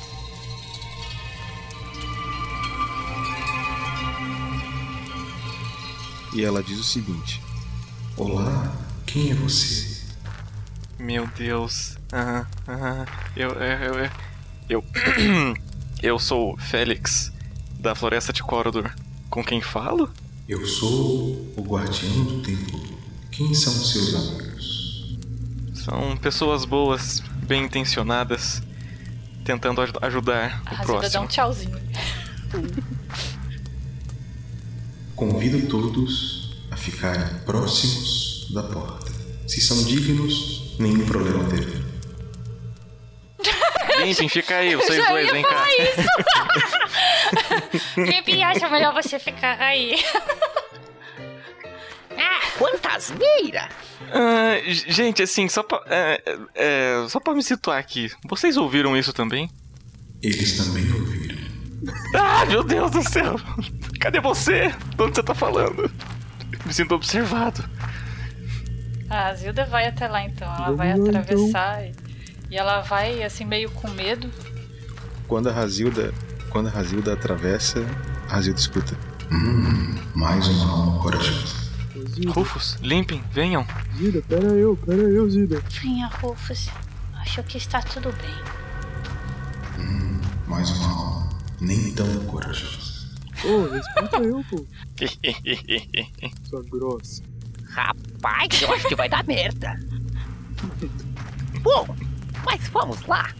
E 6.36 6.44
ela 6.44 6.62
diz 6.62 6.78
o 6.78 6.84
seguinte: 6.84 7.40
Olá, 8.16 8.70
quem 9.06 9.30
é 9.30 9.34
você? 9.34 9.96
Meu 10.98 11.26
Deus. 11.28 11.96
Ah, 12.12 12.46
ah, 12.68 13.06
eu, 13.34 13.50
eu, 13.52 13.94
eu, 13.94 14.10
eu, 14.68 14.84
eu 16.02 16.18
sou 16.18 16.52
o 16.52 16.56
Félix, 16.58 17.32
da 17.78 17.94
Floresta 17.94 18.32
de 18.32 18.42
Corridor. 18.42 18.90
Com 19.30 19.42
quem 19.42 19.60
falo? 19.62 20.10
Eu 20.48 20.64
sou 20.66 21.52
o 21.56 21.62
guardião 21.66 22.24
do 22.24 22.42
templo. 22.42 22.80
Quem 23.30 23.54
são 23.54 23.72
seus 23.72 24.14
amigos? 24.14 25.16
São 25.74 26.16
pessoas 26.18 26.64
boas, 26.66 27.20
bem 27.46 27.64
intencionadas, 27.64 28.62
tentando 29.44 29.80
aj- 29.80 29.92
ajudar 30.02 30.60
A 30.66 30.74
o 30.74 30.76
dá 30.76 30.82
próximo. 30.84 31.24
um 31.24 31.26
tchauzinho. 31.26 31.76
Convido 35.16 35.66
todos 35.66 36.50
a 36.70 36.76
ficarem 36.76 37.38
próximos 37.46 38.48
da 38.52 38.62
porta. 38.62 39.10
Se 39.48 39.62
são 39.62 39.82
dignos, 39.84 40.76
nenhum 40.78 41.06
problema 41.06 41.42
terá. 41.48 41.86
Limpem, 44.04 44.28
fica 44.28 44.56
aí, 44.56 44.76
vocês 44.76 44.98
Já 44.98 45.10
dois, 45.10 45.30
vem 45.30 45.42
cá. 45.42 45.64
Limpy 47.96 48.42
acha 48.44 48.68
melhor 48.68 48.92
você 48.92 49.18
ficar 49.18 49.58
aí. 49.60 49.96
Ah, 52.18 52.40
quanta 52.56 52.96
asneira! 52.96 53.68
Ah, 54.10 54.54
gente, 54.66 55.22
assim, 55.22 55.48
só 55.48 55.62
pra, 55.62 55.82
é, 55.86 56.22
é, 56.54 57.06
só 57.10 57.20
pra 57.20 57.34
me 57.34 57.42
situar 57.42 57.78
aqui, 57.78 58.10
vocês 58.26 58.56
ouviram 58.56 58.96
isso 58.96 59.12
também? 59.12 59.50
Eles 60.22 60.56
também 60.56 60.82
ouviram. 60.84 60.95
Ah, 62.14 62.44
meu 62.46 62.62
Deus 62.62 62.90
do 62.90 63.02
céu! 63.02 63.36
Cadê 64.00 64.20
você? 64.20 64.74
De 64.94 65.02
onde 65.02 65.16
você 65.16 65.22
tá 65.22 65.34
falando? 65.34 65.90
Me 66.64 66.72
sinto 66.72 66.94
observado. 66.94 67.64
A 69.08 69.34
Zilda 69.34 69.64
vai 69.66 69.86
até 69.86 70.08
lá 70.08 70.22
então. 70.24 70.48
Ela 70.48 70.72
vai 70.72 70.88
lá, 70.88 70.94
então. 70.94 71.20
atravessar 71.20 71.84
e, 71.84 71.92
e 72.50 72.56
ela 72.56 72.80
vai 72.80 73.22
assim 73.22 73.44
meio 73.44 73.70
com 73.70 73.88
medo. 73.90 74.30
Quando 75.28 75.48
a 75.48 75.52
Razilda, 75.52 76.12
quando 76.50 76.68
a 76.68 76.70
Razilda 76.70 77.12
atravessa, 77.12 77.84
a 78.28 78.34
Razilda 78.34 78.58
escuta. 78.58 78.96
Hum, 79.30 79.96
mais 80.14 80.46
uma 80.48 80.70
alma 80.70 81.02
corajosa. 81.02 81.66
Rufus, 82.28 82.76
limpem, 82.80 83.22
venham. 83.30 83.66
Zida, 83.96 84.22
pera 84.22 84.46
eu, 84.46 84.76
pera 84.76 85.02
eu, 85.02 85.28
Zida. 85.28 85.62
Venha, 85.82 86.08
Rufus. 86.20 86.68
Acho 87.14 87.42
que 87.42 87.58
está 87.58 87.80
tudo 87.82 88.12
bem. 88.12 88.34
Hum, 89.78 90.20
mais 90.46 90.70
uma 90.70 90.88
alma 90.88 91.25
nem 91.60 91.92
tão 91.92 92.06
corajosa. 92.26 92.96
Ô, 93.44 93.68
respeita 93.68 94.16
eu, 94.18 94.44
pô. 94.50 94.64
Sua 96.48 96.62
grossa. 96.70 97.22
Rapaz, 97.68 98.62
eu 98.62 98.72
acho 98.72 98.88
que 98.88 98.96
vai 98.96 99.08
dar 99.08 99.24
merda. 99.24 99.78
Bom, 101.62 101.86
mas 102.44 102.68
vamos 102.68 103.04
lá. 103.06 103.34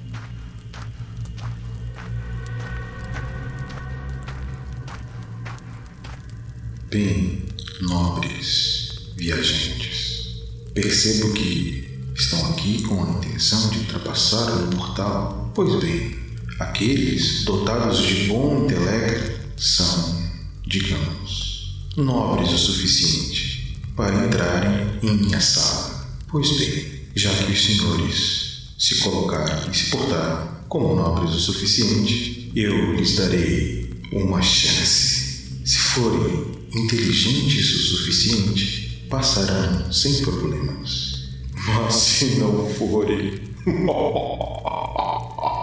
Bem, 6.90 7.42
nobres 7.83 9.12
viajantes, 9.16 10.42
percebo 10.74 11.33
que 11.35 12.11
estão 12.14 12.52
aqui 12.52 12.83
com 12.83 13.02
a 13.02 13.09
intenção 13.18 13.70
de 13.70 13.79
ultrapassar 13.79 14.50
o 14.52 14.76
portal. 14.76 15.50
Pois 15.55 15.83
bem, 15.83 16.25
aqueles 16.59 17.45
dotados 17.45 17.99
de 17.99 18.27
bom 18.27 18.64
intelecto 18.64 19.37
são, 19.57 20.23
digamos, 20.66 21.87
nobres 21.97 22.53
o 22.53 22.59
suficiente 22.59 23.79
para 23.95 24.27
entrarem 24.27 24.99
em 25.03 25.16
minha 25.16 25.40
sala. 25.40 26.07
Pois 26.29 26.51
bem, 26.59 27.01
já 27.14 27.33
que 27.35 27.53
os 27.53 27.64
senhores 27.64 28.75
se 28.79 28.97
colocaram 28.97 29.71
e 29.71 29.77
se 29.77 29.90
portaram 29.90 30.49
como 30.69 30.95
nobres 30.95 31.35
o 31.35 31.40
suficiente, 31.40 32.51
eu 32.55 32.95
lhes 32.95 33.16
darei 33.16 33.90
uma 34.12 34.42
chance. 34.42 35.61
Se 35.64 35.79
forem 35.79 36.57
inteligentes 36.75 37.75
o 37.75 37.97
suficiente, 37.97 39.07
passarão 39.09 39.92
sem 39.92 40.21
problemas. 40.23 41.27
Mas 41.66 41.95
se 41.95 42.37
não 42.37 42.69
forem. 42.75 43.40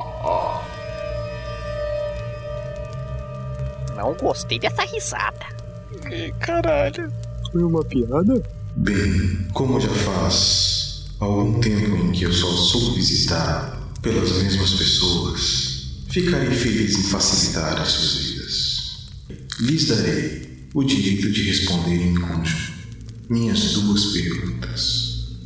Não 3.95 4.13
gostei 4.15 4.59
dessa 4.59 4.83
risada. 4.83 5.45
Caralho. 6.39 7.11
Foi 7.51 7.63
uma 7.63 7.83
piada? 7.83 8.43
Bem, 8.75 9.47
como 9.53 9.79
já 9.79 9.89
faz 9.89 11.05
algum 11.19 11.59
tempo 11.59 11.95
em 11.95 12.11
que 12.11 12.23
eu 12.23 12.33
só 12.33 12.47
sou 12.51 12.93
visitado 12.93 13.77
pelas 14.01 14.31
mesmas 14.41 14.73
pessoas, 14.73 16.03
ficarei 16.09 16.51
feliz 16.51 16.97
em 16.97 17.03
facilitar 17.03 17.79
as 17.81 17.89
suas 17.89 18.25
vidas. 18.25 19.11
Lhes 19.59 19.87
darei 19.87 20.67
o 20.73 20.83
direito 20.83 21.31
de 21.31 21.43
responder 21.43 21.95
em 21.95 22.15
conjunto 22.15 22.73
minhas 23.29 23.73
duas 23.73 24.05
perguntas. 24.07 25.37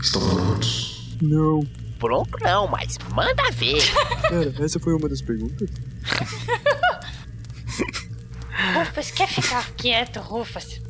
Estão 0.00 0.28
prontos? 0.28 1.16
Não. 1.20 1.66
Pronto 1.98 2.36
não, 2.42 2.66
mas 2.66 2.98
manda 3.14 3.50
ver. 3.52 3.82
Pera, 4.28 4.64
essa 4.64 4.80
foi 4.80 4.94
uma 4.94 5.08
das 5.08 5.22
perguntas? 5.22 5.70
Rufus, 8.74 9.10
quer 9.10 9.28
ficar 9.28 9.70
quieto, 9.72 10.20
Rufus? 10.20 10.80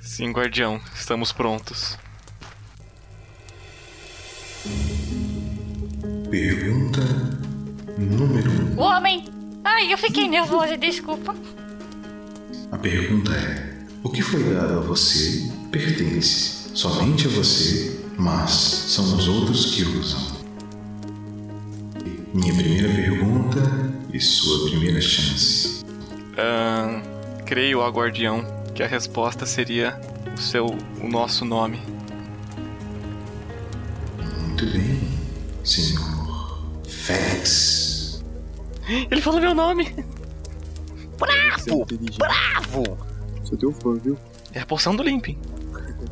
Sim, 0.00 0.32
guardião, 0.32 0.80
estamos 0.94 1.32
prontos. 1.32 1.96
Pergunta 6.30 7.00
número 7.96 8.50
1. 8.50 8.54
Um. 8.54 8.78
O 8.78 8.82
homem! 8.82 9.24
Ai, 9.64 9.92
eu 9.92 9.98
fiquei 9.98 10.28
nervosa, 10.28 10.76
desculpa. 10.76 11.34
A 12.70 12.78
pergunta 12.78 13.32
é: 13.32 13.78
o 14.02 14.10
que 14.10 14.22
foi 14.22 14.42
dado 14.52 14.78
a 14.78 14.80
você 14.80 15.50
pertence 15.70 16.70
somente 16.74 17.26
a 17.26 17.30
você, 17.30 18.00
mas 18.16 18.50
são 18.50 19.16
os 19.16 19.28
outros 19.28 19.74
que 19.74 19.82
usam. 19.84 20.37
Minha 22.38 22.54
primeira 22.54 22.88
pergunta 22.88 23.60
e 24.12 24.20
sua 24.20 24.70
primeira 24.70 25.00
chance. 25.00 25.84
Ah, 26.36 27.02
creio, 27.44 27.80
ó 27.80 27.88
guardião, 27.90 28.44
que 28.76 28.80
a 28.80 28.86
resposta 28.86 29.44
seria 29.44 30.00
o 30.32 30.40
seu, 30.40 30.66
o 31.02 31.08
nosso 31.08 31.44
nome. 31.44 31.82
Muito 34.16 34.66
bem, 34.66 35.00
senhor 35.64 36.62
Félix. 36.88 38.22
Ele 39.10 39.20
falou 39.20 39.40
meu 39.40 39.52
nome! 39.52 39.92
Bravo! 41.18 41.86
Bravo! 42.16 42.98
Sou 43.42 43.58
teu 43.58 43.72
fã, 43.72 43.94
viu? 43.96 44.16
É 44.52 44.60
a 44.60 44.66
poção 44.66 44.94
do 44.94 45.02
Limping. 45.02 45.36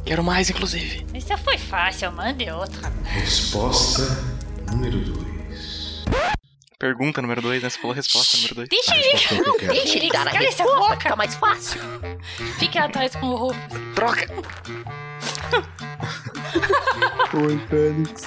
Quero 0.05 0.25
mais, 0.25 0.51
inclusive. 0.51 1.07
Isso 1.15 1.39
foi 1.39 1.57
fácil, 1.57 2.11
mande 2.11 2.51
outra. 2.51 2.93
Resposta 3.05 4.03
número 4.73 4.99
2. 5.05 5.36
Pergunta 6.79 7.23
número 7.23 7.41
2, 7.41 7.63
né? 7.63 7.71
Você 7.71 7.79
falou 7.79 7.95
resposta 7.97 8.37
número 8.37 8.55
2. 8.57 8.69
Deixa 8.69 8.93
A 8.93 8.99
ele. 8.99 9.19
quero. 9.59 9.73
Deixa 9.73 9.97
ele 9.97 10.09
dar 10.11 10.29
a 10.29 10.31
Cala 10.33 10.45
essa 10.45 10.63
resposta, 10.63 10.79
boca. 10.79 10.97
fica 11.01 11.17
mais 11.17 11.35
fácil. 11.35 11.81
Fique 12.59 12.79
atrás 12.79 13.17
com 13.17 13.27
o 13.27 13.37
Rufus. 13.37 13.61
Troca! 13.95 14.27
Oi, 17.35 17.59
Félix. 17.71 18.25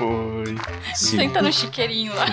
Oi. 0.00 0.54
Sim. 0.94 1.16
Senta 1.16 1.42
no 1.42 1.52
chiqueirinho 1.52 2.14
lá. 2.14 2.26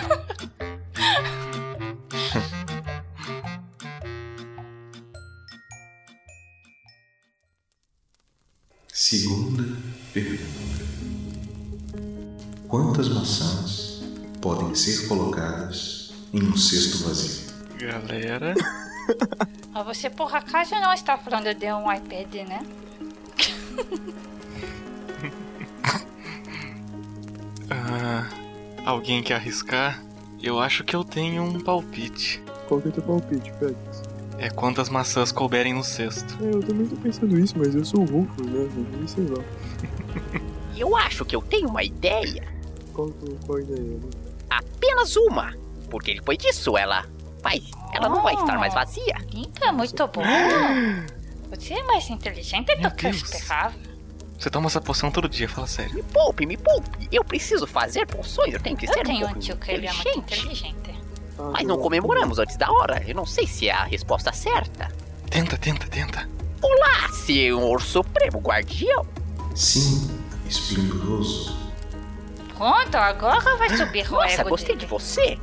Segunda 8.93 9.63
pergunta: 10.13 10.85
Quantas 12.67 13.09
maçãs 13.09 13.76
podem 14.41 14.73
ser 14.75 15.07
colocadas 15.07 16.11
em 16.33 16.43
um 16.43 16.57
cesto 16.57 17.03
vazio? 17.07 17.47
Galera. 17.77 18.53
Ah, 19.73 19.83
você 19.83 20.09
por 20.09 20.35
acaso 20.35 20.73
não 20.75 20.91
está 20.91 21.17
falando 21.19 21.53
de 21.53 21.71
um 21.71 21.89
iPad, 21.93 22.33
né? 22.47 22.65
Ah, 27.69 28.27
alguém 28.85 29.21
quer 29.21 29.35
arriscar? 29.35 30.03
Eu 30.41 30.59
acho 30.59 30.83
que 30.83 30.95
eu 30.95 31.03
tenho 31.03 31.43
um 31.43 31.59
palpite. 31.59 32.41
Qual 32.67 32.81
que 32.81 32.87
é 32.87 32.91
teu 32.91 33.03
palpite, 33.03 33.51
Félix? 33.59 34.01
É 34.37 34.49
quantas 34.49 34.89
maçãs 34.89 35.31
couberem 35.31 35.73
no 35.73 35.83
cesto. 35.83 36.37
É, 36.43 36.53
eu 36.53 36.61
também 36.61 36.87
tô 36.87 36.95
pensando 36.97 37.39
isso, 37.39 37.55
mas 37.57 37.73
eu 37.75 37.83
sou 37.85 38.01
o 38.01 38.05
Rufus, 38.05 38.45
né? 38.45 38.59
Eu 38.59 38.97
nem 38.97 39.07
sei 39.07 39.25
lá. 39.25 39.43
Eu 40.77 40.95
acho 40.95 41.25
que 41.25 41.35
eu 41.35 41.41
tenho 41.41 41.69
uma 41.69 41.83
ideia. 41.83 42.43
Qual, 42.93 43.11
qual 43.47 43.57
a 43.57 43.61
ideia? 43.61 43.81
né? 43.81 44.26
Apenas 44.49 45.15
uma. 45.15 45.53
Porque 45.89 46.15
depois 46.15 46.37
disso 46.37 46.77
ela 46.77 47.05
vai. 47.41 47.61
Ela 47.93 48.09
não 48.09 48.21
vai 48.21 48.33
estar 48.35 48.57
mais 48.57 48.73
vazia. 48.73 49.15
É 49.61 49.71
muito 49.71 50.07
bom. 50.07 50.23
Você 51.49 51.73
é 51.75 51.83
mais 51.83 52.09
inteligente 52.09 52.75
do 52.75 52.81
Meu 52.81 52.91
que 52.91 53.07
eu 53.07 53.11
Deus. 53.11 53.23
esperava. 53.23 53.73
Você 54.37 54.49
toma 54.49 54.67
essa 54.67 54.81
poção 54.81 55.09
todo 55.09 55.27
dia, 55.29 55.47
fala 55.49 55.65
sério. 55.65 55.95
Me 55.95 56.03
poupe, 56.03 56.45
me 56.45 56.57
poupe. 56.57 57.07
Eu 57.11 57.23
preciso 57.23 57.65
fazer 57.65 58.05
poções, 58.05 58.53
eu 58.53 58.59
tenho 58.59 58.75
que 58.77 58.85
ser 58.85 58.97
Eu 58.97 59.01
um 59.01 59.03
tenho 59.03 59.17
um 59.19 59.29
pouco 59.29 59.39
tio 59.39 59.57
que 59.57 59.71
ele 59.71 59.87
é 59.87 59.93
muito 59.93 60.19
inteligente. 60.19 60.93
Mas 61.53 61.65
não 61.65 61.77
comemoramos 61.79 62.37
antes 62.37 62.55
da 62.57 62.71
hora. 62.71 63.01
Eu 63.07 63.15
não 63.15 63.25
sei 63.25 63.47
se 63.47 63.67
é 63.69 63.71
a 63.73 63.83
resposta 63.85 64.31
certa. 64.33 64.91
Tenta, 65.29 65.57
tenta, 65.57 65.87
tenta. 65.87 66.29
Olá, 66.61 67.09
senhor 67.13 67.81
Supremo 67.81 68.39
Guardião. 68.39 69.05
Sim, 69.55 70.07
esplendoroso. 70.47 71.55
Pronto, 72.57 72.95
agora 72.95 73.55
vai 73.57 73.69
subir 73.77 74.07
o 74.07 74.11
Nossa, 74.15 74.41
ego 74.41 74.49
gostei 74.49 74.69
dele. 74.75 74.79
de 74.79 74.85
você. 74.87 75.39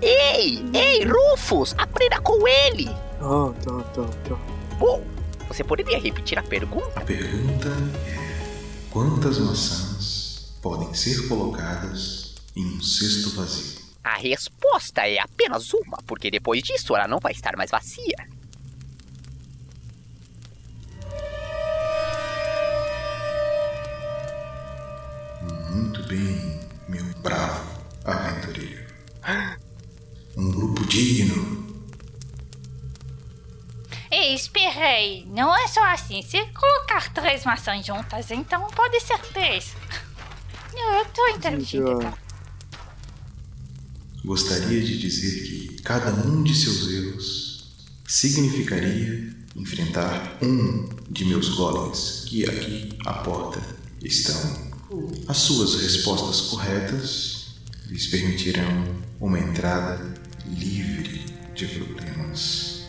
Ei, 0.00 0.64
ei, 0.74 1.04
Rufus, 1.04 1.74
aprenda 1.78 2.20
com 2.20 2.46
ele. 2.46 2.88
Ah, 3.20 3.52
tá, 3.64 3.82
tá, 3.94 4.04
tá. 4.28 4.36
Bom, 4.78 5.04
você 5.48 5.64
poderia 5.64 5.98
repetir 5.98 6.38
a 6.38 6.42
pergunta? 6.42 7.00
A 7.00 7.04
pergunta 7.04 7.68
é: 7.68 8.90
Quantas 8.90 9.38
maçãs 9.38 10.52
podem 10.62 10.92
ser 10.94 11.28
colocadas 11.28 12.34
em 12.56 12.64
um 12.76 12.80
cesto 12.82 13.30
vazio? 13.36 13.78
A 14.04 14.16
resposta 14.16 15.06
é 15.06 15.18
apenas 15.18 15.72
uma, 15.74 15.98
porque 16.06 16.30
depois 16.30 16.62
disso 16.62 16.96
ela 16.96 17.06
não 17.08 17.18
vai 17.18 17.32
estar 17.32 17.56
mais 17.56 17.70
vazia. 17.70 18.16
Muito 25.70 26.02
bem, 26.08 26.47
bravo 27.22 27.82
aventureiro. 28.04 28.86
Um 30.36 30.50
grupo 30.50 30.84
digno. 30.86 31.66
Ei, 34.10 34.34
espera 34.34 34.86
aí. 34.86 35.26
Não 35.26 35.54
é 35.54 35.68
só 35.68 35.84
assim. 35.84 36.22
Se 36.22 36.44
colocar 36.46 37.12
três 37.12 37.44
maçãs 37.44 37.84
juntas, 37.84 38.30
então 38.30 38.66
pode 38.68 39.00
ser 39.00 39.18
três. 39.32 39.74
Não, 40.74 40.98
eu 40.98 41.04
tô 41.06 41.22
cara. 41.40 42.18
Gostaria 44.24 44.80
de 44.80 44.98
dizer 44.98 45.42
que 45.42 45.82
cada 45.82 46.12
um 46.12 46.42
de 46.42 46.54
seus 46.54 46.88
erros 46.88 47.74
significaria 48.06 49.36
enfrentar 49.56 50.38
um 50.42 50.88
de 51.10 51.24
meus 51.24 51.48
golems 51.50 52.24
que 52.26 52.44
aqui 52.48 52.90
à 53.04 53.14
porta 53.14 53.60
estão. 54.02 54.67
As 55.28 55.36
suas 55.36 55.74
respostas 55.82 56.40
corretas 56.48 57.60
lhes 57.88 58.06
permitirão 58.06 58.86
uma 59.20 59.38
entrada 59.38 60.14
livre 60.46 61.26
de 61.54 61.66
problemas. 61.66 62.84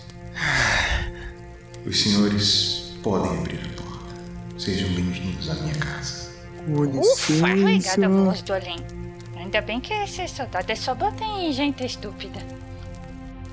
Os 1.86 2.00
senhores 2.00 2.94
podem 3.04 3.38
abrir 3.38 3.60
a 3.60 3.82
porta. 3.82 4.16
Sejam 4.58 4.88
bem-vindos 4.94 5.50
à 5.50 5.56
minha 5.56 5.76
casa. 5.76 6.30
Ufa, 6.70 7.34
obrigada, 7.34 8.08
voz 8.08 8.42
do 8.44 8.54
além. 8.54 8.78
Ainda 9.36 9.60
bem 9.60 9.82
que 9.82 9.92
esse 9.92 10.26
soldado 10.30 10.74
só 10.78 10.96
bota 10.96 11.26
em 11.26 11.52
gente 11.52 11.86
estúpida. 11.86 12.40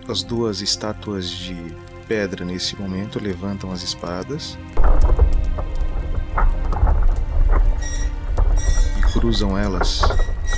As 0.06 0.22
duas 0.22 0.60
estátuas 0.60 1.28
de 1.28 1.56
pedra 2.06 2.44
nesse 2.44 2.76
momento 2.76 3.18
levantam 3.18 3.72
as 3.72 3.82
espadas 3.82 4.56
cruzam 9.16 9.56
elas 9.56 10.02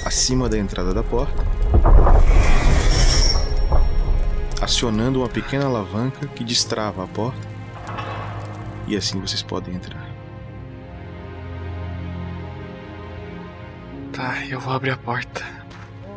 acima 0.05 0.49
da 0.49 0.59
entrada 0.59 0.92
da 0.92 1.01
porta, 1.01 1.44
acionando 4.61 5.21
uma 5.21 5.29
pequena 5.29 5.66
alavanca 5.66 6.27
que 6.27 6.42
destrava 6.42 7.05
a 7.05 7.07
porta. 7.07 7.47
E 8.88 8.97
assim 8.97 9.21
vocês 9.21 9.44
podem 9.44 9.77
entrar. 9.77 10.05
Tá, 14.12 14.44
eu 14.47 14.59
vou 14.59 14.73
abrir 14.73 14.90
a 14.90 14.97
porta. 14.97 15.44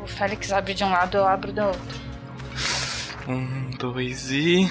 O 0.04 0.08
Félix 0.08 0.52
abre 0.52 0.74
de 0.74 0.84
um 0.84 0.90
lado, 0.90 1.18
eu 1.18 1.28
abro 1.28 1.54
do 1.54 1.62
outro. 1.62 2.02
Um, 3.28 3.70
dois 3.78 4.32
e. 4.32 4.68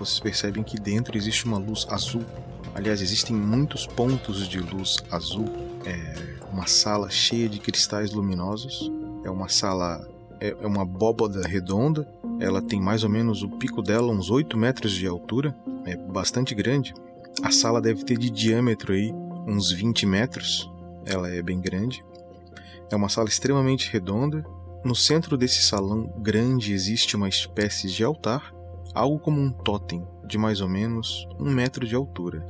Vocês 0.00 0.18
percebem 0.18 0.62
que 0.62 0.80
dentro 0.80 1.14
existe 1.14 1.44
uma 1.44 1.58
luz 1.58 1.86
azul. 1.90 2.24
Aliás, 2.74 3.02
existem 3.02 3.36
muitos 3.36 3.86
pontos 3.86 4.48
de 4.48 4.58
luz 4.58 4.96
azul. 5.10 5.44
É 5.84 6.40
uma 6.50 6.66
sala 6.66 7.10
cheia 7.10 7.50
de 7.50 7.58
cristais 7.58 8.10
luminosos. 8.10 8.90
É 9.22 9.30
uma 9.30 9.50
sala. 9.50 10.08
É 10.40 10.56
é 10.58 10.66
uma 10.66 10.82
abóbada 10.82 11.46
redonda. 11.46 12.08
Ela 12.40 12.62
tem 12.62 12.80
mais 12.80 13.04
ou 13.04 13.10
menos 13.10 13.42
o 13.42 13.48
pico 13.50 13.82
dela, 13.82 14.10
uns 14.10 14.30
8 14.30 14.56
metros 14.56 14.92
de 14.92 15.06
altura. 15.06 15.54
É 15.84 15.94
bastante 15.94 16.54
grande. 16.54 16.94
A 17.42 17.50
sala 17.50 17.78
deve 17.78 18.02
ter 18.02 18.16
de 18.16 18.30
diâmetro 18.30 18.94
aí 18.94 19.12
uns 19.46 19.70
20 19.70 20.06
metros. 20.06 20.72
Ela 21.04 21.28
é 21.28 21.42
bem 21.42 21.60
grande. 21.60 22.02
É 22.90 22.96
uma 22.96 23.10
sala 23.10 23.28
extremamente 23.28 23.92
redonda. 23.92 24.42
No 24.82 24.96
centro 24.96 25.36
desse 25.36 25.62
salão 25.62 26.10
grande 26.16 26.72
existe 26.72 27.16
uma 27.16 27.28
espécie 27.28 27.88
de 27.88 28.02
altar 28.02 28.58
algo 28.94 29.18
como 29.18 29.40
um 29.40 29.50
totem 29.50 30.06
de 30.24 30.38
mais 30.38 30.60
ou 30.60 30.68
menos 30.68 31.26
um 31.38 31.50
metro 31.50 31.86
de 31.86 31.94
altura. 31.94 32.46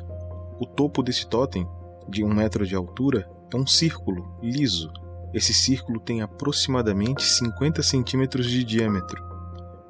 O 0.58 0.66
topo 0.66 1.02
desse 1.02 1.26
totem, 1.26 1.66
de 2.08 2.22
um 2.22 2.32
metro 2.32 2.66
de 2.66 2.74
altura, 2.74 3.28
é 3.52 3.56
um 3.56 3.66
círculo 3.66 4.36
liso. 4.42 4.92
Esse 5.32 5.54
círculo 5.54 6.00
tem 6.00 6.22
aproximadamente 6.22 7.22
50 7.22 7.82
centímetros 7.82 8.50
de 8.50 8.64
diâmetro, 8.64 9.22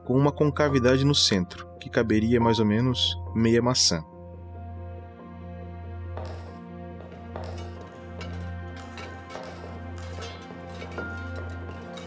com 0.04 0.16
uma 0.16 0.30
concavidade 0.30 1.04
no 1.04 1.14
centro, 1.14 1.66
que 1.80 1.88
caberia 1.88 2.40
mais 2.40 2.58
ou 2.58 2.66
menos 2.66 3.16
meia 3.34 3.62
maçã. 3.62 4.04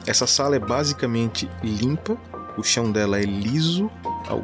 Essa 0.06 0.27
sala 0.27 0.58
é 0.58 0.60
basicamente 0.60 1.49
limpa 1.63 2.17
O 2.58 2.63
chão 2.63 2.91
dela 2.91 3.19
é 3.19 3.23
liso, 3.23 3.89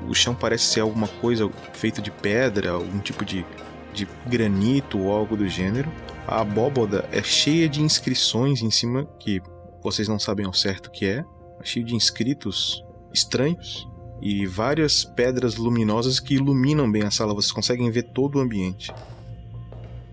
o 0.07 0.13
chão 0.13 0.35
parece 0.35 0.65
ser 0.65 0.79
alguma 0.81 1.07
coisa 1.07 1.49
feita 1.73 2.01
de 2.01 2.11
pedra, 2.11 2.71
algum 2.71 2.99
tipo 2.99 3.23
de, 3.23 3.45
de 3.93 4.07
granito 4.27 4.99
ou 4.99 5.11
algo 5.11 5.37
do 5.37 5.47
gênero. 5.47 5.91
A 6.27 6.41
abóboda 6.41 7.07
é 7.11 7.23
cheia 7.23 7.67
de 7.67 7.81
inscrições 7.81 8.61
em 8.61 8.69
cima 8.69 9.05
que 9.19 9.41
vocês 9.81 10.07
não 10.07 10.19
sabem 10.19 10.45
ao 10.45 10.53
certo 10.53 10.87
o 10.87 10.91
que 10.91 11.05
é. 11.05 11.25
É 11.59 11.65
cheio 11.65 11.85
de 11.85 11.95
inscritos 11.95 12.83
estranhos 13.13 13.87
e 14.21 14.45
várias 14.45 15.03
pedras 15.03 15.55
luminosas 15.55 16.19
que 16.19 16.35
iluminam 16.35 16.91
bem 16.91 17.03
a 17.03 17.11
sala. 17.11 17.33
Vocês 17.33 17.51
conseguem 17.51 17.89
ver 17.89 18.03
todo 18.03 18.37
o 18.37 18.41
ambiente. 18.41 18.91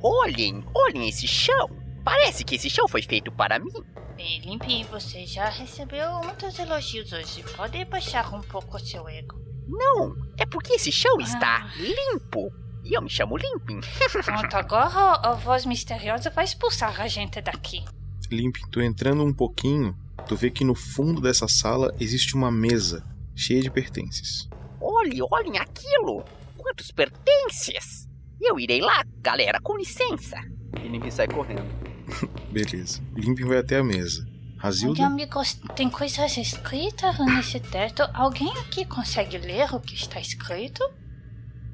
Olhem, 0.03 0.65
olhem 0.75 1.09
esse 1.09 1.27
chão. 1.27 1.69
Parece 2.05 2.45
que 2.45 2.55
esse 2.55 2.71
chão 2.71 2.87
foi 2.87 3.03
feito 3.03 3.33
para 3.33 3.59
mim. 3.59 3.73
Bem, 4.17 4.41
Limpe, 4.41 4.85
você 4.85 5.27
já 5.27 5.49
recebeu 5.51 6.21
muitos 6.23 6.59
elogios 6.59 7.13
hoje. 7.13 7.45
Pode 7.57 7.85
baixar 7.85 8.33
um 8.33 8.41
pouco 8.41 8.77
o 8.77 8.81
seu 8.81 9.09
ego. 9.09 9.46
Não, 9.67 10.17
é 10.39 10.47
porque 10.47 10.75
esse 10.75 10.93
chão 10.93 11.21
está 11.21 11.71
limpo. 11.77 12.53
E 12.85 12.95
eu 12.95 13.03
me 13.03 13.11
chamo 13.11 13.37
Limpin. 13.37 13.81
Pronto, 14.25 14.55
agora 14.55 15.19
a 15.21 15.33
voz 15.33 15.67
misteriosa 15.67 16.31
vai 16.31 16.45
expulsar 16.45 17.01
a 17.01 17.09
gente 17.09 17.41
daqui. 17.41 17.85
Limpin, 18.31 18.63
tu 18.71 18.81
entrando 18.81 19.25
um 19.25 19.33
pouquinho, 19.33 19.97
tu 20.29 20.37
vê 20.37 20.51
que 20.51 20.65
no 20.65 20.75
fundo 20.75 21.21
dessa 21.21 21.49
sala 21.49 21.93
existe 21.99 22.37
uma 22.37 22.51
mesa 22.51 23.05
cheia 23.35 23.61
de 23.61 23.71
pertences. 23.71 24.49
Olhe, 24.81 25.19
olhem 25.31 25.59
aquilo! 25.59 26.25
Quantos 26.57 26.93
pertences! 26.93 28.09
Eu 28.41 28.61
irei 28.61 28.81
lá, 28.81 29.05
galera, 29.21 29.61
com 29.61 29.77
licença. 29.77 30.37
E 30.81 30.87
Limpin 30.87 31.11
sai 31.11 31.27
correndo. 31.27 31.67
Beleza. 32.53 33.03
Limpin 33.15 33.47
vai 33.47 33.59
até 33.59 33.79
a 33.79 33.85
mesa. 33.85 34.27
Razilda? 34.59 35.07
Amigos, 35.07 35.55
tem 35.75 35.89
coisas 35.91 36.37
escritas 36.37 37.19
nesse 37.19 37.61
teto. 37.61 38.03
Alguém 38.15 38.51
aqui 38.59 38.85
consegue 38.85 39.39
ler 39.39 39.73
o 39.75 39.81
que 39.81 39.95
está 39.95 40.21
escrito? 40.21 40.83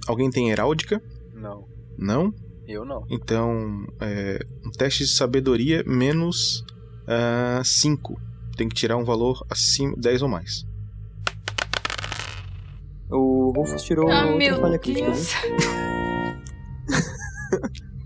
Alguém 0.06 0.30
tem 0.30 0.50
heráldica? 0.50 1.00
Não. 1.32 1.66
Não? 1.96 2.34
Eu 2.66 2.84
não. 2.84 3.04
Então, 3.10 3.86
é, 4.00 4.38
um 4.66 4.70
teste 4.70 5.04
de 5.04 5.10
sabedoria 5.10 5.82
menos 5.86 6.64
5. 7.64 8.20
tem 8.56 8.68
que 8.68 8.74
tirar 8.74 8.96
um 8.96 9.04
valor 9.04 9.44
acima 9.50 9.94
10 9.96 10.22
ou 10.22 10.28
mais. 10.28 10.64
O 13.10 13.52
Rufus 13.54 13.82
tirou 13.82 14.10
Ah, 14.10 14.34
meu 14.34 14.60
falha 14.60 14.78
crítica, 14.78 15.06
Deus. 15.06 15.32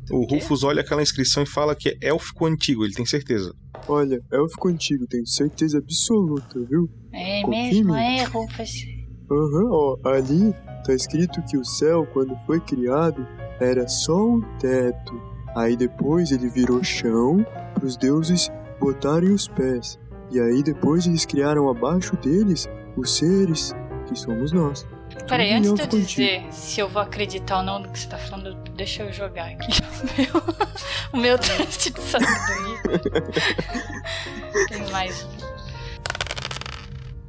O 0.09 0.25
Rufus 0.25 0.62
olha 0.62 0.83
aquela 0.83 1.03
inscrição 1.03 1.43
e 1.43 1.47
fala 1.47 1.75
que 1.75 1.89
é 1.89 2.09
élfico 2.09 2.47
antigo, 2.47 2.85
ele 2.85 2.95
tem 2.95 3.05
certeza. 3.05 3.53
Olha, 3.88 4.20
élfico 4.33 4.68
antigo, 4.68 5.07
tenho 5.07 5.27
certeza 5.27 5.79
absoluta, 5.79 6.59
viu? 6.68 6.88
É 7.12 7.42
Confirme. 7.42 7.75
mesmo, 7.75 7.94
é, 7.94 8.25
Rufus? 8.25 8.85
Aham, 9.31 9.70
ó, 9.70 9.96
ali 10.05 10.53
tá 10.85 10.92
escrito 10.94 11.42
que 11.42 11.57
o 11.57 11.64
céu, 11.64 12.07
quando 12.12 12.37
foi 12.46 12.61
criado, 12.61 13.27
era 13.61 13.87
só 13.88 14.27
um 14.27 14.40
teto. 14.59 15.14
Aí 15.55 15.77
depois 15.77 16.33
ele 16.33 16.49
virou 16.49 16.83
chão 16.83 17.44
pros 17.75 17.96
deuses 17.96 18.51
botarem 18.81 19.33
os 19.33 19.49
pés. 19.49 19.99
E 20.31 20.40
aí 20.40 20.62
depois 20.62 21.07
eles 21.07 21.25
criaram 21.25 21.70
abaixo 21.70 22.16
deles 22.16 22.68
os 22.96 23.16
seres, 23.16 23.72
que 24.07 24.18
somos 24.18 24.53
nós. 24.53 24.87
Peraí, 25.29 25.52
antes 25.52 25.72
de 25.72 25.81
eu 25.81 25.85
élfico 25.85 26.07
dizer 26.07 26.46
se 26.52 26.81
eu 26.81 26.88
vou 26.88 27.02
acreditar 27.02 27.59
ou 27.59 27.62
não 27.64 27.81
no 27.81 27.88
que 27.90 27.98
você 27.98 28.09
tá 28.09 28.18
falando, 28.18 28.55
deixa 28.76 29.02
eu 29.02 29.12
jogar 29.12 29.48
aqui 29.48 29.70
o 30.02 30.16
meu, 30.16 30.42
o 31.12 31.16
meu 31.16 31.38
teste 31.38 31.92
de 31.92 32.00
sabedoria. 32.00 33.00
Tem 34.68 34.90
mais 34.90 35.24
um. 35.24 35.57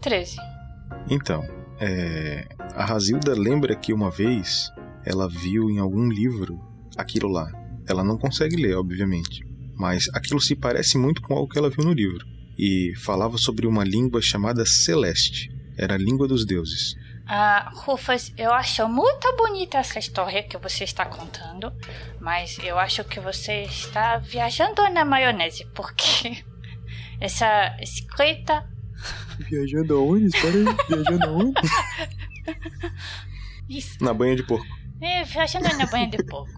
13. 0.02 0.38
Então, 1.10 1.44
é, 1.80 2.48
a 2.76 2.86
Razilda 2.86 3.34
lembra 3.34 3.76
que 3.76 3.94
uma 3.94 4.10
vez 4.10 4.72
ela 5.06 5.28
viu 5.28 5.70
em 5.70 5.80
algum 5.80 6.08
livro 6.08 6.60
aquilo 6.96 7.30
lá. 7.30 7.52
Ela 7.88 8.04
não 8.04 8.18
consegue 8.18 8.56
ler, 8.56 8.76
obviamente, 8.76 9.42
mas 9.76 10.10
aquilo 10.14 10.40
se 10.40 10.56
parece 10.56 10.98
muito 10.98 11.22
com 11.22 11.34
algo 11.34 11.50
que 11.50 11.58
ela 11.58 11.70
viu 11.70 11.84
no 11.84 11.94
livro. 11.94 12.26
E 12.58 12.94
falava 12.98 13.38
sobre 13.38 13.68
uma 13.68 13.84
língua 13.84 14.22
chamada 14.22 14.66
Celeste. 14.66 15.50
Era 15.78 15.94
a 15.94 15.98
língua 15.98 16.28
dos 16.28 16.46
deuses. 16.46 16.96
Ah, 17.30 17.72
Rufus, 17.76 18.32
eu 18.38 18.54
acho 18.54 18.88
muito 18.88 19.36
bonita 19.36 19.80
essa 19.80 20.00
história 20.00 20.42
que 20.44 20.58
você 20.58 20.86
está 20.86 21.06
contando, 21.06 21.74
mas 22.22 22.58
eu 22.60 22.80
acho 22.80 23.04
que 23.04 23.20
você 23.20 23.64
está 23.64 24.18
viajando 24.18 24.82
na 24.90 25.04
maionese, 25.04 25.66
porque 25.76 26.42
essa 27.20 27.76
escrita. 27.82 28.66
Viajando 29.40 29.98
aonde? 29.98 30.28
Espera 30.28 30.56
aí, 30.56 30.66
viajando 30.88 31.26
aonde? 31.28 31.62
Isso. 33.70 34.04
Na 34.04 34.14
banha 34.14 34.36
de 34.36 34.44
porco. 34.44 34.66
É, 35.02 35.24
viajando 35.24 35.68
na 35.78 35.86
banha 35.86 36.08
de 36.10 36.24
porco. 36.24 36.52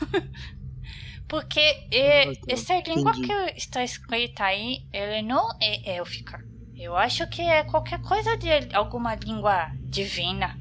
Porque 1.28 1.60
é, 1.92 2.22
Ah, 2.22 2.32
tá. 2.34 2.40
essa 2.48 2.74
língua 2.80 3.12
Entendi. 3.12 3.28
que 3.28 3.32
está 3.56 3.84
escrita 3.84 4.44
aí, 4.44 4.84
ela 4.92 5.22
não 5.22 5.48
é 5.62 5.94
élfica. 5.96 6.44
Eu 6.80 6.96
acho 6.96 7.28
que 7.28 7.42
é 7.42 7.62
qualquer 7.62 8.00
coisa 8.00 8.38
de 8.38 8.48
alguma 8.74 9.14
língua 9.14 9.70
divina. 9.84 10.58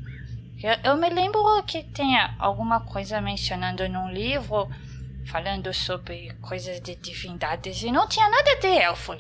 Eu, 0.62 0.92
eu 0.92 0.98
me 0.98 1.10
lembro 1.10 1.42
que 1.64 1.82
tinha 1.82 2.36
alguma 2.38 2.82
coisa 2.82 3.22
mencionando 3.22 3.88
num 3.88 4.12
livro 4.12 4.68
falando 5.28 5.74
sobre 5.74 6.34
coisas 6.42 6.82
de 6.82 6.98
divindades 6.98 7.82
e 7.84 7.90
não 7.90 8.06
tinha 8.06 8.28
nada 8.30 8.60
de 8.60 8.68
elfo. 8.68 9.14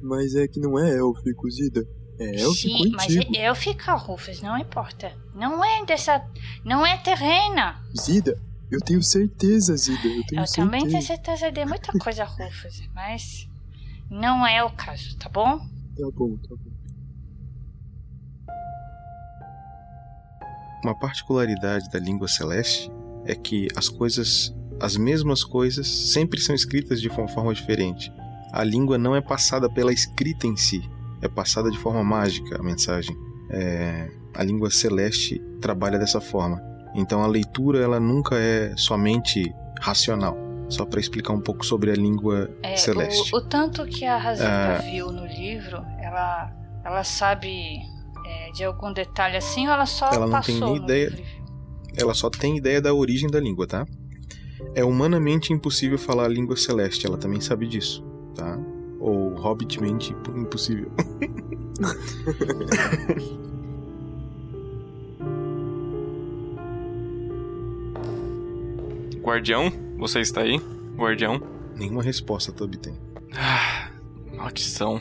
Mas 0.00 0.34
é 0.34 0.48
que 0.48 0.58
não 0.58 0.78
é 0.78 0.96
élfico, 0.96 1.50
Zida. 1.50 1.86
É 2.18 2.40
élfico 2.40 2.78
Sim, 2.78 2.92
mas 2.92 3.14
é 3.14 3.92
Rufus, 3.92 4.40
não 4.40 4.56
importa. 4.56 5.12
Não 5.34 5.62
é 5.62 5.84
dessa. 5.84 6.26
Não 6.64 6.86
é 6.86 6.96
terrena. 6.96 7.82
Zida, 8.00 8.40
eu 8.70 8.80
tenho 8.80 9.02
certeza, 9.02 9.76
Zida. 9.76 10.08
Eu 10.08 10.24
tenho 10.24 10.40
Eu 10.40 10.46
certeza. 10.46 10.54
também 10.56 10.88
tenho 10.88 11.02
certeza 11.02 11.52
de 11.52 11.66
muita 11.66 11.92
coisa, 11.98 12.24
Rufus, 12.24 12.88
mas 12.94 13.46
não 14.10 14.46
é 14.46 14.64
o 14.64 14.70
caso, 14.70 15.18
tá 15.18 15.28
bom? 15.28 15.75
Tá 15.96 16.10
bom, 16.14 16.36
tá 16.36 16.54
bom. 16.54 16.70
Uma 20.84 20.94
particularidade 20.94 21.90
da 21.90 21.98
língua 21.98 22.28
celeste 22.28 22.90
é 23.24 23.34
que 23.34 23.66
as 23.74 23.88
coisas, 23.88 24.54
as 24.78 24.96
mesmas 24.96 25.42
coisas, 25.42 25.88
sempre 25.88 26.40
são 26.40 26.54
escritas 26.54 27.00
de 27.00 27.08
uma 27.08 27.26
forma 27.26 27.52
diferente. 27.54 28.12
A 28.52 28.62
língua 28.62 28.98
não 28.98 29.16
é 29.16 29.20
passada 29.20 29.68
pela 29.68 29.92
escrita 29.92 30.46
em 30.46 30.56
si, 30.56 30.80
é 31.22 31.28
passada 31.28 31.70
de 31.70 31.78
forma 31.78 32.04
mágica 32.04 32.60
a 32.60 32.62
mensagem. 32.62 33.16
É, 33.50 34.10
a 34.34 34.42
língua 34.42 34.70
celeste 34.70 35.42
trabalha 35.60 35.98
dessa 35.98 36.20
forma. 36.20 36.62
Então 36.94 37.22
a 37.22 37.26
leitura 37.26 37.80
ela 37.80 37.98
nunca 37.98 38.36
é 38.36 38.76
somente 38.76 39.52
racional. 39.80 40.45
Só 40.68 40.84
para 40.84 40.98
explicar 41.00 41.32
um 41.32 41.40
pouco 41.40 41.64
sobre 41.64 41.90
a 41.90 41.94
língua 41.94 42.50
É, 42.62 42.76
celeste. 42.76 43.32
o, 43.34 43.38
o 43.38 43.40
tanto 43.40 43.84
que 43.86 44.04
a 44.04 44.16
Razilda 44.16 44.76
Ah. 44.76 44.78
viu 44.78 45.12
no 45.12 45.24
livro, 45.26 45.76
ela, 46.00 46.52
ela 46.84 47.04
sabe 47.04 47.78
é, 48.26 48.50
de 48.50 48.64
algum 48.64 48.92
detalhe 48.92 49.36
assim 49.36 49.66
ou 49.68 49.72
ela 49.74 49.86
só 49.86 50.06
Ela 50.10 50.26
não 50.26 50.32
passou 50.32 50.54
tem 50.54 50.60
nem 50.74 50.76
ideia. 50.76 51.08
livro? 51.10 51.24
Ela 51.96 52.14
só 52.14 52.28
tem 52.28 52.56
ideia 52.58 52.80
da 52.80 52.92
origem 52.92 53.30
da 53.30 53.38
língua, 53.40 53.66
tá? 53.66 53.86
É 54.74 54.84
humanamente 54.84 55.52
impossível 55.52 55.96
falar 55.98 56.24
a 56.24 56.28
língua 56.28 56.56
celeste, 56.56 57.06
ela 57.06 57.16
também 57.16 57.40
sabe 57.40 57.66
disso, 57.68 58.04
tá? 58.34 58.58
Ou 58.98 59.34
hobbitmente 59.34 60.12
imp- 60.12 60.28
impossível. 60.36 60.90
Guardião, 69.22 69.72
você 69.98 70.20
está 70.20 70.42
aí? 70.42 70.60
Guardião? 70.96 71.40
Nenhuma 71.74 72.02
resposta 72.02 72.52
tu 72.52 72.64
obtém. 72.64 72.98
Ah, 73.34 73.90
maldição. 74.34 75.00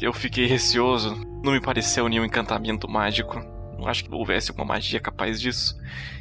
Eu 0.00 0.12
fiquei 0.12 0.46
receoso. 0.46 1.14
Não 1.44 1.52
me 1.52 1.60
pareceu 1.60 2.08
nenhum 2.08 2.24
encantamento 2.24 2.88
mágico. 2.88 3.38
Não 3.78 3.86
acho 3.86 4.04
que 4.04 4.14
houvesse 4.14 4.50
alguma 4.50 4.66
magia 4.74 4.98
capaz 4.98 5.40
disso. 5.40 5.78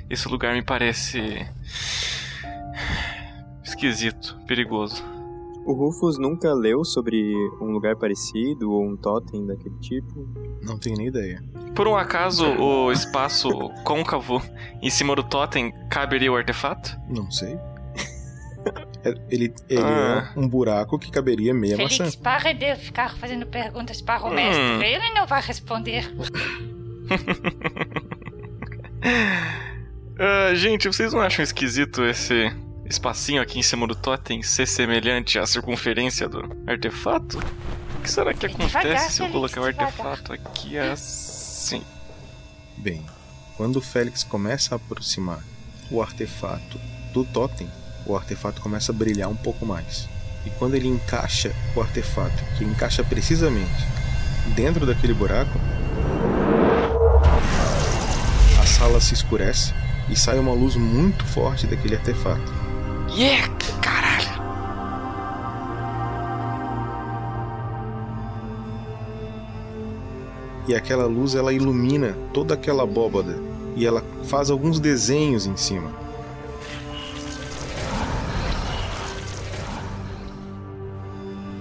Esse 0.10 0.28
lugar 0.28 0.54
me 0.54 0.62
parece. 0.62 1.48
esquisito, 3.64 4.40
perigoso. 4.46 5.19
O 5.66 5.74
Rufus 5.74 6.18
nunca 6.18 6.52
leu 6.54 6.84
sobre 6.84 7.34
um 7.62 7.72
lugar 7.72 7.96
parecido 7.96 8.72
ou 8.72 8.84
um 8.84 8.98
totem 8.98 9.46
daquele 9.46 9.76
tipo? 9.80 10.28
Não 10.64 10.80
tenho 10.80 10.98
nem 10.98 11.08
ideia. 11.08 11.44
Por 11.76 11.88
um 11.88 11.96
acaso, 11.96 12.46
o 12.46 12.92
espaço 12.92 13.50
côncavo 13.84 14.42
em 14.82 14.90
cima 14.90 15.16
do 15.16 15.24
totem 15.24 15.72
caberia 15.90 16.32
o 16.32 16.36
artefato? 16.36 16.98
Não 17.08 17.30
sei. 17.30 17.56
É- 19.04 19.14
Ele, 19.30 19.54
ele 19.70 19.82
Ah. 19.82 20.32
é 20.36 20.40
um 20.40 20.48
buraco 20.48 20.98
que 21.00 21.10
caberia 21.12 21.54
meia 21.54 21.76
Felix, 21.78 22.00
maçã. 22.00 22.20
pare 22.22 22.54
de 22.54 22.76
ficar 22.76 23.16
fazendo 23.16 23.46
perguntas 23.46 24.02
para 24.02 24.24
o 24.26 24.30
Hum. 24.30 24.34
mestre. 24.36 24.86
Ele 24.86 25.14
não 25.14 25.26
vai 25.28 25.42
responder. 25.42 26.12
Ah, 30.22 30.54
gente, 30.54 30.86
vocês 30.88 31.14
não 31.14 31.22
acham 31.22 31.42
esquisito 31.44 32.04
esse 32.04 32.52
espacinho 32.90 33.42
aqui 33.42 33.60
em 33.60 33.64
cima 33.64 33.86
do 33.86 33.96
totem 33.96 34.42
ser 34.42 34.66
semelhante 34.66 35.38
à 35.38 35.46
circunferência 35.46 36.28
do 36.28 36.44
artefato? 36.66 37.38
O 37.38 38.02
que 38.02 38.10
será 38.10 38.34
que 38.34 38.48
acontece 38.48 38.78
Devagar, 38.80 39.12
se 39.12 39.22
eu 39.22 39.30
colocar 39.30 39.62
o 39.62 39.72
devagar. 39.72 39.88
artefato 39.88 40.34
aqui 40.34 40.78
assim? 40.78 41.84
Bem, 42.78 43.06
quando 43.56 43.76
o 43.76 43.82
Félix 43.82 44.24
começa 44.24 44.74
a 44.74 44.78
aproximar 44.78 45.44
o 45.92 46.02
artefato 46.02 46.80
do 47.14 47.24
totem, 47.24 47.70
o 48.06 48.16
artefato 48.16 48.62
começa 48.62 48.92
a 48.92 48.96
brilhar 48.96 49.30
um 49.30 49.36
pouco 49.36 49.66
mais. 49.66 50.10
E 50.46 50.50
quando 50.52 50.76
ele 50.76 50.88
encaixa 50.88 51.54
o 51.76 51.82
artefato, 51.82 52.44
que 52.58 52.64
encaixa 52.64 53.04
precisamente 53.04 53.86
dentro 54.56 54.86
daquele 54.86 55.14
buraco, 55.14 55.60
a 58.60 58.66
sala 58.66 59.00
se 59.00 59.14
escurece 59.14 59.74
e 60.10 60.16
sai 60.16 60.40
uma 60.40 60.54
luz 60.54 60.76
muito 60.76 61.24
forte 61.26 61.68
daquele 61.68 61.96
artefato. 61.96 62.69
Yeah, 63.16 63.48
caralho! 63.82 64.40
E 70.68 70.76
aquela 70.76 71.06
luz 71.06 71.34
ela 71.36 71.52
ilumina 71.52 72.16
toda 72.34 72.54
aquela 72.54 72.84
abóbada 72.84 73.36
e 73.76 73.86
ela 73.86 74.04
faz 74.26 74.50
alguns 74.52 74.80
desenhos 74.80 75.46
em 75.46 75.58
cima. 75.58 75.92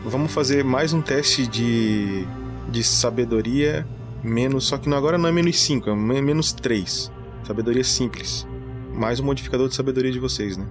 Vamos 0.04 0.32
fazer 0.32 0.64
mais 0.64 0.92
um 0.92 1.02
teste 1.02 1.46
de, 1.46 2.26
de 2.70 2.82
sabedoria 2.82 3.86
menos, 4.22 4.66
só 4.66 4.78
que 4.78 4.92
agora 4.92 5.18
não 5.18 5.28
é 5.28 5.32
menos 5.32 5.60
5, 5.60 5.90
é 5.90 5.94
me- 5.96 6.22
menos 6.22 6.52
3. 6.52 7.12
Sabedoria 7.44 7.84
simples. 7.84 8.46
Mais 8.94 9.20
o 9.20 9.24
modificador 9.24 9.68
de 9.68 9.74
sabedoria 9.74 10.10
de 10.10 10.18
vocês, 10.18 10.56
né? 10.56 10.66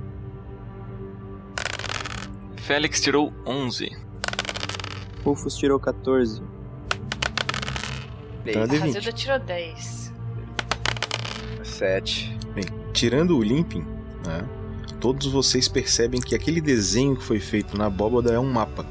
Félix 2.68 3.00
tirou 3.00 3.32
11. 3.46 3.90
Rufus 5.24 5.56
tirou 5.56 5.80
14. 5.80 6.44
Então 8.46 8.62
é 8.62 8.68
D20. 8.68 8.80
Razilda 8.80 9.12
tirou 9.14 9.40
10. 9.40 10.14
7. 11.64 12.38
Bem, 12.54 12.66
tirando 12.92 13.38
o 13.38 13.42
limping, 13.42 13.86
né, 14.26 14.46
todos 15.00 15.28
vocês 15.28 15.70
percebem 15.70 16.20
que 16.20 16.36
aquele 16.36 16.60
desenho 16.60 17.16
que 17.16 17.24
foi 17.24 17.40
feito 17.40 17.78
na 17.78 17.86
abóbada 17.86 18.34
é 18.34 18.40
um 18.40 18.52
mapa. 18.52 18.86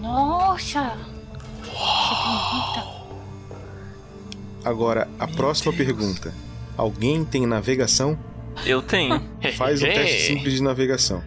Nossa! 0.00 0.98
Agora, 4.64 5.06
a 5.16 5.28
próxima 5.28 5.72
pergunta. 5.72 6.34
Alguém 6.76 7.24
tem 7.24 7.46
navegação? 7.46 8.18
Eu 8.66 8.82
tenho. 8.82 9.22
Faz 9.56 9.80
um 9.80 9.86
teste 9.86 10.22
simples 10.34 10.54
de 10.54 10.62
navegação. 10.64 11.22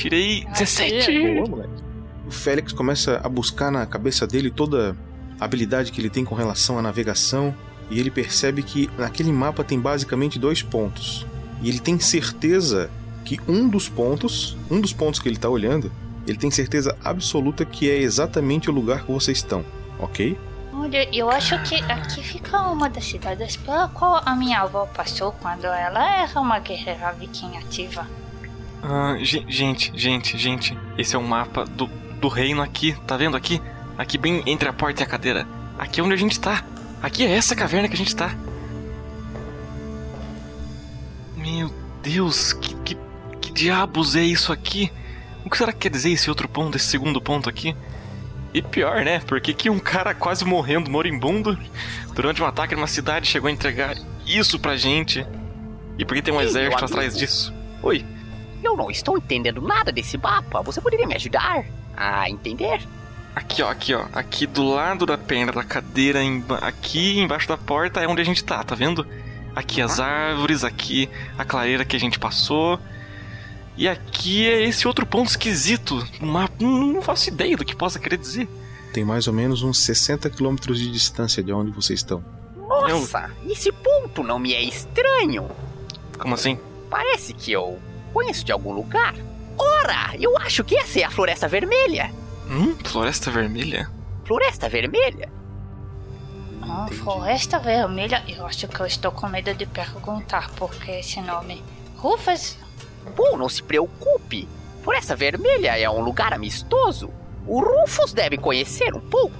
Tirei 0.00 0.46
17. 0.46 1.34
Boa, 1.34 1.48
moleque. 1.48 1.82
O 2.26 2.30
Félix 2.30 2.72
começa 2.72 3.20
a 3.22 3.28
buscar 3.28 3.70
na 3.70 3.84
cabeça 3.84 4.26
dele 4.26 4.50
toda 4.50 4.96
a 5.38 5.44
habilidade 5.44 5.92
que 5.92 6.00
ele 6.00 6.08
tem 6.08 6.24
com 6.24 6.34
relação 6.34 6.78
à 6.78 6.82
navegação 6.82 7.54
e 7.90 8.00
ele 8.00 8.10
percebe 8.10 8.62
que 8.62 8.88
naquele 8.96 9.30
mapa 9.30 9.62
tem 9.62 9.78
basicamente 9.78 10.38
dois 10.38 10.62
pontos. 10.62 11.26
E 11.60 11.68
ele 11.68 11.78
tem 11.78 11.98
certeza 11.98 12.90
que 13.26 13.38
um 13.46 13.68
dos 13.68 13.90
pontos, 13.90 14.56
um 14.70 14.80
dos 14.80 14.94
pontos 14.94 15.20
que 15.20 15.28
ele 15.28 15.36
está 15.36 15.50
olhando, 15.50 15.92
ele 16.26 16.38
tem 16.38 16.50
certeza 16.50 16.96
absoluta 17.04 17.66
que 17.66 17.90
é 17.90 17.98
exatamente 17.98 18.70
o 18.70 18.72
lugar 18.72 19.04
que 19.04 19.12
vocês 19.12 19.38
estão, 19.38 19.64
ok? 19.98 20.38
Olha, 20.72 21.14
eu 21.14 21.28
acho 21.30 21.62
que 21.64 21.74
aqui 21.74 22.22
fica 22.22 22.62
uma 22.62 22.88
das 22.88 23.04
cidades 23.04 23.56
pela 23.56 23.88
qual 23.88 24.22
a 24.24 24.34
minha 24.34 24.60
avó 24.60 24.86
passou 24.86 25.32
quando 25.32 25.66
ela 25.66 26.22
era 26.22 26.40
uma 26.40 26.58
guerreira 26.58 27.12
viking 27.12 27.58
ativa. 27.58 28.06
Ah, 28.82 29.16
ge- 29.20 29.44
gente, 29.48 29.92
gente, 29.94 30.36
gente. 30.38 30.76
Esse 30.96 31.14
é 31.14 31.18
o 31.18 31.22
mapa 31.22 31.64
do, 31.64 31.86
do 32.20 32.28
reino 32.28 32.62
aqui. 32.62 32.96
Tá 33.06 33.16
vendo 33.16 33.36
aqui? 33.36 33.60
Aqui 33.98 34.16
bem 34.16 34.42
entre 34.46 34.68
a 34.68 34.72
porta 34.72 35.02
e 35.02 35.04
a 35.04 35.06
cadeira. 35.06 35.46
Aqui 35.78 36.00
é 36.00 36.02
onde 36.02 36.14
a 36.14 36.18
gente 36.18 36.38
tá. 36.40 36.64
Aqui 37.02 37.24
é 37.24 37.30
essa 37.36 37.54
caverna 37.54 37.88
que 37.88 37.94
a 37.94 37.98
gente 37.98 38.14
tá. 38.16 38.34
Meu 41.36 41.72
Deus, 42.02 42.52
que, 42.52 42.74
que, 42.76 42.96
que 43.40 43.52
diabos 43.52 44.16
é 44.16 44.22
isso 44.22 44.52
aqui? 44.52 44.90
O 45.44 45.50
que 45.50 45.56
será 45.56 45.72
que 45.72 45.78
quer 45.78 45.90
dizer 45.90 46.10
esse 46.10 46.28
outro 46.28 46.48
ponto, 46.48 46.76
esse 46.76 46.86
segundo 46.86 47.20
ponto 47.20 47.48
aqui? 47.48 47.74
E 48.52 48.60
pior, 48.60 49.04
né? 49.04 49.20
Porque 49.20 49.54
que 49.54 49.70
um 49.70 49.78
cara 49.78 50.14
quase 50.14 50.44
morrendo, 50.44 50.90
moribundo, 50.90 51.58
durante 52.14 52.42
um 52.42 52.46
ataque 52.46 52.74
numa 52.74 52.86
cidade 52.86 53.26
chegou 53.26 53.48
a 53.48 53.52
entregar 53.52 53.96
isso 54.26 54.58
pra 54.58 54.76
gente? 54.76 55.24
E 55.96 56.04
por 56.04 56.14
que 56.14 56.22
tem 56.22 56.34
um 56.34 56.40
exército 56.40 56.84
atrás 56.84 57.16
disso? 57.16 57.54
Oi, 57.82 58.04
Eu 58.62 58.76
não 58.76 58.90
estou 58.90 59.16
entendendo 59.18 59.60
nada 59.60 59.90
desse 59.90 60.16
mapa. 60.18 60.62
Você 60.62 60.80
poderia 60.80 61.06
me 61.06 61.14
ajudar 61.14 61.64
a 61.96 62.28
entender? 62.28 62.80
Aqui, 63.34 63.62
ó, 63.62 63.70
aqui, 63.70 63.94
ó. 63.94 64.04
Aqui 64.12 64.46
do 64.46 64.62
lado 64.68 65.06
da 65.06 65.16
perna 65.16 65.52
da 65.52 65.62
cadeira, 65.64 66.22
emba- 66.22 66.58
aqui 66.58 67.18
embaixo 67.20 67.48
da 67.48 67.56
porta 67.56 68.00
é 68.00 68.08
onde 68.08 68.20
a 68.20 68.24
gente 68.24 68.42
tá, 68.44 68.62
tá 68.64 68.74
vendo? 68.74 69.06
Aqui 69.54 69.80
as 69.80 69.98
árvores, 70.00 70.62
aqui 70.64 71.08
a 71.38 71.44
clareira 71.44 71.84
que 71.84 71.96
a 71.96 72.00
gente 72.00 72.18
passou. 72.18 72.78
E 73.76 73.88
aqui 73.88 74.48
é 74.48 74.62
esse 74.64 74.86
outro 74.86 75.06
ponto 75.06 75.28
esquisito. 75.30 76.06
Um 76.20 76.26
mapa, 76.26 76.54
não 76.60 76.86
não 76.94 77.02
faço 77.02 77.28
ideia 77.28 77.56
do 77.56 77.64
que 77.64 77.74
possa 77.74 77.98
querer 77.98 78.16
dizer. 78.18 78.48
Tem 78.92 79.04
mais 79.04 79.26
ou 79.28 79.32
menos 79.32 79.62
uns 79.62 79.78
60 79.78 80.28
quilômetros 80.28 80.78
de 80.78 80.90
distância 80.90 81.42
de 81.42 81.52
onde 81.52 81.70
vocês 81.70 82.00
estão. 82.00 82.22
Nossa, 82.56 83.30
esse 83.48 83.70
ponto 83.72 84.22
não 84.22 84.38
me 84.38 84.52
é 84.54 84.62
estranho. 84.62 85.48
Como 86.18 86.34
assim? 86.34 86.58
Parece 86.90 87.32
que 87.32 87.52
eu 87.52 87.78
conheço 88.12 88.44
de 88.44 88.52
algum 88.52 88.72
lugar. 88.72 89.14
Ora, 89.58 90.16
eu 90.18 90.36
acho 90.38 90.64
que 90.64 90.76
essa 90.76 91.00
é 91.00 91.04
a 91.04 91.10
Floresta 91.10 91.48
Vermelha. 91.48 92.12
Hum? 92.48 92.74
Floresta 92.84 93.30
Vermelha? 93.30 93.90
Floresta 94.24 94.68
Vermelha? 94.68 95.30
Ah, 96.62 96.86
Floresta 96.90 97.58
Vermelha, 97.58 98.22
eu 98.28 98.46
acho 98.46 98.68
que 98.68 98.80
eu 98.80 98.86
estou 98.86 99.10
com 99.10 99.28
medo 99.28 99.52
de 99.54 99.66
perguntar 99.66 100.50
por 100.52 100.70
que 100.70 100.90
esse 100.92 101.20
nome. 101.20 101.62
Rufus? 101.96 102.56
Bom, 103.16 103.36
não 103.36 103.48
se 103.48 103.62
preocupe. 103.62 104.48
Floresta 104.82 105.16
Vermelha 105.16 105.78
é 105.78 105.88
um 105.90 106.00
lugar 106.00 106.32
amistoso. 106.32 107.10
O 107.46 107.60
Rufus 107.60 108.12
deve 108.12 108.38
conhecer 108.38 108.94
um 108.94 109.00
pouco. 109.00 109.34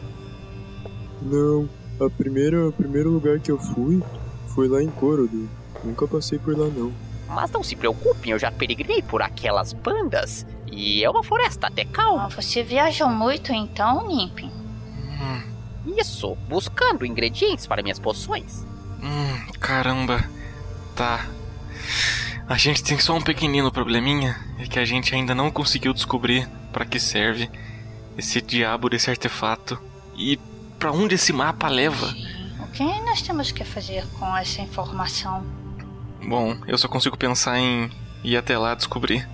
Não, 1.22 1.68
a 2.00 2.10
primeira, 2.10 2.68
o 2.68 2.72
primeiro 2.72 3.10
lugar 3.10 3.38
que 3.40 3.50
eu 3.50 3.58
fui 3.58 4.02
foi 4.48 4.68
lá 4.68 4.82
em 4.82 4.88
Corodo. 4.88 5.48
Nunca 5.84 6.06
passei 6.06 6.38
por 6.38 6.56
lá 6.56 6.66
não. 6.66 6.92
Mas 7.30 7.50
não 7.50 7.62
se 7.62 7.76
preocupem, 7.76 8.32
eu 8.32 8.38
já 8.38 8.50
peregrinei 8.50 9.00
por 9.02 9.22
aquelas 9.22 9.72
bandas. 9.72 10.44
E 10.70 11.02
é 11.04 11.08
uma 11.10 11.22
floresta 11.22 11.68
até 11.68 11.84
calma. 11.84 12.24
Ah, 12.26 12.28
você 12.28 12.62
viajou 12.62 13.08
muito 13.08 13.52
então, 13.52 14.06
Limpin? 14.08 14.50
Hum, 14.50 15.42
Isso, 15.96 16.34
buscando 16.48 17.06
ingredientes 17.06 17.66
para 17.66 17.82
minhas 17.82 17.98
poções. 17.98 18.64
hum, 19.02 19.52
caramba. 19.60 20.24
Tá. 20.96 21.26
A 22.48 22.56
gente 22.56 22.82
tem 22.82 22.98
só 22.98 23.14
um 23.14 23.22
pequenino 23.22 23.70
probleminha. 23.70 24.36
É 24.58 24.64
que 24.66 24.78
a 24.78 24.84
gente 24.84 25.14
ainda 25.14 25.34
não 25.34 25.50
conseguiu 25.50 25.92
descobrir 25.94 26.48
pra 26.72 26.84
que 26.84 26.98
serve 27.00 27.48
esse 28.18 28.40
diabo 28.40 28.88
desse 28.90 29.08
artefato. 29.08 29.80
E 30.16 30.36
pra 30.78 30.90
onde 30.92 31.14
esse 31.14 31.32
mapa 31.32 31.68
leva. 31.68 32.12
O 32.60 32.66
que 32.72 32.82
nós 33.02 33.22
temos 33.22 33.52
que 33.52 33.64
fazer 33.64 34.04
com 34.18 34.36
essa 34.36 34.60
informação? 34.62 35.44
Bom, 36.22 36.56
eu 36.66 36.76
só 36.78 36.88
consigo 36.88 37.16
pensar 37.16 37.58
em 37.58 37.90
ir 38.22 38.36
até 38.36 38.56
lá 38.58 38.74
descobrir. 38.74 39.28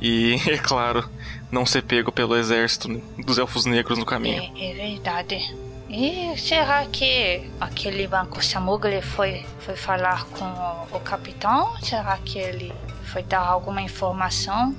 E, 0.00 0.34
é 0.50 0.58
claro, 0.58 1.08
não 1.50 1.64
ser 1.64 1.82
pego 1.82 2.10
pelo 2.12 2.36
exército 2.36 2.88
dos 3.18 3.38
elfos 3.38 3.64
negros 3.64 3.98
no 3.98 4.04
caminho. 4.04 4.42
É, 4.56 4.70
é 4.70 4.74
verdade. 4.74 5.54
E 5.88 6.36
será 6.38 6.84
que 6.86 7.48
aquele 7.60 8.06
banco 8.08 8.42
Samugli 8.44 9.00
foi, 9.00 9.44
foi 9.60 9.76
falar 9.76 10.24
com 10.26 10.44
o, 10.44 10.96
o 10.96 11.00
capitão? 11.00 11.76
Será 11.80 12.16
que 12.18 12.38
ele 12.38 12.72
foi 13.04 13.22
dar 13.22 13.46
alguma 13.46 13.80
informação? 13.82 14.74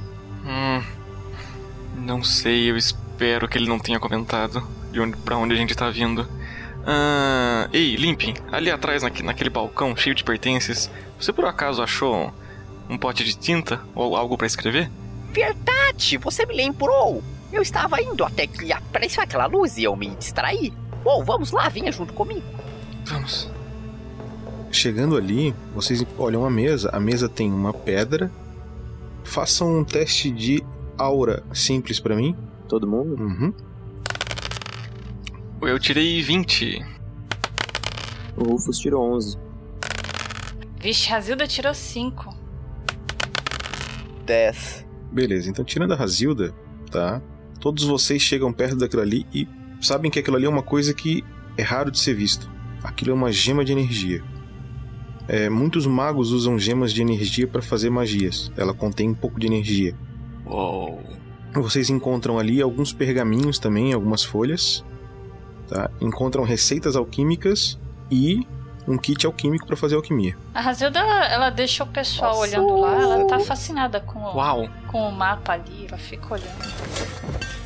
Hum. 0.46 0.84
Não 1.96 2.22
sei, 2.24 2.70
eu 2.70 2.76
espero 2.76 3.48
que 3.48 3.58
ele 3.58 3.70
não 3.70 3.80
tenha 3.80 4.00
comentado 4.00 4.68
de 4.91 5.00
onde, 5.00 5.16
pra 5.18 5.38
onde 5.38 5.54
a 5.54 5.58
gente 5.58 5.74
tá 5.74 5.89
vindo. 5.89 6.28
Ah, 6.86 7.70
ei, 7.72 7.96
Limpin, 7.96 8.34
ali 8.52 8.70
atrás 8.70 9.02
naque- 9.02 9.24
naquele 9.24 9.50
balcão 9.50 9.96
cheio 9.96 10.14
de 10.16 10.24
pertences, 10.24 10.91
você 11.20 11.32
por 11.34 11.45
acaso 11.45 11.82
achou 11.82 12.34
um 12.89 12.97
pote 12.97 13.24
de 13.24 13.36
tinta 13.36 13.82
ou 13.93 14.16
algo 14.16 14.38
pra 14.38 14.47
escrever? 14.47 14.91
Verdade, 15.32 16.18
você 16.18 16.45
me 16.45 16.55
lembrou. 16.55 17.24
Eu 17.51 17.61
estava 17.61 18.01
indo 18.01 18.24
até 18.24 18.47
que 18.47 18.72
apareceu 18.72 19.24
aquela 19.24 19.45
luz 19.45 19.78
e 19.78 19.84
eu 19.84 19.95
me 19.95 20.09
distraí. 20.16 20.74
Bom, 21.03 21.24
vamos 21.24 21.51
lá, 21.51 21.70
venha 21.70 21.91
junto 21.91 22.13
comigo. 22.13 22.45
Vamos. 23.05 23.49
Chegando 24.72 25.16
ali, 25.16 25.55
vocês 25.74 26.05
olham 26.18 26.45
a 26.45 26.49
mesa. 26.49 26.89
A 26.91 26.99
mesa 26.99 27.30
tem 27.30 27.51
uma 27.51 27.74
pedra. 27.74 28.32
Façam 29.24 29.80
um 29.80 29.84
teste 29.84 30.30
de 30.30 30.63
aura 30.97 31.43
simples 31.53 31.99
pra 31.99 32.16
mim. 32.16 32.36
Todo 32.68 32.88
mundo? 32.88 33.22
Uhum. 33.22 33.53
Eu 35.61 35.80
tirei 35.80 36.22
20. 36.22 36.86
O 38.36 38.43
Rufus 38.43 38.78
tirou 38.78 39.13
11. 39.16 39.38
Vixe, 40.86 41.10
Razilda 41.10 41.48
tirou 41.48 41.74
5. 41.74 42.30
10. 44.24 44.86
Beleza, 45.12 45.50
então 45.50 45.66
tirando 45.66 45.94
a 45.94 45.96
Razilda, 45.96 46.54
tá? 46.92 47.20
Todos 47.60 47.84
vocês 47.86 48.22
chegam 48.22 48.54
perto 48.54 48.76
daquilo 48.76 49.02
ali 49.02 49.26
e 49.34 49.48
sabem 49.82 50.12
que 50.12 50.20
aquilo 50.20 50.38
ali 50.38 50.46
é 50.46 50.50
uma 50.50 50.62
coisa 50.62 50.94
que 50.94 51.24
é 51.58 51.64
raro 51.64 51.90
de 51.90 51.98
ser 51.98 52.14
visto. 52.14 52.48
Aquilo 52.84 53.10
é 53.10 53.14
uma 53.16 53.32
gema 53.32 53.66
de 53.66 53.72
energia. 53.72 54.24
É, 55.28 55.50
muitos 55.50 55.88
magos 55.88 56.30
usam 56.30 56.60
gemas 56.60 56.94
de 56.94 57.02
energia 57.02 57.48
para 57.48 57.64
fazer 57.64 57.90
magias. 57.90 58.52
Ela 58.56 58.72
contém 58.72 59.10
um 59.10 59.16
pouco 59.16 59.40
de 59.40 59.48
energia. 59.48 59.96
Uou. 60.46 61.02
Vocês 61.56 61.90
encontram 61.90 62.38
ali 62.38 62.62
alguns 62.62 62.94
pergaminhos 62.94 63.58
também, 63.58 63.92
algumas 63.92 64.24
folhas. 64.24 64.86
Tá? 65.68 65.90
Encontram 66.00 66.44
receitas 66.44 66.96
alquímicas 66.96 67.80
e 68.12 68.46
um 68.88 68.98
kit 68.98 69.26
alquímico 69.26 69.66
para 69.66 69.76
fazer 69.76 69.96
alquimia. 69.96 70.38
A 70.54 70.62
Razilda, 70.62 71.00
ela, 71.00 71.26
ela 71.26 71.50
deixa 71.50 71.84
o 71.84 71.88
pessoal 71.88 72.36
Nossa. 72.36 72.42
olhando 72.42 72.76
lá, 72.78 73.02
ela 73.02 73.28
tá 73.28 73.40
fascinada 73.40 74.00
com 74.00 74.20
o, 74.20 74.36
Uau. 74.36 74.70
com 74.88 75.10
o 75.10 75.12
mapa 75.12 75.54
ali, 75.54 75.88
ela 75.88 75.98
fica 75.98 76.34
olhando. 76.34 76.76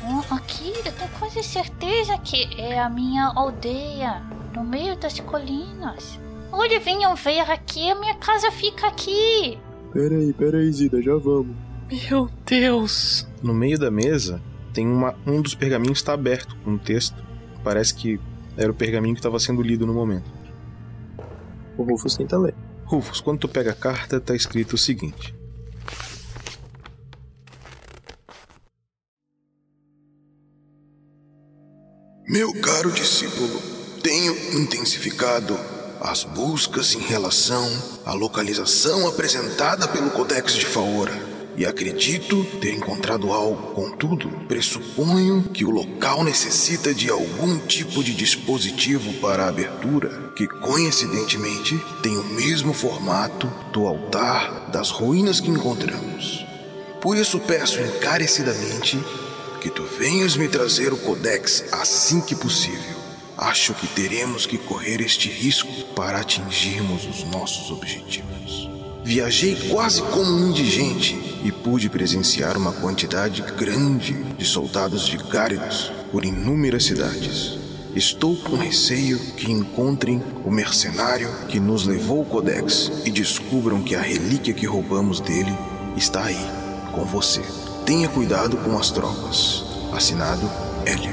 Oh, 0.04 0.34
aqui, 0.34 0.72
eu 0.84 0.92
tenho 0.92 1.10
quase 1.18 1.42
certeza 1.42 2.18
que 2.18 2.48
é 2.60 2.78
a 2.78 2.88
minha 2.88 3.26
aldeia, 3.26 4.22
no 4.54 4.64
meio 4.64 4.96
das 4.96 5.20
colinas. 5.20 6.18
Olha, 6.52 6.80
venham 6.80 7.14
ver 7.14 7.40
aqui, 7.40 7.90
a 7.90 7.94
minha 7.94 8.14
casa 8.14 8.50
fica 8.50 8.88
aqui. 8.88 9.58
Pera 9.92 10.16
aí, 10.16 10.32
pera 10.32 10.58
aí, 10.58 10.72
Zida, 10.72 11.00
já 11.00 11.14
vamos. 11.14 11.54
Meu 11.90 12.28
Deus. 12.46 13.28
No 13.42 13.54
meio 13.54 13.78
da 13.78 13.90
mesa 13.90 14.40
tem 14.72 14.86
uma, 14.86 15.14
um 15.26 15.40
dos 15.40 15.54
pergaminhos 15.54 15.98
está 15.98 16.12
aberto 16.12 16.56
com 16.64 16.72
um 16.72 16.78
texto. 16.78 17.22
Parece 17.62 17.94
que 17.94 18.20
era 18.56 18.70
o 18.70 18.74
pergaminho 18.74 19.14
que 19.14 19.20
estava 19.20 19.38
sendo 19.38 19.62
lido 19.62 19.86
no 19.86 19.94
momento. 19.94 20.39
O 21.80 21.82
Rufus 21.82 22.14
tenta 22.14 22.36
ler. 22.36 22.54
Rufus, 22.84 23.22
quando 23.22 23.38
tu 23.38 23.48
pega 23.48 23.70
a 23.70 23.74
carta, 23.74 24.20
tá 24.20 24.36
escrito 24.36 24.74
o 24.74 24.78
seguinte: 24.78 25.34
Meu 32.28 32.52
caro 32.60 32.92
discípulo, 32.92 33.62
tenho 34.02 34.60
intensificado 34.60 35.58
as 36.02 36.22
buscas 36.22 36.94
em 36.94 37.00
relação 37.00 37.66
à 38.04 38.12
localização 38.12 39.08
apresentada 39.08 39.88
pelo 39.88 40.10
Codex 40.10 40.52
de 40.52 40.66
Faora 40.66 41.29
e 41.60 41.66
acredito 41.66 42.42
ter 42.58 42.72
encontrado 42.72 43.34
algo. 43.34 43.74
Contudo, 43.74 44.30
pressuponho 44.48 45.42
que 45.52 45.62
o 45.62 45.68
local 45.68 46.24
necessita 46.24 46.94
de 46.94 47.10
algum 47.10 47.58
tipo 47.58 48.02
de 48.02 48.14
dispositivo 48.14 49.12
para 49.20 49.44
a 49.44 49.48
abertura, 49.48 50.32
que 50.34 50.48
coincidentemente 50.48 51.78
tem 52.02 52.16
o 52.16 52.24
mesmo 52.24 52.72
formato 52.72 53.46
do 53.74 53.86
altar 53.86 54.70
das 54.70 54.88
ruínas 54.88 55.38
que 55.38 55.50
encontramos. 55.50 56.46
Por 56.98 57.18
isso 57.18 57.38
peço 57.38 57.78
encarecidamente 57.78 58.98
que 59.60 59.68
tu 59.68 59.82
venhas 59.82 60.38
me 60.38 60.48
trazer 60.48 60.94
o 60.94 60.96
Codex 60.96 61.64
assim 61.72 62.22
que 62.22 62.34
possível. 62.34 62.96
Acho 63.36 63.74
que 63.74 63.86
teremos 63.86 64.46
que 64.46 64.56
correr 64.56 65.02
este 65.02 65.28
risco 65.28 65.70
para 65.94 66.20
atingirmos 66.20 67.04
os 67.04 67.22
nossos 67.24 67.70
objetivos. 67.70 68.70
Viajei 69.04 69.56
quase 69.70 70.00
como 70.02 70.30
um 70.30 70.48
indigente 70.48 71.29
pude 71.62 71.88
presenciar 71.88 72.56
uma 72.56 72.72
quantidade 72.72 73.42
grande 73.56 74.14
de 74.36 74.44
soldados 74.44 75.06
de 75.06 75.16
Gáridos 75.16 75.92
por 76.10 76.24
inúmeras 76.24 76.84
cidades. 76.84 77.58
Estou 77.94 78.36
com 78.36 78.56
receio 78.56 79.18
que 79.36 79.50
encontrem 79.50 80.22
o 80.44 80.50
mercenário 80.50 81.28
que 81.48 81.58
nos 81.58 81.86
levou 81.86 82.22
o 82.22 82.24
Codex 82.24 83.02
e 83.04 83.10
descubram 83.10 83.82
que 83.82 83.94
a 83.94 84.00
relíquia 84.00 84.54
que 84.54 84.66
roubamos 84.66 85.20
dele 85.20 85.52
está 85.96 86.24
aí, 86.24 86.38
com 86.92 87.04
você. 87.04 87.42
Tenha 87.84 88.08
cuidado 88.08 88.56
com 88.58 88.78
as 88.78 88.90
tropas. 88.90 89.64
Assinado 89.92 90.48
Hélio. 90.86 91.10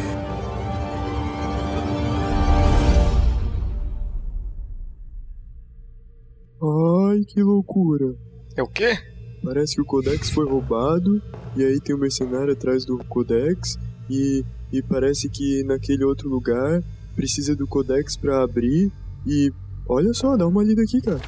Ai, 6.62 7.24
que 7.26 7.42
loucura. 7.42 8.16
É 8.56 8.62
o 8.62 8.68
quê? 8.68 8.98
Parece 9.44 9.76
que 9.76 9.82
o 9.82 9.86
Codex 9.86 10.30
foi 10.30 10.46
roubado, 10.46 11.22
e 11.56 11.64
aí 11.64 11.80
tem 11.80 11.96
um 11.96 12.00
mercenário 12.00 12.52
atrás 12.54 12.86
do 12.86 12.98
Codex, 13.06 13.80
e, 14.10 14.44
e 14.72 14.82
parece 14.82 15.30
que 15.30 15.64
naquele 15.64 16.04
outro 16.04 16.30
lugar 16.30 16.84
precisa 17.16 17.56
do 17.56 17.66
Codex 17.68 18.18
pra 18.18 18.44
abrir, 18.44 18.92
e 19.26 19.52
olha 19.88 20.14
só, 20.14 20.36
dá 20.36 20.46
uma 20.48 20.64
lida 20.64 20.82
aqui, 20.82 21.02
cara. 21.02 21.22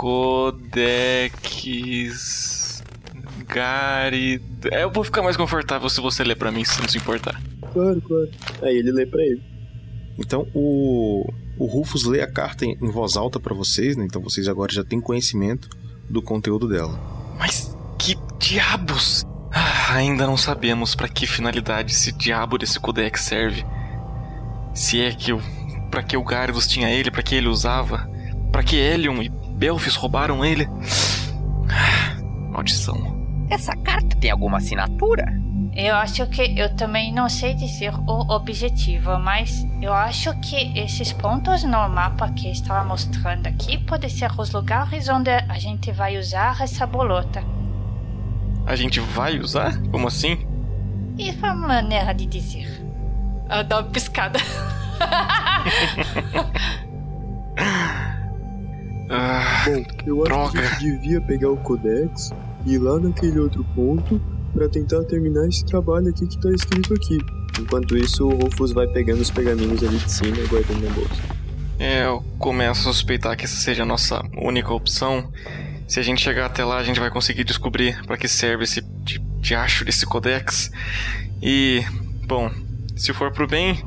Codex. 0.00 1.40
Gari. 3.46 4.40
É, 4.70 4.84
eu 4.84 4.90
vou 4.90 5.04
ficar 5.04 5.22
mais 5.22 5.36
confortável 5.36 5.88
se 5.88 6.00
você 6.00 6.22
ler 6.22 6.36
pra 6.36 6.52
mim, 6.52 6.64
se 6.64 6.80
não 6.80 6.88
se 6.88 6.96
importar. 6.98 7.40
Claro, 7.72 8.00
claro. 8.00 8.30
Aí 8.62 8.76
ele 8.76 8.92
lê 8.92 9.04
pra 9.06 9.22
ele. 9.22 9.42
Então 10.18 10.46
o, 10.54 11.26
o 11.60 11.66
Rufus 11.66 12.06
lê 12.06 12.22
a 12.22 12.26
carta 12.26 12.64
em, 12.64 12.74
em 12.80 12.90
voz 12.90 13.18
alta 13.18 13.38
para 13.38 13.54
vocês, 13.54 13.94
né? 13.94 14.06
Então 14.06 14.22
vocês 14.22 14.48
agora 14.48 14.72
já 14.72 14.82
têm 14.82 14.98
conhecimento 14.98 15.68
do 16.08 16.22
conteúdo 16.22 16.66
dela. 16.66 16.98
Mas 17.38 17.76
que 17.98 18.16
diabos? 18.38 19.26
Ah, 19.52 19.96
ainda 19.96 20.26
não 20.26 20.38
sabemos 20.38 20.94
para 20.94 21.06
que 21.06 21.26
finalidade 21.26 21.92
esse 21.92 22.12
diabo 22.12 22.56
desse 22.56 22.80
codex 22.80 23.20
serve. 23.20 23.62
Se 24.72 25.02
é 25.02 25.12
que 25.12 25.34
o 25.34 25.60
para 25.90 26.02
que 26.02 26.16
o 26.16 26.24
Gardos 26.24 26.66
tinha 26.66 26.88
ele, 26.88 27.10
para 27.10 27.22
que 27.22 27.34
ele 27.34 27.48
usava, 27.48 28.08
para 28.50 28.62
que 28.62 28.76
Helion 28.76 29.20
e 29.20 29.28
Belfis 29.28 29.96
roubaram 29.96 30.42
ele. 30.42 30.66
Ah, 31.68 32.16
maldição. 32.52 33.20
Essa 33.50 33.76
carta 33.76 34.16
tem 34.16 34.30
alguma 34.30 34.58
assinatura? 34.58 35.26
Eu 35.74 35.94
acho 35.94 36.26
que 36.26 36.58
eu 36.58 36.74
também 36.74 37.12
não 37.12 37.28
sei 37.28 37.54
dizer 37.54 37.94
o 37.94 38.32
objetivo, 38.34 39.18
mas 39.18 39.64
eu 39.80 39.92
acho 39.92 40.34
que 40.40 40.76
esses 40.78 41.12
pontos 41.12 41.62
no 41.62 41.88
mapa 41.88 42.28
que 42.30 42.50
estava 42.50 42.84
mostrando 42.84 43.46
aqui 43.46 43.78
podem 43.78 44.10
ser 44.10 44.30
os 44.36 44.50
lugares 44.52 45.08
onde 45.08 45.30
a 45.30 45.58
gente 45.58 45.92
vai 45.92 46.18
usar 46.18 46.60
essa 46.60 46.84
bolota. 46.86 47.42
A 48.66 48.74
gente 48.74 48.98
vai 49.00 49.38
usar? 49.38 49.80
Como 49.90 50.08
assim? 50.08 50.44
E 51.16 51.32
foi 51.32 51.50
uma 51.50 51.68
maneira 51.68 52.12
de 52.12 52.26
dizer. 52.26 52.68
Ela 53.48 53.62
dá 53.62 53.78
uma 53.78 53.90
piscada. 53.90 54.38
Ah, 59.12 59.64
Bom, 59.66 59.82
eu 60.06 60.22
acho 60.22 60.24
droga. 60.30 60.52
que 60.52 60.58
a 60.58 60.62
gente 60.78 60.98
devia 60.98 61.20
pegar 61.20 61.50
o 61.50 61.56
Codex 61.56 62.30
e 62.64 62.74
ir 62.74 62.78
lá 62.78 62.98
naquele 63.00 63.40
outro 63.40 63.64
ponto 63.74 64.20
pra 64.52 64.68
tentar 64.68 65.02
terminar 65.04 65.46
esse 65.48 65.64
trabalho 65.64 66.08
aqui 66.08 66.26
que 66.26 66.38
tá 66.38 66.50
escrito 66.50 66.94
aqui. 66.94 67.18
Enquanto 67.60 67.96
isso, 67.96 68.26
o 68.26 68.34
Rufus 68.34 68.72
vai 68.72 68.86
pegando 68.88 69.20
os 69.20 69.30
pergaminhos 69.30 69.82
ali 69.82 69.98
de 69.98 70.10
cima 70.10 70.36
e 70.36 70.46
guardando 70.46 70.82
na 70.82 70.90
bolsa. 70.94 71.22
É, 71.78 72.04
eu 72.06 72.22
começo 72.38 72.88
a 72.88 72.92
suspeitar 72.92 73.36
que 73.36 73.44
essa 73.44 73.56
seja 73.56 73.82
a 73.82 73.86
nossa 73.86 74.22
única 74.36 74.72
opção. 74.72 75.30
Se 75.88 75.98
a 75.98 76.02
gente 76.02 76.20
chegar 76.20 76.46
até 76.46 76.64
lá, 76.64 76.78
a 76.78 76.84
gente 76.84 77.00
vai 77.00 77.10
conseguir 77.10 77.42
descobrir 77.44 78.00
para 78.06 78.16
que 78.16 78.28
serve 78.28 78.64
esse 78.64 78.82
di- 79.02 79.18
diacho 79.40 79.84
desse 79.84 80.06
codex. 80.06 80.70
E, 81.42 81.82
bom, 82.26 82.50
se 82.96 83.12
for 83.12 83.32
pro 83.32 83.46
bem, 83.46 83.82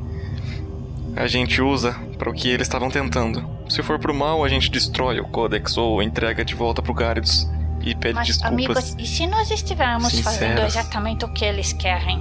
a 1.16 1.28
gente 1.28 1.62
usa 1.62 1.94
para 2.18 2.30
o 2.30 2.34
que 2.34 2.50
eles 2.50 2.68
estavam 2.68 2.90
tentando. 2.90 3.48
Se 3.70 3.82
for 3.82 4.00
pro 4.00 4.14
mal, 4.14 4.44
a 4.44 4.50
gente 4.50 4.70
destrói 4.70 5.20
o 5.20 5.26
codex 5.26 5.78
ou 5.78 6.02
entrega 6.02 6.44
de 6.44 6.56
volta 6.56 6.82
pro 6.82 6.94
Gyarados 6.94 7.48
e 7.86 7.96
pede 7.96 8.16
Mas, 8.16 8.28
desculpas. 8.28 8.52
amigos, 8.54 8.96
e 8.98 9.06
se 9.06 9.28
nós 9.28 9.50
estivermos 9.52 10.20
fazendo 10.20 10.50
sinceras. 10.52 10.76
exatamente 10.76 11.26
o 11.26 11.30
que 11.30 11.44
eles 11.46 11.74
querem? 11.74 12.20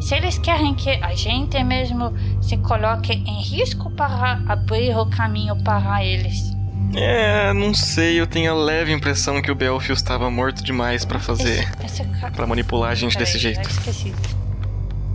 Se 0.00 0.14
eles 0.16 0.36
querem 0.38 0.74
que 0.74 0.90
a 0.90 1.14
gente 1.14 1.62
mesmo 1.62 2.12
se 2.42 2.56
coloque 2.58 3.12
em 3.12 3.42
risco 3.42 3.90
para 3.92 4.40
abrir 4.48 4.96
o 4.96 5.06
caminho 5.06 5.56
para 5.62 6.04
eles. 6.04 6.52
É, 6.94 7.52
não 7.54 7.72
sei, 7.72 8.20
eu 8.20 8.26
tenho 8.26 8.50
a 8.52 8.54
leve 8.54 8.92
impressão 8.92 9.40
que 9.40 9.50
o 9.50 9.54
Belfius 9.54 10.00
estava 10.00 10.30
morto 10.30 10.62
demais 10.62 11.04
para 11.04 11.18
fazer, 11.18 11.66
Esse 11.82 12.04
para 12.34 12.46
manipular 12.46 12.90
a 12.90 12.94
gente 12.94 13.16
desse 13.16 13.38
Peraí, 13.38 13.54
jeito. 13.54 13.66
eu 13.66 13.70
esqueci. 13.70 14.12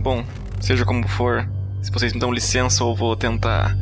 Bom, 0.00 0.24
seja 0.60 0.84
como 0.84 1.06
for, 1.06 1.48
se 1.82 1.92
vocês 1.92 2.12
me 2.12 2.18
dão 2.18 2.32
licença, 2.32 2.82
eu 2.82 2.94
vou 2.94 3.14
tentar. 3.14 3.76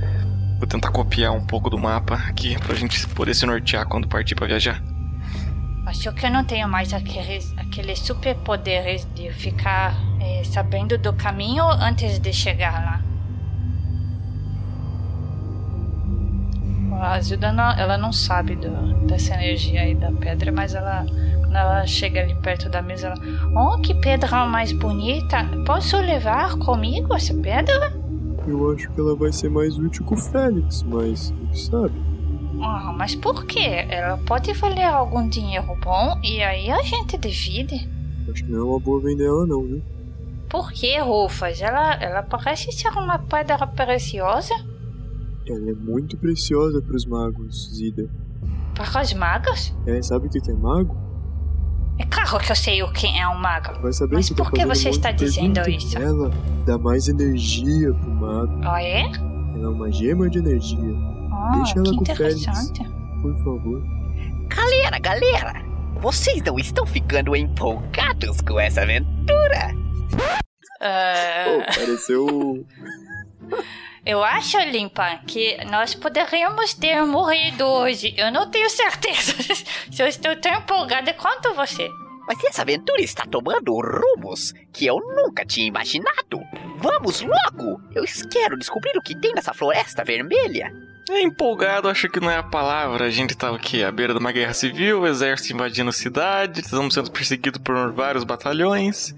Vou 0.58 0.66
tentar 0.66 0.90
copiar 0.90 1.32
um 1.32 1.44
pouco 1.46 1.68
do 1.70 1.78
mapa 1.78 2.14
aqui 2.28 2.58
pra 2.58 2.74
gente 2.74 3.06
poder 3.08 3.34
se 3.34 3.44
nortear 3.46 3.86
quando 3.86 4.08
partir 4.08 4.34
pra 4.34 4.46
viajar. 4.46 4.82
Acho 5.86 6.12
que 6.12 6.26
eu 6.26 6.30
não 6.30 6.44
tenho 6.44 6.68
mais 6.68 6.92
aqueles, 6.92 7.54
aqueles 7.56 8.00
superpoderes 8.00 9.06
de 9.14 9.32
ficar 9.32 9.94
eh, 10.20 10.42
sabendo 10.44 10.98
do 10.98 11.12
caminho 11.12 11.64
antes 11.64 12.18
de 12.18 12.32
chegar 12.32 12.72
lá. 12.84 13.02
A 17.00 17.20
Zilda 17.20 17.52
não, 17.52 17.70
ela 17.72 17.96
não 17.96 18.12
sabe 18.12 18.56
do- 18.56 19.06
dessa 19.06 19.34
energia 19.34 19.82
aí 19.82 19.94
da 19.94 20.10
pedra, 20.10 20.50
mas 20.50 20.74
ela 20.74 21.04
quando 21.40 21.54
ela 21.56 21.86
chega 21.86 22.20
ali 22.20 22.34
perto 22.34 22.68
da 22.68 22.82
mesa, 22.82 23.06
ela. 23.08 23.16
Oh, 23.54 23.78
que 23.78 23.94
pedra 23.94 24.44
mais 24.46 24.72
bonita! 24.72 25.44
Posso 25.64 25.96
levar 25.98 26.56
comigo 26.58 27.14
essa 27.14 27.32
pedra? 27.34 27.92
Eu 28.46 28.72
acho 28.72 28.90
que 28.90 29.00
ela 29.00 29.14
vai 29.14 29.32
ser 29.32 29.48
mais 29.50 29.76
útil 29.78 30.04
que 30.04 30.14
o 30.14 30.16
Félix, 30.16 30.82
mas, 30.82 31.32
sabe? 31.52 31.94
Ah, 32.62 32.92
mas 32.96 33.14
por 33.14 33.44
quê? 33.44 33.86
Ela 33.88 34.18
pode 34.18 34.52
valer 34.54 34.84
algum 34.84 35.28
dinheiro 35.28 35.66
bom 35.82 36.18
e 36.22 36.42
aí 36.42 36.70
a 36.70 36.82
gente 36.82 37.18
divide. 37.18 37.88
Acho 38.30 38.44
que 38.44 38.50
não 38.50 38.60
é 38.60 38.64
uma 38.64 38.80
boa 38.80 39.00
vender 39.00 39.26
ela 39.26 39.46
não, 39.46 39.62
viu? 39.64 39.82
Por 40.48 40.72
que, 40.72 40.98
Rufas? 41.00 41.60
Ela, 41.60 41.94
ela 41.94 42.22
parece 42.22 42.70
ser 42.72 42.88
uma 42.88 43.18
pedra 43.18 43.66
preciosa. 43.66 44.54
Ela 45.46 45.70
é 45.70 45.74
muito 45.74 46.16
preciosa 46.16 46.80
para 46.82 46.96
os 46.96 47.04
magos, 47.04 47.74
Zida. 47.74 48.08
Para 48.74 49.02
os 49.02 49.12
magos? 49.14 49.74
É, 49.86 50.00
sabe 50.02 50.26
o 50.26 50.30
que 50.30 50.38
é 50.50 50.54
mago? 50.54 50.96
É 51.98 52.04
claro 52.04 52.38
que 52.44 52.52
eu 52.52 52.56
sei 52.56 52.82
o 52.82 52.92
que 52.92 53.06
é 53.06 53.26
um 53.28 53.38
mago. 53.38 53.80
Vai 53.80 53.92
saber 53.92 54.16
Mas 54.16 54.26
se 54.26 54.34
tá 54.34 54.44
por 54.44 54.52
que 54.52 54.66
você 54.66 54.88
um 54.88 54.90
está 54.90 55.10
dizendo 55.12 55.60
isso? 55.68 55.96
Ela 55.96 56.30
dá 56.66 56.76
mais 56.76 57.08
energia 57.08 57.92
pro 57.94 58.10
mago. 58.10 58.60
Ah, 58.64 58.82
é? 58.82 59.02
Ela 59.54 59.64
é 59.64 59.68
uma 59.68 59.90
gema 59.90 60.28
de 60.28 60.38
energia. 60.38 61.15
Ah, 61.36 61.52
Deixa 61.56 61.78
ela 61.78 61.90
que 61.90 61.96
com 61.96 62.02
o 62.02 62.06
Félix, 62.16 62.42
interessante. 62.42 62.82
por 63.22 63.36
favor. 63.44 63.82
Galera, 64.48 64.98
galera, 64.98 65.52
vocês 66.00 66.42
não 66.42 66.58
estão 66.58 66.86
ficando 66.86 67.36
empolgados 67.36 68.40
com 68.40 68.58
essa 68.58 68.82
aventura? 68.82 69.74
Oh, 70.80 71.64
pareceu. 71.74 72.66
Eu 74.04 74.22
acho, 74.22 74.56
Limpa, 74.60 75.18
que 75.26 75.56
nós 75.64 75.92
poderíamos 75.96 76.74
ter 76.74 77.04
morrido 77.04 77.64
hoje. 77.64 78.14
Eu 78.16 78.30
não 78.30 78.48
tenho 78.48 78.70
certeza 78.70 79.32
se 79.90 80.00
eu 80.00 80.06
estou 80.06 80.36
tão 80.36 80.54
empolgada 80.54 81.12
quanto 81.14 81.52
você. 81.54 81.88
Mas 82.28 82.42
essa 82.44 82.62
aventura 82.62 83.00
está 83.02 83.24
tomando 83.26 83.72
rumos 83.74 84.52
que 84.72 84.86
eu 84.86 84.96
nunca 85.00 85.44
tinha 85.44 85.66
imaginado. 85.66 86.40
Vamos 86.78 87.20
logo! 87.20 87.80
Eu 87.96 88.04
quero 88.30 88.56
descobrir 88.56 88.96
o 88.96 89.02
que 89.02 89.18
tem 89.20 89.32
nessa 89.34 89.52
floresta 89.52 90.04
vermelha. 90.04 90.72
É 91.08 91.22
empolgado, 91.22 91.88
acho 91.88 92.08
que 92.08 92.18
não 92.18 92.28
é 92.28 92.36
a 92.36 92.42
palavra. 92.42 93.04
A 93.04 93.10
gente 93.10 93.36
tá 93.36 93.54
aqui 93.54 93.84
à 93.84 93.92
beira 93.92 94.12
de 94.12 94.18
uma 94.18 94.32
guerra 94.32 94.52
civil, 94.52 95.02
o 95.02 95.06
exército 95.06 95.54
invadindo 95.54 95.90
a 95.90 95.92
cidade, 95.92 96.60
estamos 96.60 96.94
sendo 96.94 97.12
perseguidos 97.12 97.60
por 97.62 97.92
vários 97.92 98.24
batalhões. 98.24 99.14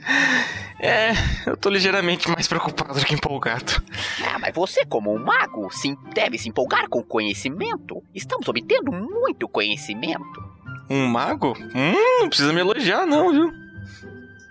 É, 0.79 1.13
eu 1.47 1.57
tô 1.57 1.71
ligeiramente 1.71 2.29
mais 2.31 2.47
preocupado 2.47 3.01
do 3.01 3.05
que 3.07 3.15
empolgado. 3.15 3.83
Ah, 4.23 4.39
mas 4.39 4.55
você, 4.55 4.85
como 4.85 5.15
um 5.15 5.19
mago, 5.19 5.71
sim, 5.73 5.97
deve 6.15 6.37
se 6.37 6.49
empolgar 6.49 6.89
com 6.89 7.03
conhecimento. 7.03 8.03
Estamos 8.15 8.47
obtendo 8.47 8.93
muito 8.93 9.49
conhecimento. 9.49 10.45
Um 10.91 11.07
mago? 11.07 11.57
Hum, 11.75 12.21
não 12.21 12.29
precisa 12.29 12.53
me 12.53 12.61
elogiar, 12.61 13.07
não, 13.07 13.33
viu? 13.33 13.53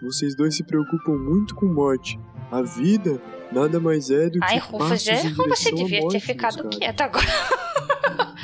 Vocês 0.01 0.35
dois 0.35 0.55
se 0.55 0.63
preocupam 0.63 1.13
muito 1.13 1.55
com 1.55 1.67
morte. 1.67 2.19
A 2.51 2.61
vida 2.61 3.21
nada 3.51 3.79
mais 3.79 4.09
é 4.09 4.29
do 4.29 4.39
que. 4.39 4.45
Ai, 4.45 4.57
Rufus, 4.57 4.89
passos 4.89 5.07
é, 5.07 5.23
você 5.47 5.71
devia 5.71 6.07
ter 6.07 6.19
ficado 6.19 6.57
caros. 6.57 6.77
quieto 6.77 7.01
agora. 7.01 7.25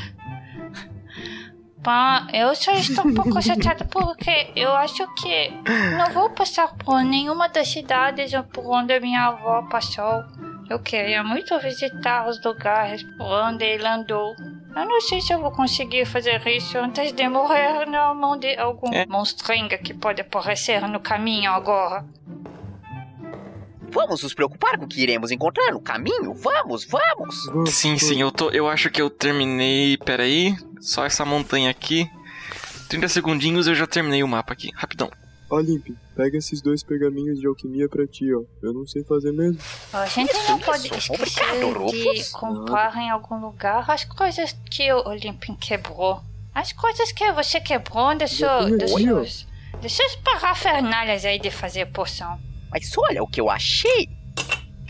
Pá, 1.84 2.28
eu 2.32 2.56
só 2.56 2.72
estou 2.72 3.06
um 3.06 3.14
pouco 3.14 3.42
chateada 3.42 3.84
porque 3.84 4.52
eu 4.56 4.72
acho 4.72 5.06
que 5.16 5.50
não 5.98 6.12
vou 6.14 6.30
passar 6.30 6.74
por 6.78 7.04
nenhuma 7.04 7.50
das 7.50 7.68
cidades 7.68 8.32
por 8.54 8.66
onde 8.66 8.94
a 8.94 9.02
minha 9.02 9.26
avó 9.26 9.64
passou. 9.70 10.24
Eu 10.70 10.80
queria 10.80 11.22
muito 11.26 11.60
visitar 11.60 12.26
os 12.30 12.42
lugares 12.42 13.04
por 13.18 13.26
onde 13.28 13.66
ele 13.66 13.86
andou. 13.86 14.34
Eu 14.74 14.86
não 14.86 15.02
sei 15.02 15.20
se 15.20 15.34
eu 15.34 15.42
vou 15.42 15.52
conseguir 15.52 16.06
fazer 16.06 16.42
isso 16.48 16.78
antes 16.78 17.12
de 17.12 17.28
morrer 17.28 17.86
na 17.86 18.14
mão 18.14 18.38
de 18.38 18.58
algum 18.58 18.92
É. 18.94 19.06
monstringa 19.06 19.78
que 19.78 19.94
pode 19.94 20.22
aparecer 20.22 20.82
no 20.88 21.02
caminho 21.02 21.52
agora. 21.52 22.06
Vamos 23.94 24.24
nos 24.24 24.34
preocupar 24.34 24.78
com 24.78 24.86
o 24.86 24.88
que 24.88 25.02
iremos 25.02 25.32
encontrar 25.32 25.72
no 25.72 25.80
caminho? 25.80 26.34
Vamos, 26.34 26.84
vamos! 26.86 27.72
Sim, 27.72 27.98
sim, 27.98 28.22
eu 28.22 28.32
tô. 28.32 28.50
Eu 28.50 28.68
acho 28.68 28.90
que 28.90 29.02
eu 29.02 29.10
terminei. 29.10 29.98
Peraí. 29.98 30.56
Só 30.82 31.06
essa 31.06 31.24
montanha 31.24 31.70
aqui. 31.70 32.10
30 32.90 33.08
segundinhos 33.08 33.68
eu 33.68 33.76
já 33.76 33.88
terminei 33.88 34.24
o 34.24 34.28
mapa 34.28 34.54
aqui. 34.54 34.72
Rapidão. 34.76 35.10
Ó, 35.50 35.60
Limp, 35.60 35.90
pega 36.16 36.38
esses 36.38 36.62
dois 36.62 36.82
pergaminhos 36.82 37.40
de 37.40 37.46
alquimia 37.46 37.88
pra 37.88 38.08
ti, 38.08 38.34
ó. 38.34 38.42
Eu 38.62 38.74
não 38.74 38.88
sei 38.88 39.04
fazer 39.04 39.32
mesmo. 39.32 39.60
A 39.94 40.08
gente 40.08 40.32
Isso, 40.32 40.52
não 40.52 40.60
pode 40.60 40.88
isso. 40.88 41.14
esquecer 41.14 41.64
Obrigado, 41.64 41.92
de 41.92 42.32
comprar 42.32 42.98
em 42.98 43.12
algum 43.12 43.40
lugar 43.40 43.90
as 43.90 44.04
coisas 44.04 44.56
que 44.72 44.92
o 44.92 45.08
Olympin 45.08 45.56
quebrou. 45.56 46.22
As 46.56 46.72
coisas 46.74 47.12
que 47.12 47.32
você 47.32 47.60
quebrou 47.60 48.12
ó. 48.14 48.28
suas, 48.28 49.48
das 49.82 49.92
suas 49.92 50.16
parafernálias 50.18 51.24
aí 51.26 51.38
de 51.38 51.52
fazer 51.52 51.86
poção. 51.88 52.40
Mas 52.74 52.92
olha 52.98 53.22
o 53.22 53.28
que 53.28 53.40
eu 53.40 53.52
achei! 53.52 54.10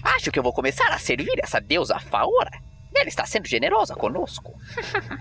Acho 0.02 0.32
que 0.32 0.40
eu 0.40 0.44
vou 0.44 0.54
começar 0.54 0.88
a 0.88 0.98
servir 0.98 1.36
essa 1.42 1.60
deusa 1.60 2.00
Faora. 2.00 2.52
Ela 2.96 3.10
está 3.10 3.26
sendo 3.26 3.48
generosa 3.48 3.94
conosco. 3.94 4.54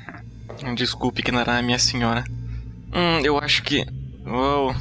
Desculpe, 0.76 1.22
Kinara, 1.22 1.60
minha 1.62 1.78
senhora. 1.78 2.22
Hum, 2.92 3.20
eu 3.24 3.38
acho 3.38 3.62
que. 3.62 3.84
Uou. 4.24 4.74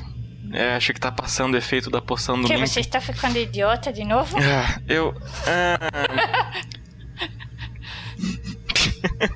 É, 0.54 0.76
acho 0.76 0.94
que 0.94 1.00
tá 1.00 1.12
passando 1.12 1.54
o 1.54 1.58
efeito 1.58 1.90
da 1.90 2.02
poção 2.02 2.40
do 2.40 2.46
que, 2.46 2.58
você 2.58 2.82
está 2.82 3.00
ficando 3.00 3.38
idiota 3.38 3.92
de 3.92 4.04
novo? 4.04 4.36
Ah, 4.38 4.82
eu. 4.88 5.16
Ah. 5.48 6.52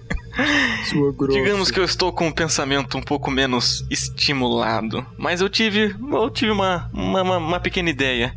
digamos 1.32 1.72
que 1.72 1.80
eu 1.80 1.84
estou 1.84 2.12
com 2.12 2.28
um 2.28 2.32
pensamento 2.32 2.98
um 2.98 3.02
pouco 3.02 3.32
menos 3.32 3.86
estimulado. 3.90 5.06
Mas 5.18 5.42
eu 5.42 5.50
tive. 5.50 5.96
Eu 6.12 6.30
tive 6.30 6.52
uma, 6.52 6.90
uma, 6.94 7.22
uma- 7.22 7.38
uma 7.38 7.60
pequena 7.60 7.90
ideia. 7.90 8.36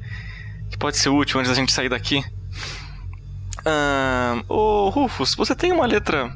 Que 0.70 0.76
pode 0.76 0.96
ser 0.98 1.08
útil 1.08 1.40
antes 1.40 1.50
da 1.50 1.56
gente 1.56 1.72
sair 1.72 1.88
daqui. 1.88 2.22
Ah, 3.64 4.42
ô 4.48 4.88
Rufus, 4.90 5.34
você 5.34 5.54
tem 5.54 5.72
uma 5.72 5.86
letra 5.86 6.32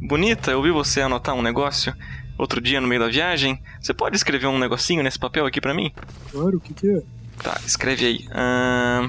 bonita? 0.00 0.50
Eu 0.50 0.62
vi 0.62 0.70
você 0.70 1.00
anotar 1.00 1.34
um 1.34 1.42
negócio 1.42 1.94
outro 2.38 2.60
dia 2.60 2.80
no 2.80 2.88
meio 2.88 3.00
da 3.00 3.08
viagem. 3.08 3.62
Você 3.80 3.92
pode 3.94 4.16
escrever 4.16 4.46
um 4.46 4.58
negocinho 4.58 5.02
nesse 5.02 5.18
papel 5.18 5.46
aqui 5.46 5.60
pra 5.60 5.74
mim? 5.74 5.92
Claro, 6.32 6.56
o 6.56 6.60
que 6.60 6.74
que 6.74 6.88
é? 6.90 7.02
Tá, 7.42 7.58
escreve 7.66 8.06
aí. 8.06 8.28
Ah, 8.32 9.08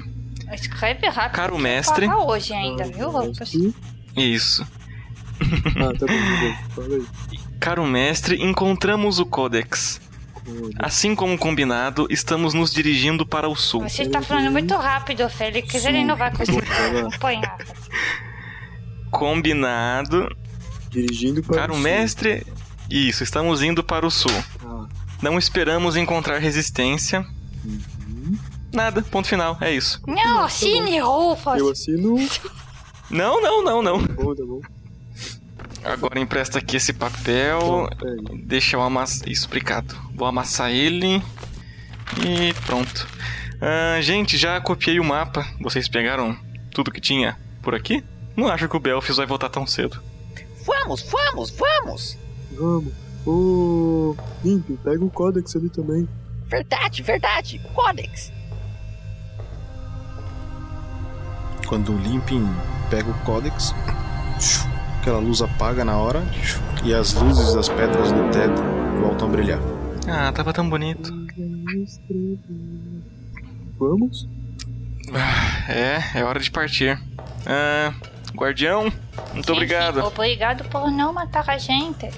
Escreve 0.52 1.06
rápido. 1.08 1.32
Caro 1.34 1.58
mestre. 1.58 2.06
Para 2.06 2.18
hoje 2.18 2.52
ainda, 2.52 2.84
viu, 2.84 3.10
Rufus? 3.10 3.54
isso. 4.14 4.66
Ah, 5.40 5.92
tá 5.98 6.06
bom, 6.06 6.06
tá. 6.06 6.68
Fala 6.74 6.94
aí. 6.96 7.06
Caro 7.60 7.86
mestre, 7.86 8.42
encontramos 8.42 9.18
o 9.18 9.26
Codex. 9.26 10.00
Assim 10.78 11.14
como 11.14 11.38
combinado, 11.38 12.06
estamos 12.10 12.52
nos 12.52 12.72
dirigindo 12.72 13.24
para 13.24 13.48
o 13.48 13.54
sul. 13.54 13.82
Você 13.88 14.02
está 14.02 14.20
falando 14.20 14.50
muito 14.50 14.74
rápido, 14.74 15.28
Félix. 15.30 15.84
Ele 15.84 16.02
não 16.04 16.16
vai 16.16 16.34
conseguir 16.36 16.64
acompanhar. 16.68 17.56
Combinado. 19.10 20.28
Dirigindo 20.90 21.42
para 21.42 21.56
Caro 21.56 21.72
o 21.72 21.76
sul. 21.76 21.84
mestre, 21.84 22.46
isso, 22.90 23.22
estamos 23.22 23.62
indo 23.62 23.82
para 23.84 24.06
o 24.06 24.10
sul. 24.10 24.30
Ah, 24.64 24.86
Não 25.22 25.38
esperamos 25.38 25.96
encontrar 25.96 26.38
resistência. 26.38 27.24
uhum. 27.64 28.36
Nada, 28.72 29.02
ponto 29.02 29.28
final, 29.28 29.56
é 29.60 29.72
isso. 29.72 30.00
Não, 30.06 30.40
assine, 30.44 30.98
Rufus. 30.98 31.58
Eu 31.58 31.70
assino. 31.70 32.16
Não, 33.10 33.40
não, 33.40 33.62
não, 33.62 33.82
não. 33.82 34.06
Tá 34.06 34.12
bom, 34.14 34.34
tá 34.34 34.44
bom. 34.44 34.60
Agora 35.84 36.20
empresta 36.20 36.58
aqui 36.58 36.76
esse 36.76 36.92
papel. 36.92 37.88
Deixa 38.44 38.76
eu 38.76 38.82
amassar. 38.82 39.28
Isso, 39.28 39.46
obrigado. 39.46 39.96
Vou 40.14 40.26
amassar 40.26 40.70
ele. 40.70 41.22
E 42.24 42.54
pronto. 42.66 43.06
Ah, 43.60 44.00
gente, 44.00 44.36
já 44.36 44.60
copiei 44.60 45.00
o 45.00 45.04
mapa. 45.04 45.46
Vocês 45.60 45.88
pegaram 45.88 46.36
tudo 46.70 46.90
que 46.90 47.00
tinha 47.00 47.36
por 47.62 47.74
aqui? 47.74 48.04
Não 48.36 48.48
acho 48.48 48.68
que 48.68 48.76
o 48.76 48.80
Belfius 48.80 49.16
vai 49.16 49.26
voltar 49.26 49.48
tão 49.48 49.66
cedo. 49.66 50.02
Vamos, 50.64 51.02
vamos, 51.02 51.50
vamos! 51.50 52.18
Vamos. 52.52 52.92
Ô, 53.26 54.16
Limp, 54.44 54.68
pega 54.82 55.04
o 55.04 55.10
códex 55.10 55.54
ali 55.56 55.68
também. 55.68 56.08
Verdade, 56.46 57.02
verdade. 57.02 57.60
Codex. 57.74 58.32
Quando 61.66 61.92
o 61.92 61.98
Limpin 61.98 62.46
pega 62.90 63.08
o 63.10 63.14
Codex, 63.20 63.74
aquela 65.02 65.18
luz 65.18 65.42
apaga 65.42 65.84
na 65.84 65.96
hora 65.98 66.22
e 66.84 66.94
as 66.94 67.12
luzes 67.14 67.52
das 67.54 67.68
pedras 67.68 68.12
do 68.12 68.30
teto 68.30 68.62
voltam 69.00 69.26
a 69.26 69.30
brilhar. 69.32 69.58
Ah, 70.08 70.30
tava 70.32 70.52
tão 70.52 70.70
bonito. 70.70 71.12
Vamos? 73.78 74.28
Ah, 75.12 75.70
É, 75.72 76.20
é 76.20 76.24
hora 76.24 76.38
de 76.38 76.50
partir. 76.52 76.96
Ah, 77.44 77.92
guardião, 78.34 78.84
muito 79.32 79.46
Sim, 79.46 79.52
obrigado. 79.52 80.00
sim. 80.00 80.06
Obrigado 80.06 80.64
por 80.68 80.88
não 80.90 81.12
matar 81.12 81.50
a 81.50 81.58
gente. 81.58 82.08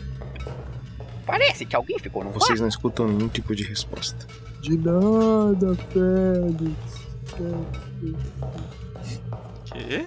Parece 1.27 1.65
que 1.65 1.75
alguém 1.75 1.99
ficou 1.99 2.23
no 2.23 2.31
Vocês 2.33 2.61
não 2.61 2.69
escutam 2.69 3.09
nenhum 3.09 3.29
tipo 3.29 3.57
de 3.57 3.65
resposta. 3.65 4.27
De 4.61 4.77
nada, 4.77 5.75
Félix. 5.91 7.09
Quê? 9.73 10.07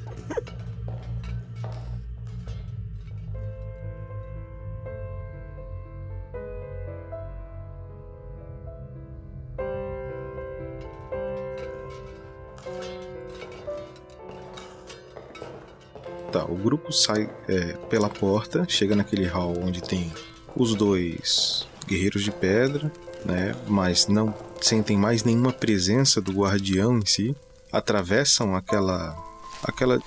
Tá, 16.32 16.44
o 16.44 16.56
grupo 16.56 16.92
sai 16.92 17.30
é, 17.48 17.74
pela 17.90 18.10
porta, 18.10 18.66
chega 18.68 18.96
naquele 18.96 19.26
hall 19.26 19.54
onde 19.62 19.82
tem 19.82 20.12
os 20.56 20.76
dois 20.76 21.68
guerreiros 21.88 22.24
de 22.24 22.32
pedra, 22.32 22.92
né? 23.24 23.56
Mas 23.68 24.08
não 24.08 24.34
sentem 24.62 24.98
mais 24.98 25.24
nenhuma 25.24 25.54
presença 25.54 26.22
do 26.22 26.34
guardião 26.34 26.98
em 26.98 27.06
si. 27.06 27.36
Atravessam 27.72 28.56
aquela 28.56 29.16
aquela 29.64 30.00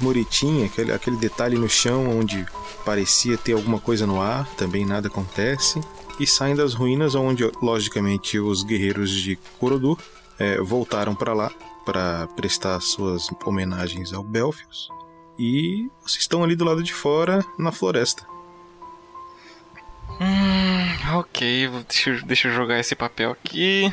muretinha, 0.00 0.66
aquele, 0.66 0.92
aquele 0.92 1.16
detalhe 1.16 1.56
no 1.56 1.68
chão 1.68 2.18
onde 2.18 2.46
parecia 2.84 3.36
ter 3.36 3.52
alguma 3.52 3.78
coisa 3.78 4.06
no 4.06 4.20
ar, 4.20 4.46
também 4.56 4.86
nada 4.86 5.08
acontece. 5.08 5.80
E 6.18 6.26
saem 6.26 6.54
das 6.54 6.74
ruínas 6.74 7.14
onde, 7.14 7.44
logicamente, 7.60 8.38
os 8.38 8.62
guerreiros 8.62 9.10
de 9.10 9.36
Corodur 9.58 9.98
é, 10.38 10.58
voltaram 10.60 11.14
para 11.14 11.34
lá 11.34 11.50
para 11.84 12.26
prestar 12.28 12.80
suas 12.80 13.28
homenagens 13.44 14.12
ao 14.12 14.22
Belfius. 14.22 14.88
E 15.38 15.90
vocês 16.02 16.22
estão 16.22 16.44
ali 16.44 16.54
do 16.54 16.64
lado 16.64 16.82
de 16.82 16.92
fora, 16.92 17.44
na 17.58 17.72
floresta. 17.72 18.26
Hum, 20.20 21.18
ok, 21.18 21.68
deixa, 21.88 22.12
deixa 22.24 22.48
eu 22.48 22.54
jogar 22.54 22.78
esse 22.78 22.94
papel 22.94 23.32
aqui. 23.32 23.92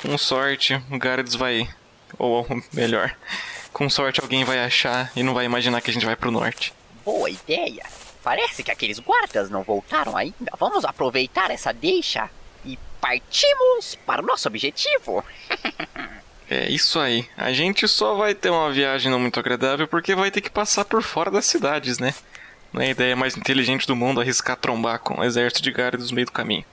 Com 0.00 0.16
sorte, 0.16 0.74
o 0.90 0.98
Gyarados 0.98 1.34
vai. 1.34 1.68
Ou 2.18 2.46
melhor, 2.72 3.16
com 3.72 3.88
sorte 3.88 4.20
alguém 4.20 4.44
vai 4.44 4.62
achar 4.64 5.10
e 5.16 5.22
não 5.22 5.34
vai 5.34 5.44
imaginar 5.44 5.80
que 5.80 5.90
a 5.90 5.92
gente 5.92 6.06
vai 6.06 6.14
pro 6.14 6.30
norte. 6.30 6.72
Boa 7.04 7.30
ideia! 7.30 7.84
Parece 8.22 8.62
que 8.62 8.70
aqueles 8.70 9.00
guardas 9.00 9.50
não 9.50 9.64
voltaram 9.64 10.16
ainda. 10.16 10.52
Vamos 10.58 10.84
aproveitar 10.84 11.50
essa 11.50 11.72
deixa 11.72 12.30
e 12.64 12.78
partimos 13.00 13.98
para 14.06 14.22
o 14.22 14.26
nosso 14.26 14.46
objetivo. 14.46 15.24
é 16.52 16.70
isso 16.70 16.98
aí. 16.98 17.26
A 17.36 17.52
gente 17.52 17.88
só 17.88 18.14
vai 18.14 18.34
ter 18.34 18.50
uma 18.50 18.70
viagem 18.70 19.10
não 19.10 19.18
muito 19.18 19.40
agradável 19.40 19.88
porque 19.88 20.14
vai 20.14 20.30
ter 20.30 20.40
que 20.40 20.50
passar 20.50 20.84
por 20.84 21.02
fora 21.02 21.30
das 21.30 21.46
cidades, 21.46 21.98
né? 21.98 22.14
Não 22.72 22.80
é 22.80 22.86
a 22.86 22.90
ideia 22.90 23.16
mais 23.16 23.36
inteligente 23.36 23.86
do 23.86 23.96
mundo 23.96 24.20
arriscar 24.20 24.56
trombar 24.56 24.98
com 24.98 25.20
um 25.20 25.24
exército 25.24 25.62
de 25.62 25.70
guardas 25.70 26.10
no 26.10 26.14
meio 26.14 26.26
do 26.26 26.32
caminho. 26.32 26.64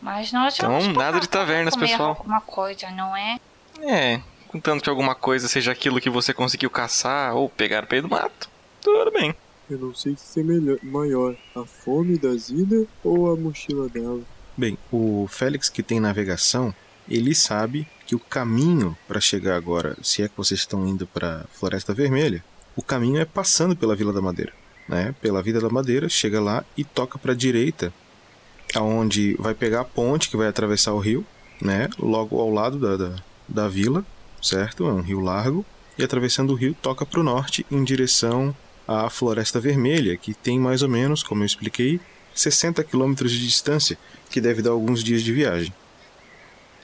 Mas 0.00 0.32
nós 0.32 0.56
então, 0.56 0.92
nada 0.92 1.20
de 1.20 1.28
tavernas, 1.28 1.74
comer 1.74 1.88
pessoal. 1.88 2.10
alguma 2.10 2.40
coisa, 2.40 2.90
não 2.90 3.16
é? 3.16 3.38
É, 3.80 4.20
contanto 4.48 4.82
que 4.82 4.90
alguma 4.90 5.14
coisa 5.14 5.48
seja 5.48 5.72
aquilo 5.72 6.00
que 6.00 6.10
você 6.10 6.34
conseguiu 6.34 6.70
caçar 6.70 7.34
ou 7.34 7.48
pegar 7.48 7.82
no 7.82 7.88
meio 7.90 8.02
do 8.02 8.08
mato, 8.08 8.48
tudo 8.80 9.10
bem. 9.10 9.34
Eu 9.68 9.78
não 9.78 9.94
sei 9.94 10.14
se 10.16 10.40
é 10.40 10.42
melhor, 10.42 10.78
maior, 10.82 11.34
a 11.54 11.64
fome 11.64 12.18
da 12.18 12.32
Zida 12.36 12.86
ou 13.02 13.32
a 13.32 13.36
mochila 13.36 13.88
dela. 13.88 14.20
Bem, 14.56 14.78
o 14.92 15.26
Félix 15.28 15.68
que 15.68 15.82
tem 15.82 15.98
navegação, 15.98 16.74
ele 17.08 17.34
sabe 17.34 17.88
que 18.06 18.14
o 18.14 18.20
caminho 18.20 18.96
para 19.08 19.20
chegar 19.20 19.56
agora, 19.56 19.96
se 20.02 20.22
é 20.22 20.28
que 20.28 20.36
vocês 20.36 20.60
estão 20.60 20.86
indo 20.86 21.06
para 21.06 21.44
Floresta 21.52 21.92
Vermelha, 21.92 22.42
o 22.76 22.82
caminho 22.82 23.20
é 23.20 23.24
passando 23.24 23.74
pela 23.74 23.96
Vila 23.96 24.12
da 24.12 24.22
Madeira, 24.22 24.52
né? 24.88 25.14
Pela 25.20 25.42
Vila 25.42 25.60
da 25.60 25.68
Madeira, 25.68 26.08
chega 26.08 26.40
lá 26.40 26.64
e 26.76 26.84
toca 26.84 27.18
para 27.18 27.32
a 27.32 27.36
direita, 27.36 27.92
aonde 28.74 29.34
vai 29.38 29.54
pegar 29.54 29.80
a 29.80 29.84
ponte 29.84 30.28
que 30.28 30.36
vai 30.36 30.46
atravessar 30.46 30.92
o 30.92 31.00
rio, 31.00 31.26
né? 31.60 31.88
Logo 31.98 32.38
ao 32.38 32.50
lado 32.50 32.78
da, 32.78 32.96
da, 32.96 33.16
da 33.48 33.68
vila, 33.68 34.04
certo? 34.40 34.86
É 34.86 34.92
um 34.92 35.00
rio 35.00 35.20
largo 35.20 35.64
e 35.98 36.04
atravessando 36.04 36.50
o 36.52 36.56
rio 36.56 36.76
toca 36.80 37.04
para 37.04 37.20
o 37.20 37.24
norte 37.24 37.66
em 37.70 37.82
direção 37.82 38.54
à 38.86 39.10
Floresta 39.10 39.58
Vermelha, 39.58 40.16
que 40.16 40.32
tem 40.32 40.60
mais 40.60 40.82
ou 40.82 40.88
menos, 40.88 41.22
como 41.22 41.42
eu 41.42 41.46
expliquei, 41.46 41.98
60 42.34 42.84
quilômetros 42.84 43.32
de 43.32 43.40
distância, 43.40 43.98
que 44.30 44.40
deve 44.40 44.62
dar 44.62 44.70
alguns 44.70 45.02
dias 45.02 45.22
de 45.22 45.32
viagem. 45.32 45.72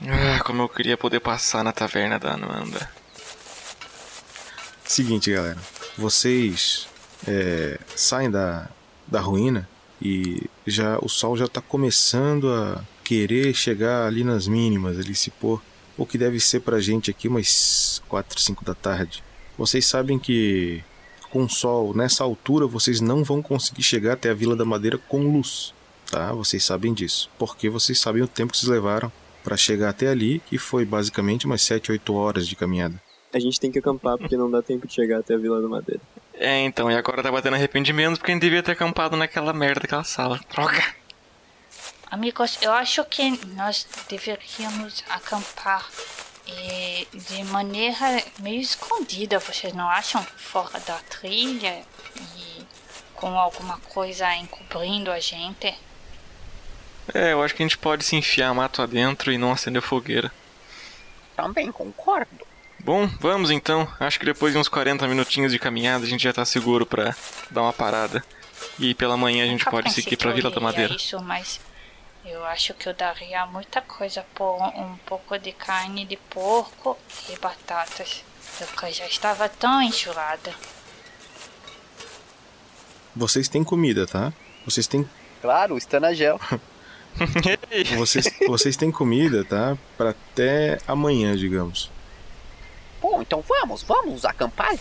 Ah, 0.09 0.43
como 0.43 0.63
eu 0.63 0.69
queria 0.69 0.97
poder 0.97 1.21
passar 1.21 1.63
na 1.63 1.73
taverna 1.73 2.19
da 2.19 2.33
Ananda. 2.33 2.91
Seguinte, 4.85 5.31
galera. 5.31 5.59
Vocês 5.97 6.89
é, 7.27 7.79
saem 7.95 8.31
da, 8.31 8.69
da 9.07 9.21
ruína 9.21 9.69
e 10.01 10.51
já 10.67 10.99
o 10.99 11.09
sol 11.09 11.37
já 11.37 11.45
está 11.45 11.61
começando 11.61 12.53
a 12.53 12.83
querer 13.05 13.55
chegar 13.55 14.07
ali 14.07 14.25
nas 14.25 14.49
mínimas, 14.49 14.99
ali 14.99 15.15
se 15.15 15.31
pôr. 15.31 15.63
O 15.97 16.05
que 16.05 16.19
deve 16.19 16.41
ser 16.41 16.61
pra 16.61 16.81
gente 16.81 17.11
aqui 17.11 17.29
umas 17.29 18.03
4, 18.09 18.41
5 18.41 18.65
da 18.65 18.75
tarde. 18.75 19.23
Vocês 19.57 19.87
sabem 19.87 20.19
que 20.19 20.83
com 21.31 21.49
sol 21.49 21.95
nessa 21.95 22.25
altura 22.25 22.67
vocês 22.67 23.01
não 23.01 23.23
vão 23.23 23.41
conseguir 23.41 23.83
chegar 23.83 24.15
até 24.15 24.31
a 24.31 24.35
Vila 24.35 24.57
da 24.57 24.65
Madeira 24.65 24.99
com 24.99 25.33
luz, 25.33 25.73
tá? 26.11 26.33
Vocês 26.33 26.65
sabem 26.65 26.93
disso, 26.93 27.31
porque 27.39 27.71
vocês 27.71 28.01
sabem 28.01 28.23
o 28.23 28.29
tempo 28.29 28.53
que 28.53 28.59
vocês 28.59 28.71
levaram 28.71 29.13
para 29.43 29.57
chegar 29.57 29.91
até 29.91 30.09
ali, 30.09 30.41
que 30.47 30.59
foi 30.59 30.85
basicamente 30.85 31.47
umas 31.47 31.63
7, 31.63 31.93
8 31.93 32.15
horas 32.15 32.47
de 32.47 32.57
caminhada. 32.57 33.01
A 33.33 33.39
gente 33.39 33.59
tem 33.59 33.71
que 33.71 33.79
acampar 33.79 34.19
porque 34.19 34.37
não 34.37 34.51
dá 34.51 34.63
tempo 34.63 34.87
de 34.87 34.93
chegar 34.93 35.21
até 35.21 35.35
a 35.35 35.39
Vila 35.39 35.61
da 35.61 35.69
Madeira. 35.69 36.01
É, 36.35 36.61
então, 36.61 36.91
e 36.91 36.95
agora 36.95 37.23
tá 37.23 37.31
batendo 37.31 37.55
arrependimento 37.55 38.19
porque 38.19 38.31
a 38.31 38.35
gente 38.35 38.43
devia 38.43 38.63
ter 38.63 38.73
acampado 38.73 39.17
naquela 39.17 39.53
merda 39.53 39.81
daquela 39.81 40.05
sala. 40.05 40.41
Droga! 40.51 40.85
Amigos, 42.11 42.59
eu 42.61 42.73
acho 42.73 43.03
que 43.07 43.31
nós 43.55 43.87
deveríamos 44.09 45.03
acampar 45.09 45.89
e 46.47 47.07
de 47.17 47.45
maneira 47.45 48.23
meio 48.41 48.61
escondida, 48.61 49.39
vocês 49.39 49.73
não 49.73 49.89
acham? 49.89 50.23
Fora 50.37 50.79
da 50.81 50.99
trilha 51.09 51.83
e 52.37 52.67
com 53.15 53.39
alguma 53.39 53.79
coisa 53.79 54.35
encobrindo 54.35 55.11
a 55.11 55.21
gente. 55.21 55.75
É, 57.13 57.33
eu 57.33 57.43
acho 57.43 57.55
que 57.55 57.63
a 57.63 57.67
gente 57.67 57.79
pode 57.79 58.05
se 58.05 58.17
enfiar 58.17 58.55
mato 58.55 58.83
adentro 58.83 59.33
e 59.33 59.39
não 59.39 59.53
acender 59.53 59.83
fogueira. 59.83 60.33
Também 61.37 61.73
concordo. 61.73 62.47
Bom, 62.79 63.07
vamos 63.21 63.51
então. 63.51 63.89
Acho 64.01 64.19
que 64.19 64.27
depois 64.27 64.53
de 64.53 64.59
uns 64.59 64.69
40 64.69 65.07
minutinhos 65.07 65.53
de 65.53 65.59
caminhada 65.59 66.05
a 66.05 66.09
gente 66.09 66.25
já 66.25 66.33
tá 66.33 66.45
seguro 66.45 66.85
para 66.85 67.15
dar 67.51 67.63
uma 67.63 67.73
parada. 67.73 68.25
E 68.79 68.95
pela 68.95 69.17
manhã 69.17 69.45
a 69.45 69.47
gente 69.47 69.65
pode 69.65 69.93
seguir 69.93 70.17
pra 70.17 70.33
Vila 70.33 70.51
da 70.51 70.61
Madeira. 70.61 70.95
Isso, 70.95 71.21
mas 71.23 71.61
eu 72.25 72.45
acho 72.45 72.75
que 72.75 72.89
eu 72.89 72.95
daria 72.95 73.47
muita 73.47 73.81
coisa 73.81 74.25
por 74.35 74.61
um 74.77 74.97
pouco 75.07 75.39
de 75.39 75.53
carne 75.53 76.05
de 76.05 76.17
porco 76.17 76.99
e 77.29 77.39
batatas. 77.39 78.25
Eu 78.61 78.93
já 78.93 79.07
estava 79.07 79.49
tão 79.49 79.83
enjoada. 79.83 80.55
Vocês 83.15 83.49
têm 83.49 83.63
comida, 83.63 84.07
tá? 84.07 84.33
Vocês 84.65 84.87
têm. 84.87 85.09
Claro, 85.41 85.77
está 85.77 86.01
na 86.01 86.13
gel. 86.13 86.41
vocês, 87.97 88.29
vocês 88.47 88.77
têm 88.77 88.91
comida, 88.91 89.45
tá? 89.45 89.77
Para 89.97 90.11
até 90.11 90.79
amanhã, 90.87 91.37
digamos. 91.37 91.91
Bom, 93.01 93.21
então 93.21 93.43
vamos, 93.47 93.83
vamos 93.83 94.25
acampar. 94.25 94.77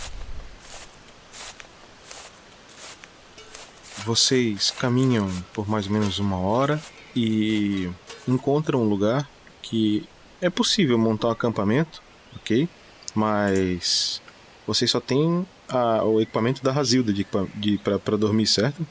Vocês 4.06 4.72
caminham 4.72 5.30
por 5.54 5.70
mais 5.70 5.86
ou 5.86 5.94
menos 5.94 6.20
uma 6.20 6.38
hora 6.38 6.82
e 7.16 7.90
encontram 8.28 8.82
um 8.82 8.90
lugar 8.90 9.30
que 9.62 10.08
é 10.42 10.50
possível 10.50 10.98
montar 10.98 11.28
um 11.28 11.32
acampamento, 11.32 12.02
ok? 12.36 12.68
Mas 13.14 14.22
vocês 14.66 14.90
só 14.90 15.00
têm 15.00 15.46
a, 15.68 16.04
o 16.04 16.22
equipamento 16.22 16.64
da 16.64 16.72
Razilda 16.72 17.14
de, 17.14 17.26
de, 17.56 17.78
para 17.78 18.18
dormir, 18.18 18.48
certo? 18.48 18.86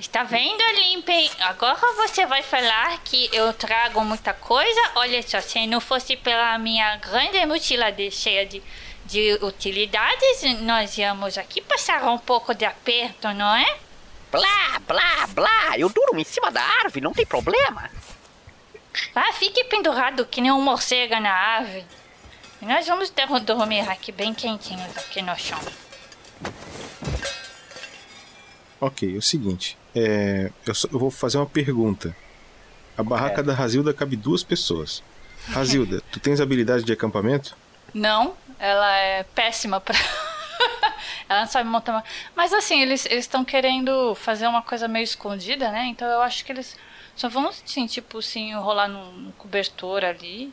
Está 0.00 0.22
vendo, 0.22 0.62
Limpem? 0.76 1.30
Agora 1.40 1.76
você 1.94 2.24
vai 2.24 2.42
falar 2.42 2.98
que 3.04 3.28
eu 3.34 3.52
trago 3.52 4.02
muita 4.02 4.32
coisa? 4.32 4.80
Olha 4.94 5.22
só, 5.22 5.42
se 5.42 5.66
não 5.66 5.78
fosse 5.78 6.16
pela 6.16 6.56
minha 6.56 6.96
grande 6.96 7.44
mochila 7.44 7.92
de, 7.92 8.10
cheia 8.10 8.46
de, 8.46 8.62
de 9.04 9.38
utilidades, 9.42 10.42
nós 10.62 10.96
íamos 10.96 11.36
aqui 11.36 11.60
passar 11.60 12.02
um 12.08 12.16
pouco 12.16 12.54
de 12.54 12.64
aperto, 12.64 13.28
não 13.34 13.54
é? 13.54 13.76
Blá, 14.32 14.80
blá, 14.88 15.26
blá. 15.34 15.78
Eu 15.78 15.90
durmo 15.90 16.18
em 16.18 16.24
cima 16.24 16.50
da 16.50 16.62
árvore, 16.62 17.02
não 17.02 17.12
tem 17.12 17.26
problema. 17.26 17.90
Ah, 19.14 19.34
fique 19.34 19.64
pendurado 19.64 20.24
que 20.24 20.40
nem 20.40 20.50
um 20.50 20.62
morcego 20.62 21.20
na 21.20 21.30
árvore. 21.30 21.84
E 22.62 22.64
nós 22.64 22.86
vamos 22.86 23.12
dormir 23.44 23.86
aqui 23.86 24.12
bem 24.12 24.32
quentinhos 24.32 24.96
aqui 24.96 25.20
no 25.20 25.36
chão. 25.36 25.60
Ok, 28.80 29.14
é 29.14 29.18
o 29.18 29.22
seguinte. 29.22 29.78
É, 29.94 30.50
eu, 30.66 30.74
só, 30.74 30.88
eu, 30.92 30.98
vou 30.98 31.10
fazer 31.10 31.38
uma 31.38 31.46
pergunta. 31.46 32.14
A 32.96 33.02
barraca 33.02 33.40
é. 33.40 33.44
da 33.44 33.54
Razilda 33.54 33.92
cabe 33.92 34.16
duas 34.16 34.42
pessoas. 34.42 35.02
Razilda, 35.48 36.02
tu 36.12 36.20
tens 36.20 36.40
habilidade 36.40 36.84
de 36.84 36.92
acampamento? 36.92 37.56
Não, 37.92 38.34
ela 38.58 38.96
é 38.96 39.22
péssima 39.22 39.80
pra. 39.80 39.96
Ela 41.28 41.42
não 41.42 41.46
sabe 41.46 41.68
montar 41.68 41.92
uma... 41.92 42.04
Mas 42.34 42.52
assim, 42.52 42.82
eles 42.82 43.06
estão 43.06 43.44
querendo 43.44 44.16
fazer 44.16 44.48
uma 44.48 44.62
coisa 44.62 44.88
meio 44.88 45.04
escondida, 45.04 45.70
né? 45.70 45.86
Então 45.86 46.08
eu 46.08 46.20
acho 46.22 46.44
que 46.44 46.50
eles 46.50 46.76
só 47.14 47.28
vão, 47.28 47.48
assim, 47.48 47.86
tipo, 47.86 48.18
assim, 48.18 48.50
enrolar 48.50 48.88
num, 48.88 49.30
cobertor 49.38 50.04
ali. 50.04 50.52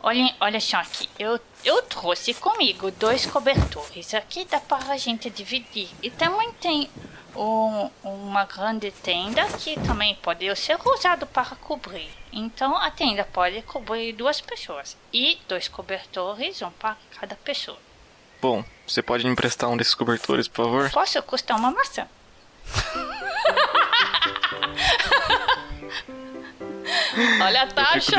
Olha, 0.00 0.32
olha 0.38 0.60
só 0.60 0.76
aqui, 0.76 1.08
eu, 1.18 1.40
eu 1.64 1.82
trouxe 1.82 2.34
comigo 2.34 2.90
dois 2.92 3.26
cobertores. 3.26 4.14
Aqui 4.14 4.44
dá 4.44 4.60
para 4.60 4.92
a 4.92 4.96
gente 4.96 5.28
dividir. 5.28 5.88
E 6.00 6.08
também 6.08 6.52
tem 6.52 6.88
um, 7.36 7.90
uma 8.02 8.44
grande 8.44 8.90
tenda 8.90 9.44
que 9.58 9.78
também 9.80 10.14
pode 10.16 10.54
ser 10.56 10.78
usado 10.84 11.26
para 11.26 11.56
cobrir. 11.56 12.10
Então 12.32 12.76
a 12.76 12.90
tenda 12.90 13.24
pode 13.24 13.62
cobrir 13.62 14.12
duas 14.12 14.40
pessoas 14.40 14.96
e 15.12 15.38
dois 15.48 15.68
cobertores, 15.68 16.62
um 16.62 16.70
para 16.70 16.96
cada 17.18 17.34
pessoa. 17.36 17.78
Bom, 18.40 18.64
você 18.86 19.02
pode 19.02 19.24
me 19.24 19.30
emprestar 19.30 19.70
um 19.70 19.76
desses 19.76 19.94
cobertores, 19.94 20.48
por 20.48 20.64
favor? 20.64 20.90
Posso 20.90 21.22
custar 21.22 21.58
uma 21.58 21.70
maçã? 21.70 22.06
Olha 27.42 27.62
a 27.62 27.66
taxa! 27.66 28.16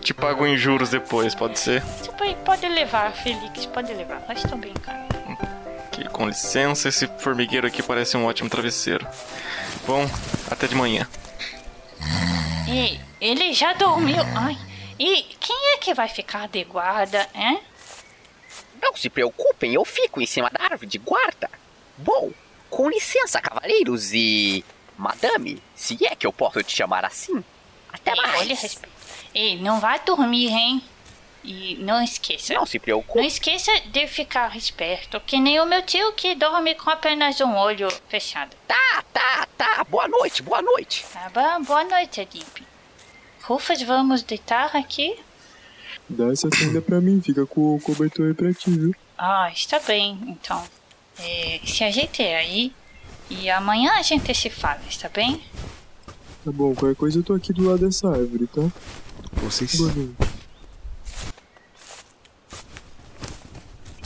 Te 0.00 0.14
pago 0.14 0.46
em 0.46 0.56
juros 0.56 0.90
depois, 0.90 1.34
pode 1.34 1.58
ser? 1.58 1.82
Você 1.82 2.12
pode, 2.12 2.36
pode 2.36 2.68
levar, 2.68 3.12
Felix, 3.12 3.66
pode 3.66 3.92
levar. 3.92 4.22
Nós 4.28 4.38
estamos 4.38 4.60
brincando. 4.60 5.23
Que, 5.94 6.08
com 6.08 6.26
licença, 6.28 6.88
esse 6.88 7.06
formigueiro 7.18 7.66
aqui 7.66 7.82
parece 7.82 8.16
um 8.16 8.24
ótimo 8.26 8.48
travesseiro. 8.50 9.06
Bom, 9.86 10.08
até 10.50 10.66
de 10.66 10.74
manhã. 10.74 11.08
E 12.68 12.98
ele 13.20 13.52
já 13.52 13.72
dormiu. 13.74 14.22
Ai. 14.34 14.56
E 14.98 15.22
quem 15.40 15.74
é 15.74 15.76
que 15.78 15.94
vai 15.94 16.08
ficar 16.08 16.48
de 16.48 16.64
guarda, 16.64 17.28
hein? 17.34 17.60
Não 18.82 18.96
se 18.96 19.08
preocupem, 19.08 19.72
eu 19.74 19.84
fico 19.84 20.20
em 20.20 20.26
cima 20.26 20.50
da 20.50 20.64
árvore 20.64 20.86
de 20.86 20.98
guarda. 20.98 21.50
Bom, 21.96 22.30
com 22.70 22.88
licença, 22.88 23.40
cavaleiros 23.40 24.12
e. 24.12 24.64
Madame, 24.96 25.60
se 25.74 25.98
é 26.06 26.14
que 26.14 26.24
eu 26.26 26.32
posso 26.32 26.62
te 26.62 26.74
chamar 26.76 27.04
assim. 27.04 27.42
Até 27.92 28.12
Ei, 28.12 28.16
mais. 28.16 28.40
olha, 28.40 28.54
respe- 28.54 28.88
Ei, 29.34 29.60
não 29.60 29.80
vai 29.80 29.98
dormir, 30.00 30.48
hein? 30.52 30.82
E 31.44 31.76
não 31.76 32.02
esqueça. 32.02 32.54
Não 32.54 32.64
se 32.64 32.78
preocupe. 32.78 33.18
Não 33.18 33.26
esqueça 33.26 33.70
de 33.92 34.06
ficar 34.06 34.56
esperto, 34.56 35.20
que 35.20 35.38
nem 35.38 35.60
o 35.60 35.66
meu 35.66 35.82
tio 35.82 36.12
que 36.14 36.34
dorme 36.34 36.74
com 36.74 36.88
apenas 36.88 37.38
um 37.42 37.54
olho 37.54 37.88
fechado. 38.08 38.56
Tá, 38.66 39.04
tá, 39.12 39.46
tá. 39.56 39.84
Boa 39.84 40.08
noite, 40.08 40.42
boa 40.42 40.62
noite. 40.62 41.04
Tá 41.12 41.30
bom? 41.34 41.64
Boa 41.64 41.84
noite, 41.84 42.22
Adip. 42.22 42.64
Rufas, 43.42 43.82
vamos 43.82 44.22
deitar 44.22 44.74
aqui? 44.74 45.18
Dá 46.08 46.32
essa 46.32 46.48
tenda 46.48 46.80
pra 46.80 46.98
mim, 46.98 47.20
fica 47.20 47.44
com 47.44 47.74
o 47.74 47.80
cobertor 47.80 48.28
aí 48.28 48.34
pra 48.34 48.52
ti, 48.54 48.70
viu? 48.70 48.94
Ah, 49.18 49.50
está 49.52 49.78
bem, 49.80 50.18
então. 50.26 50.64
É, 51.18 51.60
se 51.64 51.84
ajeite 51.84 52.22
aí 52.22 52.72
e 53.28 53.50
amanhã 53.50 53.92
a 53.92 54.02
gente 54.02 54.34
se 54.34 54.48
fala, 54.48 54.80
está 54.88 55.10
bem? 55.10 55.42
Tá 56.42 56.50
bom, 56.50 56.74
qualquer 56.74 56.96
coisa 56.96 57.18
eu 57.18 57.22
tô 57.22 57.34
aqui 57.34 57.52
do 57.52 57.68
lado 57.68 57.86
dessa 57.86 58.08
árvore, 58.08 58.46
tá? 58.46 58.62
Vocês, 59.34 59.76
Boa 59.76 59.92
noite. 59.92 60.14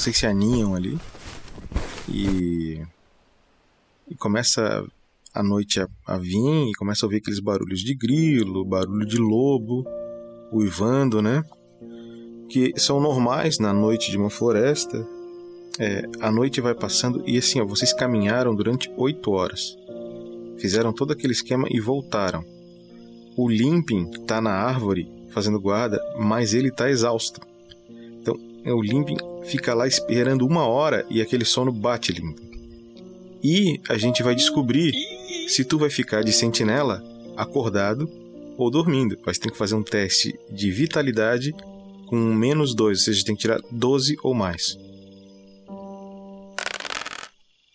Vocês 0.08 0.18
se 0.18 0.26
aninham 0.26 0.74
ali 0.74 0.98
e, 2.08 2.80
e 4.08 4.14
começa 4.14 4.84
a 5.34 5.42
noite 5.42 5.80
a, 5.80 5.88
a 6.06 6.16
vir 6.16 6.70
e 6.70 6.72
começa 6.78 7.04
a 7.04 7.06
ouvir 7.06 7.18
aqueles 7.18 7.40
barulhos 7.40 7.80
de 7.80 7.94
grilo, 7.94 8.64
barulho 8.64 9.06
de 9.06 9.18
lobo, 9.18 9.84
uivando, 10.50 11.20
né? 11.20 11.44
Que 12.48 12.72
são 12.76 13.00
normais 13.00 13.58
na 13.58 13.72
noite 13.72 14.10
de 14.10 14.16
uma 14.16 14.30
floresta. 14.30 15.06
É, 15.78 16.02
a 16.20 16.30
noite 16.30 16.60
vai 16.60 16.74
passando 16.74 17.22
e 17.26 17.36
assim, 17.36 17.60
ó, 17.60 17.66
vocês 17.66 17.92
caminharam 17.92 18.54
durante 18.54 18.90
oito 18.96 19.30
horas. 19.32 19.76
Fizeram 20.58 20.92
todo 20.92 21.12
aquele 21.12 21.34
esquema 21.34 21.68
e 21.70 21.78
voltaram. 21.80 22.42
O 23.36 23.48
Limping 23.48 24.10
tá 24.26 24.40
na 24.40 24.52
árvore 24.52 25.06
fazendo 25.30 25.60
guarda, 25.60 26.00
mas 26.18 26.54
ele 26.54 26.72
tá 26.72 26.88
exausto. 26.88 27.47
Então, 28.68 28.72
é, 28.72 28.72
o 28.74 28.82
Limping 28.82 29.16
fica 29.44 29.72
lá 29.72 29.86
esperando 29.86 30.46
uma 30.46 30.66
hora 30.66 31.06
e 31.08 31.22
aquele 31.22 31.44
sono 31.44 31.72
bate 31.72 32.12
Limping. 32.12 32.48
E 33.42 33.80
a 33.88 33.96
gente 33.96 34.22
vai 34.22 34.34
descobrir 34.34 34.92
se 35.48 35.64
tu 35.64 35.78
vai 35.78 35.88
ficar 35.88 36.22
de 36.22 36.32
sentinela, 36.32 37.02
acordado 37.36 38.10
ou 38.58 38.70
dormindo. 38.70 39.18
Mas 39.24 39.38
tem 39.38 39.50
que 39.50 39.56
fazer 39.56 39.74
um 39.74 39.82
teste 39.82 40.38
de 40.50 40.70
vitalidade 40.70 41.54
com 42.06 42.16
menos 42.16 42.74
dois, 42.74 42.98
ou 42.98 43.04
seja, 43.04 43.24
tem 43.24 43.34
que 43.34 43.42
tirar 43.42 43.60
12 43.70 44.16
ou 44.22 44.34
mais. 44.34 44.78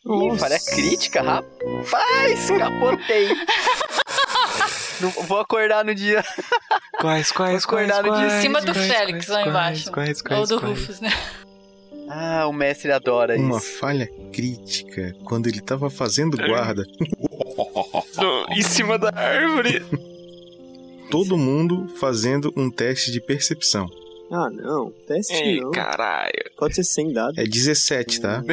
Ih, 0.06 0.38
falha 0.38 0.60
crítica, 0.60 1.22
rapaz, 1.22 2.52
capotei. 2.52 3.30
Não 5.04 5.12
vou 5.26 5.40
acordar 5.40 5.84
no 5.86 5.94
dia. 5.94 6.24
Quais, 7.00 7.32
quais, 7.32 7.66
Vou 7.66 7.78
acordar 7.78 8.04
no 8.04 8.16
dia 8.18 8.38
Em 8.38 8.42
cima 8.42 8.62
do 8.62 8.74
quais, 8.74 8.88
Félix, 8.92 9.28
lá 9.28 9.36
quais, 9.38 9.48
embaixo. 9.50 9.92
quais, 9.92 10.18
Ou 10.20 10.24
quais, 10.26 10.50
do 10.50 10.60
quais? 10.60 10.80
Rufus, 10.80 11.00
né? 11.02 11.12
Ah, 12.10 12.48
o 12.48 12.54
mestre 12.54 12.92
adora 12.92 13.36
Uma 13.38 13.58
isso. 13.58 13.80
falha 13.80 14.08
crítica 14.32 15.16
quando 15.24 15.48
ele 15.48 15.62
tava 15.62 15.90
fazendo 15.90 16.38
guarda. 16.38 16.84
Em 18.52 18.62
cima 18.62 18.98
da 18.98 19.10
árvore. 19.16 19.84
Todo 21.10 21.38
mundo 21.38 21.88
fazendo 22.00 22.52
um 22.56 22.70
teste 22.70 23.12
de 23.12 23.22
percepção. 23.22 23.90
Ah, 24.32 24.50
não. 24.50 24.92
Teste 25.08 25.34
Ei, 25.34 25.62
não. 25.62 25.72
caralho. 25.72 26.34
Pode 26.58 26.76
ser 26.76 26.84
sem 26.84 27.14
dado. 27.14 27.40
É 27.40 27.44
17, 27.44 28.20
tá? 28.20 28.44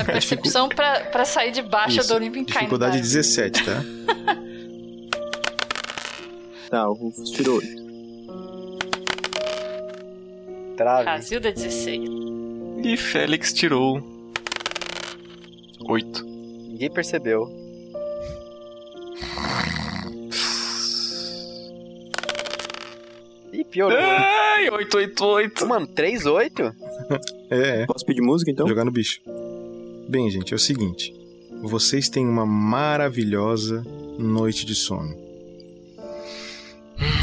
A 0.00 0.04
percepção 0.04 0.68
pra, 0.68 1.00
pra 1.04 1.24
sair 1.24 1.52
de 1.52 1.62
baixo 1.62 2.00
Isso, 2.00 2.08
do 2.08 2.14
Olimpo 2.16 2.36
e 2.36 2.40
no 2.40 2.46
Dificuldade 2.46 2.96
mar. 2.96 3.02
17, 3.02 3.64
tá? 3.64 3.82
Tá, 6.70 6.88
o 6.88 6.92
Rufus 6.92 7.30
tirou 7.30 7.56
8. 7.58 7.88
Trave. 10.76 11.04
Razilda 11.06 11.50
16. 11.50 12.00
E 12.84 12.96
Félix 12.96 13.52
tirou. 13.52 14.02
Oito. 15.88 16.24
Ninguém 16.24 16.90
percebeu. 16.90 17.50
Ih, 23.52 23.64
piorou. 23.64 23.98
Ai, 23.98 24.68
888. 24.70 25.66
Mano, 25.66 25.86
3-8? 25.86 26.74
É, 27.50 27.84
é. 27.84 27.86
Posso 27.86 28.04
pedir 28.04 28.20
música 28.20 28.50
então? 28.50 28.68
Jogar 28.68 28.84
no 28.84 28.90
bicho. 28.90 29.22
Bem, 30.06 30.28
gente, 30.30 30.52
é 30.52 30.56
o 30.56 30.58
seguinte. 30.58 31.14
Vocês 31.62 32.10
têm 32.10 32.28
uma 32.28 32.44
maravilhosa 32.44 33.82
noite 34.18 34.66
de 34.66 34.74
sono. 34.74 35.27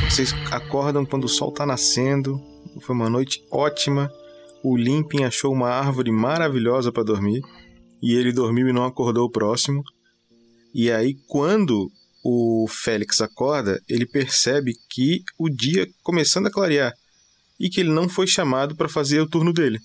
Vocês 0.10 0.34
acordam 0.52 1.06
quando 1.06 1.26
o 1.26 1.30
sol 1.30 1.52
tá 1.52 1.66
nascendo. 1.66 2.42
Foi 2.82 2.96
uma 2.96 3.10
noite 3.10 3.46
ótima. 3.52 4.12
O 4.64 4.78
Limping 4.78 5.24
achou 5.24 5.52
uma 5.52 5.70
árvore 5.70 6.12
maravilhosa 6.12 6.92
para 6.92 7.04
dormir. 7.04 7.42
E 8.02 8.14
ele 8.14 8.32
dormiu 8.32 8.68
e 8.68 8.74
não 8.74 8.86
acordou 8.86 9.26
o 9.26 9.32
próximo. 9.32 9.84
E 10.74 10.92
aí, 10.92 11.16
quando 11.28 11.90
o 12.24 12.68
Félix 12.68 13.22
acorda, 13.22 13.82
ele 13.88 14.06
percebe 14.06 14.74
que 14.90 15.24
o 15.38 15.50
dia 15.50 15.88
começando 16.04 16.48
a 16.48 16.52
clarear. 16.52 16.94
E 17.60 17.70
que 17.70 17.80
ele 17.80 17.90
não 17.90 18.10
foi 18.10 18.28
chamado 18.28 18.76
para 18.76 18.90
fazer 18.90 19.20
o 19.20 19.30
turno 19.30 19.54
dele. 19.54 19.80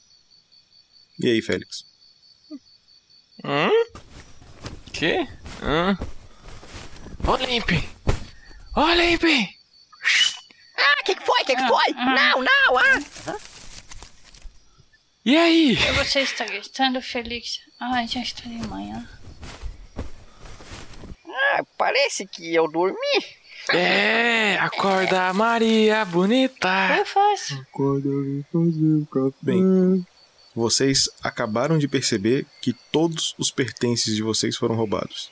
E 1.18 1.28
aí, 1.28 1.43
Félix? 1.43 1.84
Hum? 3.45 4.01
Que? 4.93 5.26
Hã? 5.62 5.99
Ô, 7.26 7.36
Limpe! 7.36 7.88
Ô, 8.76 8.93
Limpe! 8.95 9.59
Ah, 11.11 11.14
que 11.14 11.14
que 11.14 11.26
foi? 11.26 11.44
Que 11.44 11.56
que 11.56 11.66
foi? 11.66 11.92
Não, 11.94 12.42
não, 12.42 12.78
ah! 12.78 13.36
E 15.24 15.36
aí? 15.36 15.76
Você 15.96 16.20
está 16.20 16.44
gritando, 16.44 17.00
Felix? 17.02 17.61
Ai, 17.80 18.06
já 18.06 18.20
está 18.20 18.42
de 18.48 18.66
manhã. 18.68 19.08
Ah, 21.26 21.62
parece 21.76 22.26
que 22.26 22.54
eu 22.54 22.70
dormi. 22.70 22.96
É, 23.72 24.56
acorda 24.58 25.32
Maria 25.34 26.04
bonita. 26.04 26.96
Rufus, 26.96 27.58
Acorda, 27.61 28.08
vem 28.08 28.44
fazer 28.50 29.02
o 29.02 29.06
café. 29.06 29.36
Bem. 29.42 30.06
Vocês 30.54 31.08
acabaram 31.22 31.78
de 31.78 31.86
perceber 31.86 32.46
que 32.61 32.72
todos 32.72 33.34
os 33.38 33.50
pertences 33.50 34.14
de 34.16 34.22
vocês 34.22 34.56
foram 34.56 34.74
roubados. 34.74 35.30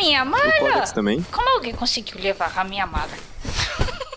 Minha 0.00 0.24
mala! 0.24 0.86
Também? 0.94 1.22
Como 1.30 1.46
alguém 1.50 1.74
conseguiu 1.74 2.18
levar 2.18 2.50
a 2.56 2.64
minha 2.64 2.86
mala? 2.86 3.10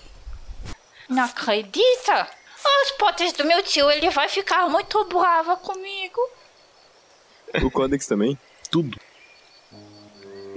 Não 1.09 1.25
acredita? 1.25 2.27
Os 2.85 2.91
potes 2.91 3.33
do 3.33 3.43
meu 3.43 3.61
tio, 3.61 3.91
ele 3.91 4.09
vai 4.09 4.29
ficar 4.29 4.69
muito 4.69 5.03
brava 5.05 5.57
comigo. 5.57 6.21
O 7.61 7.69
Codex 7.69 8.07
também? 8.07 8.37
Tudo. 8.71 8.97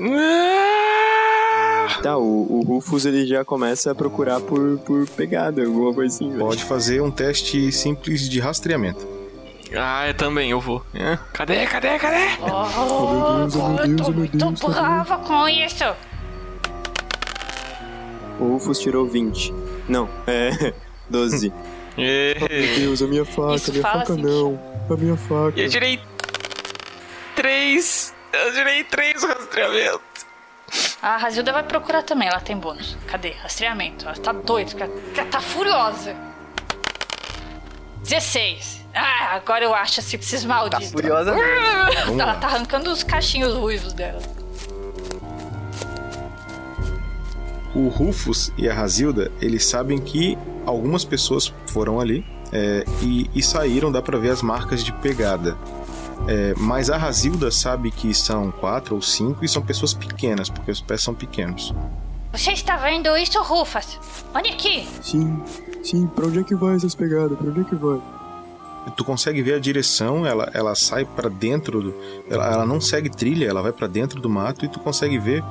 Ah! 0.01 2.01
Tá, 2.03 2.17
o, 2.17 2.59
o 2.59 2.63
Rufus 2.63 3.05
ele 3.05 3.27
já 3.27 3.45
começa 3.45 3.91
a 3.91 3.95
procurar 3.95 4.41
por, 4.41 4.79
por 4.81 5.09
pegada, 5.11 5.65
alguma 5.65 5.93
coisa 5.93 6.15
assim. 6.15 6.39
Pode 6.39 6.63
fazer 6.63 7.01
um 7.01 7.11
teste 7.11 7.73
simples 7.73 8.29
de 8.29 8.39
rastreamento. 8.39 9.16
Ah, 9.79 10.07
eu 10.09 10.15
também, 10.15 10.51
eu 10.51 10.61
vou. 10.61 10.85
Hã? 10.95 11.19
Cadê, 11.33 11.67
cadê, 11.67 11.99
cadê? 11.99 12.29
Oh, 12.41 13.35
meu 13.39 13.47
Deus, 13.49 13.57
oh, 13.57 13.69
meu 13.69 13.79
eu 13.85 13.89
Deus, 13.89 14.07
tô 14.07 14.13
muito 14.13 14.37
Deus, 14.39 14.61
brava 14.75 15.19
com 15.19 15.49
isso. 15.49 15.85
O 18.39 18.53
Rufus 18.53 18.79
tirou 18.79 19.07
20. 19.07 19.53
Não, 19.89 20.09
é 20.27 20.73
12. 21.11 21.53
É. 21.99 22.35
Meu 22.39 22.77
Deus, 22.77 23.03
a 23.03 23.07
minha 23.07 23.25
faca, 23.25 23.55
Isso 23.55 23.71
a 23.71 23.73
minha 23.75 23.83
faca 23.83 24.13
assim. 24.13 24.23
não. 24.23 24.61
A 24.91 24.97
minha 24.97 25.17
faca. 25.17 25.59
Eu 25.61 25.69
tirei 25.69 26.01
três. 27.35 28.15
Eu 28.33 28.53
tirei 28.53 28.85
três 28.85 29.23
rastreamentos. 29.23 30.27
A 31.03 31.17
Razilda 31.17 31.53
vai 31.53 31.63
procurar 31.63 32.03
também, 32.03 32.29
ela 32.29 32.41
tem 32.41 32.57
bônus. 32.57 32.97
Cadê? 33.07 33.31
Rastreamento. 33.31 34.05
Ela 34.07 34.17
tá 34.17 34.33
doida, 34.33 34.73
ela 34.79 34.91
ela 35.17 35.27
tá 35.27 35.41
furiosa. 35.41 36.15
16. 38.03 38.86
Ah, 38.97 39.35
agora 39.35 39.63
eu 39.63 39.75
acho 39.75 40.01
assim, 40.01 40.17
esses 40.17 40.45
malditos. 40.45 40.87
Tá 40.87 40.93
furiosa 40.93 41.35
mesmo. 41.35 42.21
Ela 42.21 42.25
lá. 42.25 42.35
tá 42.37 42.47
arrancando 42.47 42.91
os 42.91 43.03
cachinhos 43.03 43.53
ruivos 43.55 43.93
dela. 43.93 44.23
O 47.75 47.89
Rufus 47.89 48.51
e 48.57 48.67
a 48.67 48.73
Razilda, 48.73 49.31
eles 49.39 49.67
sabem 49.67 49.99
que 49.99 50.39
algumas 50.65 51.05
pessoas 51.05 51.53
foram 51.67 52.01
ali 52.01 52.25
é, 52.51 52.85
e, 53.03 53.31
e 53.35 53.43
saíram, 53.43 53.93
dá 53.93 54.01
pra 54.01 54.17
ver 54.19 54.31
as 54.31 54.41
marcas 54.41 54.83
de 54.83 54.93
pegada. 54.93 55.59
É, 56.27 56.55
mas 56.57 56.89
a 56.89 56.97
Razilda 56.97 57.51
sabe 57.51 57.91
que 57.91 58.15
são 58.15 58.51
quatro 58.51 58.95
ou 58.95 59.03
cinco 59.03 59.45
e 59.45 59.49
são 59.49 59.61
pessoas 59.61 59.93
pequenas, 59.93 60.49
porque 60.49 60.71
os 60.71 60.81
pés 60.81 61.03
são 61.03 61.15
pequenos. 61.15 61.75
Você 62.33 62.53
está 62.53 62.77
vendo 62.77 63.15
isso, 63.15 63.41
Rufas? 63.43 64.01
Olha 64.35 64.51
aqui. 64.51 64.89
Sim, 65.03 65.43
sim, 65.85 66.07
pra 66.07 66.27
onde 66.27 66.39
é 66.39 66.43
que 66.43 66.55
vai 66.55 66.77
essas 66.77 66.95
pegadas? 66.95 67.37
Pra 67.37 67.49
onde 67.49 67.61
é 67.61 67.65
que 67.65 67.75
vai? 67.75 68.01
Tu 68.95 69.05
consegue 69.05 69.43
ver 69.43 69.55
a 69.55 69.59
direção, 69.59 70.25
ela, 70.25 70.51
ela 70.55 70.75
sai 70.75 71.05
pra 71.05 71.29
dentro, 71.29 71.83
do, 71.83 71.95
ela, 72.31 72.53
ela 72.53 72.67
não 72.67 72.81
segue 72.81 73.11
trilha, 73.11 73.47
ela 73.47 73.61
vai 73.61 73.73
pra 73.73 73.87
dentro 73.87 74.21
do 74.21 74.29
mato 74.29 74.65
e 74.65 74.69
tu 74.69 74.79
consegue 74.79 75.19
ver 75.19 75.43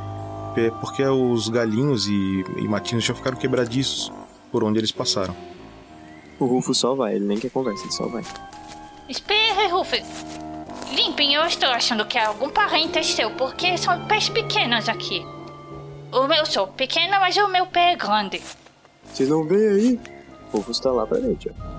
é, 0.56 0.72
porque 0.72 1.04
os 1.04 1.50
galinhos 1.50 2.08
e, 2.08 2.46
e 2.58 2.68
matinhos 2.68 3.04
já 3.04 3.14
ficaram 3.14 3.38
quebradiços 3.38 4.12
por 4.52 4.64
onde 4.64 4.80
eles 4.80 4.92
passaram. 4.92 5.36
O 6.40 6.46
Rufo 6.46 6.74
só 6.74 6.96
vai, 6.96 7.16
ele 7.16 7.26
nem 7.26 7.38
quer 7.38 7.50
conversa, 7.50 7.84
ele 7.84 7.92
só 7.92 8.08
vai. 8.08 8.24
Espere, 9.10 9.68
Rufas. 9.70 10.04
Limpem, 10.94 11.34
eu 11.34 11.46
estou 11.46 11.70
achando 11.70 12.06
que 12.06 12.18
é 12.18 12.26
algum 12.26 12.50
parente 12.50 13.04
seu, 13.04 13.32
porque 13.32 13.78
são 13.78 14.06
pés 14.06 14.30
pequenos 14.30 14.88
aqui. 14.88 15.26
O 16.12 16.28
meu 16.28 16.46
sou 16.46 16.68
pequeno, 16.68 17.20
mas 17.20 17.36
o 17.36 17.48
meu 17.50 17.66
pé 17.66 17.92
é 17.92 17.96
grande. 17.96 18.42
Vocês 19.14 19.28
não 19.28 19.44
veem 19.46 19.68
aí? 19.68 20.00
O 20.54 20.58
Rufus 20.58 20.80
tá 20.80 20.92
lá 20.92 21.06
pra 21.06 21.20
gente, 21.20 21.50
ó. 21.50 21.75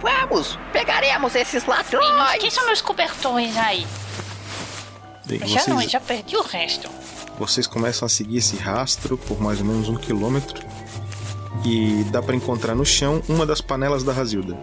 Vamos, 0.00 0.58
pegaremos 0.72 1.34
esses 1.34 1.62
E 1.62 1.66
não 1.66 1.74
ladrões. 1.74 2.34
esqueçam 2.36 2.66
meus 2.66 2.80
cobertores 2.80 3.56
aí. 3.56 3.86
Bem, 5.26 5.40
Já 5.46 5.66
não, 5.66 5.76
vocês, 5.78 5.90
já 5.90 6.00
perdi 6.00 6.36
o 6.36 6.42
resto. 6.42 6.88
vocês 7.38 7.66
começam 7.66 8.06
a 8.06 8.08
seguir 8.08 8.38
esse 8.38 8.56
rastro 8.56 9.18
por 9.18 9.40
mais 9.40 9.60
ou 9.60 9.66
menos 9.66 9.88
um 9.88 9.96
quilômetro 9.96 10.64
e 11.64 12.04
dá 12.10 12.22
pra 12.22 12.34
encontrar 12.34 12.74
no 12.74 12.84
chão 12.84 13.22
uma 13.28 13.44
das 13.44 13.60
panelas 13.60 14.02
da 14.04 14.12
Razilda. 14.12 14.56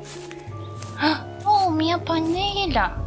Oh, 1.45 1.69
minha 1.69 1.99
panela. 1.99 3.03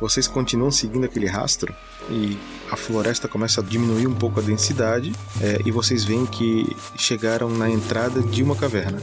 Vocês 0.00 0.26
continuam 0.26 0.70
seguindo 0.70 1.04
aquele 1.04 1.26
rastro 1.26 1.74
e 2.10 2.38
a 2.70 2.76
floresta 2.76 3.28
começa 3.28 3.60
a 3.60 3.64
diminuir 3.64 4.06
um 4.06 4.14
pouco 4.14 4.40
a 4.40 4.42
densidade 4.42 5.12
é, 5.40 5.60
e 5.64 5.70
vocês 5.70 6.04
veem 6.04 6.24
que 6.26 6.74
chegaram 6.96 7.48
na 7.50 7.68
entrada 7.70 8.20
de 8.22 8.42
uma 8.42 8.56
caverna. 8.56 9.00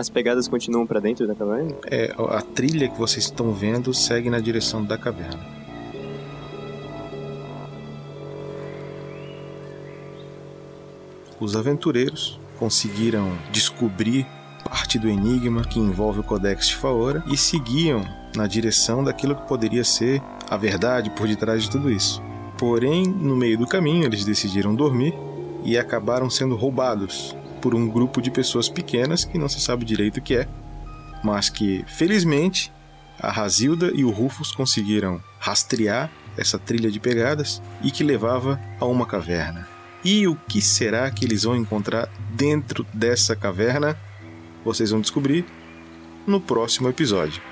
As 0.00 0.08
pegadas 0.08 0.48
continuam 0.48 0.86
pra 0.86 0.98
dentro 0.98 1.26
da 1.26 1.34
caverna? 1.34 1.74
É, 1.84 2.14
a 2.30 2.40
trilha 2.40 2.88
que 2.88 2.98
vocês 2.98 3.26
estão 3.26 3.52
vendo 3.52 3.92
segue 3.92 4.30
na 4.30 4.40
direção 4.40 4.82
da 4.82 4.96
caverna. 4.96 5.38
Os 11.38 11.54
aventureiros 11.54 12.40
conseguiram 12.58 13.30
descobrir 13.52 14.26
parte 14.64 14.98
do 14.98 15.06
enigma 15.06 15.64
que 15.64 15.78
envolve 15.78 16.20
o 16.20 16.24
Codex 16.24 16.68
de 16.68 16.76
Faora 16.76 17.22
e 17.26 17.36
seguiam 17.36 18.02
na 18.34 18.46
direção 18.46 19.04
daquilo 19.04 19.36
que 19.36 19.46
poderia 19.46 19.84
ser 19.84 20.22
a 20.48 20.56
verdade 20.56 21.10
por 21.10 21.28
detrás 21.28 21.64
de 21.64 21.70
tudo 21.70 21.90
isso. 21.90 22.22
Porém, 22.56 23.02
no 23.02 23.36
meio 23.36 23.58
do 23.58 23.66
caminho, 23.66 24.06
eles 24.06 24.24
decidiram 24.24 24.74
dormir 24.74 25.12
e 25.62 25.76
acabaram 25.76 26.30
sendo 26.30 26.56
roubados 26.56 27.36
por 27.60 27.74
um 27.74 27.88
grupo 27.88 28.20
de 28.20 28.30
pessoas 28.30 28.68
pequenas 28.68 29.24
que 29.24 29.38
não 29.38 29.48
se 29.48 29.60
sabe 29.60 29.84
direito 29.84 30.18
o 30.18 30.22
que 30.22 30.36
é, 30.36 30.48
mas 31.22 31.48
que, 31.48 31.84
felizmente, 31.86 32.72
a 33.18 33.30
Razilda 33.30 33.92
e 33.94 34.04
o 34.04 34.10
Rufus 34.10 34.52
conseguiram 34.52 35.20
rastrear 35.38 36.10
essa 36.36 36.58
trilha 36.58 36.90
de 36.90 36.98
pegadas 36.98 37.60
e 37.82 37.90
que 37.90 38.02
levava 38.02 38.58
a 38.78 38.86
uma 38.86 39.04
caverna. 39.04 39.68
E 40.02 40.26
o 40.26 40.34
que 40.34 40.62
será 40.62 41.10
que 41.10 41.24
eles 41.24 41.42
vão 41.42 41.54
encontrar 41.54 42.08
dentro 42.30 42.86
dessa 42.94 43.36
caverna? 43.36 43.96
Vocês 44.64 44.90
vão 44.90 45.00
descobrir 45.00 45.44
no 46.26 46.40
próximo 46.40 46.88
episódio. 46.88 47.49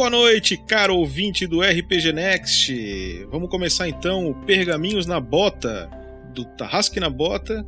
Boa 0.00 0.08
noite, 0.08 0.56
caro 0.56 0.96
ouvinte 0.96 1.46
do 1.46 1.60
RPG 1.60 2.14
Next. 2.14 3.26
Vamos 3.30 3.50
começar 3.50 3.86
então 3.86 4.30
o 4.30 4.34
Pergaminhos 4.46 5.04
na 5.04 5.20
Bota, 5.20 5.90
do 6.32 6.42
Tarrasque 6.42 6.98
na 6.98 7.10
Bota. 7.10 7.66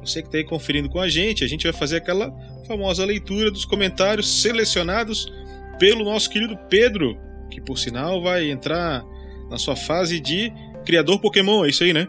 Você 0.00 0.22
que 0.22 0.28
está 0.28 0.38
aí 0.38 0.44
conferindo 0.44 0.88
com 0.88 1.00
a 1.00 1.08
gente, 1.08 1.42
a 1.42 1.48
gente 1.48 1.64
vai 1.64 1.72
fazer 1.72 1.96
aquela 1.96 2.30
famosa 2.68 3.04
leitura 3.04 3.50
dos 3.50 3.64
comentários 3.64 4.42
selecionados 4.42 5.26
pelo 5.80 6.04
nosso 6.04 6.30
querido 6.30 6.56
Pedro, 6.70 7.18
que 7.50 7.60
por 7.60 7.76
sinal 7.76 8.22
vai 8.22 8.48
entrar 8.48 9.02
na 9.50 9.58
sua 9.58 9.74
fase 9.74 10.20
de 10.20 10.52
criador 10.84 11.20
Pokémon, 11.20 11.64
é 11.64 11.70
isso 11.70 11.82
aí, 11.82 11.92
né? 11.92 12.06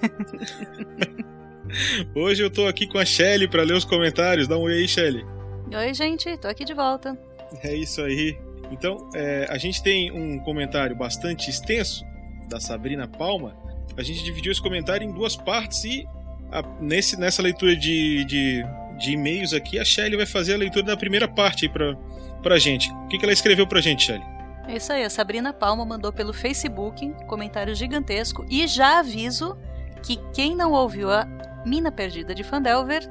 Hoje 2.16 2.42
eu 2.42 2.48
tô 2.48 2.66
aqui 2.66 2.86
com 2.86 2.96
a 2.96 3.04
Shelly 3.04 3.46
para 3.46 3.64
ler 3.64 3.74
os 3.74 3.84
comentários. 3.84 4.48
Dá 4.48 4.56
um 4.56 4.62
oi 4.62 4.72
aí, 4.72 4.88
Shelly. 4.88 5.22
Oi, 5.70 5.92
gente, 5.92 6.38
tô 6.38 6.48
aqui 6.48 6.64
de 6.64 6.72
volta. 6.72 7.18
É 7.62 7.76
isso 7.76 8.00
aí. 8.00 8.34
Então, 8.72 9.10
é, 9.14 9.46
a 9.50 9.58
gente 9.58 9.82
tem 9.82 10.10
um 10.10 10.38
comentário 10.38 10.96
bastante 10.96 11.48
extenso 11.50 12.04
da 12.48 12.58
Sabrina 12.58 13.06
Palma. 13.06 13.54
A 13.96 14.02
gente 14.02 14.24
dividiu 14.24 14.50
esse 14.50 14.62
comentário 14.62 15.06
em 15.06 15.12
duas 15.12 15.36
partes 15.36 15.84
e 15.84 16.06
a- 16.50 16.62
nesse, 16.80 17.18
nessa 17.18 17.42
leitura 17.42 17.76
de, 17.76 18.24
de, 18.24 18.62
de 18.98 19.12
e-mails 19.12 19.52
aqui, 19.52 19.78
a 19.78 19.84
Shelly 19.84 20.16
vai 20.16 20.26
fazer 20.26 20.54
a 20.54 20.56
leitura 20.56 20.84
da 20.84 20.96
primeira 20.96 21.28
parte 21.28 21.68
pra, 21.68 21.94
pra 22.42 22.58
gente. 22.58 22.90
O 22.90 23.08
que, 23.08 23.18
que 23.18 23.24
ela 23.24 23.32
escreveu 23.32 23.66
pra 23.66 23.80
gente, 23.80 24.04
Shelly? 24.04 24.24
É 24.68 24.76
isso 24.76 24.92
aí, 24.92 25.02
a 25.04 25.10
Sabrina 25.10 25.52
Palma 25.52 25.84
mandou 25.84 26.12
pelo 26.12 26.32
Facebook 26.32 27.12
comentário 27.26 27.74
gigantesco 27.74 28.46
e 28.48 28.66
já 28.66 29.00
aviso 29.00 29.58
que 30.02 30.16
quem 30.32 30.54
não 30.56 30.72
ouviu 30.72 31.10
a 31.10 31.26
Mina 31.66 31.90
Perdida 31.92 32.34
de 32.34 32.42
Fandelver 32.44 33.02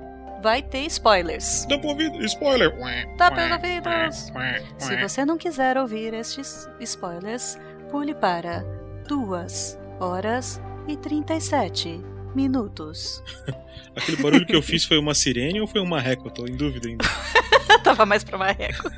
vai 0.42 0.62
ter 0.62 0.86
spoilers. 0.88 1.66
Dá 1.66 1.78
pra 1.78 1.90
ouvir? 1.90 2.12
Spoiler! 2.26 2.72
Tá 3.18 3.32
pelos 3.32 3.52
ouvidos! 3.52 4.32
Se 4.78 4.98
você 4.98 5.24
não 5.24 5.38
quiser 5.38 5.78
ouvir 5.78 6.14
estes 6.14 6.68
spoilers, 6.80 7.58
pule 7.90 8.16
para 8.16 8.66
2 9.08 9.78
horas 10.00 10.62
e 10.88 10.98
37 10.98 12.02
minutos. 12.36 13.24
Aquele 13.96 14.22
barulho 14.22 14.46
que 14.46 14.56
eu 14.56 14.62
fiz 14.62 14.84
foi 14.86 14.98
uma 14.98 15.14
sirene 15.14 15.62
ou 15.62 15.68
foi 15.68 15.82
um 15.82 15.86
marreco? 15.86 16.28
Eu 16.28 16.32
tô 16.32 16.46
em 16.48 16.56
dúvida 16.56 16.88
ainda. 16.88 17.06
Tava 17.84 18.06
mais 18.06 18.24
pro 18.24 18.40
marreco. 18.40 18.90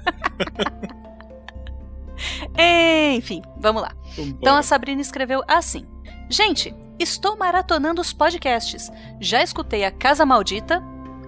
Enfim, 3.15 3.41
vamos 3.57 3.81
lá. 3.81 3.93
Então 4.17 4.55
a 4.55 4.63
Sabrina 4.63 5.01
escreveu 5.01 5.43
assim: 5.47 5.85
Gente, 6.29 6.73
estou 6.99 7.37
maratonando 7.37 8.01
os 8.01 8.13
podcasts. 8.13 8.91
Já 9.19 9.41
escutei 9.43 9.83
a 9.83 9.91
Casa 9.91 10.25
Maldita, 10.25 10.81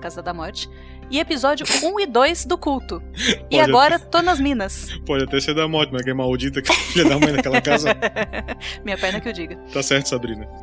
Casa 0.05 0.21
da 0.21 0.35
Morte, 0.35 0.69
e 1.09 1.19
episódio 1.19 1.65
1 1.83 1.99
e 1.99 2.05
2 2.05 2.45
do 2.45 2.59
culto. 2.59 3.01
E 3.49 3.59
agora 3.59 3.97
tô 3.97 4.21
nas 4.21 4.39
minas. 4.39 4.89
Pode 5.03 5.23
até 5.23 5.39
ser 5.39 5.55
da 5.55 5.67
morte, 5.67 5.91
mas 5.91 6.03
que 6.03 6.11
é 6.11 6.13
maldita 6.13 6.61
que 6.61 6.71
filha 6.71 7.09
da 7.09 7.17
mãe 7.17 7.31
naquela 7.31 7.59
casa. 7.61 7.89
Minha 8.83 8.97
perna 8.97 9.19
que 9.19 9.29
eu 9.29 9.33
diga. 9.33 9.55
Tá 9.73 9.81
certo, 9.81 10.09
Sabrina. 10.09 10.47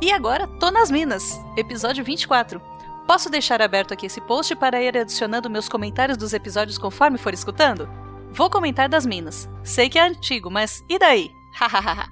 E 0.00 0.12
agora 0.12 0.46
tô 0.60 0.70
nas 0.70 0.92
minas, 0.92 1.40
episódio 1.56 2.04
24. 2.04 2.62
Posso 3.04 3.28
deixar 3.28 3.60
aberto 3.60 3.92
aqui 3.92 4.06
esse 4.06 4.20
post 4.20 4.54
para 4.54 4.80
ir 4.80 4.96
adicionando 4.96 5.50
meus 5.50 5.68
comentários 5.68 6.16
dos 6.16 6.32
episódios 6.32 6.78
conforme 6.78 7.18
for 7.18 7.34
escutando? 7.34 7.88
Vou 8.30 8.48
comentar 8.48 8.88
das 8.88 9.04
minas. 9.04 9.50
Sei 9.64 9.88
que 9.88 9.98
é 9.98 10.02
antigo, 10.06 10.52
mas 10.52 10.84
e 10.88 11.00
daí? 11.00 11.32
Hahaha. 11.52 12.08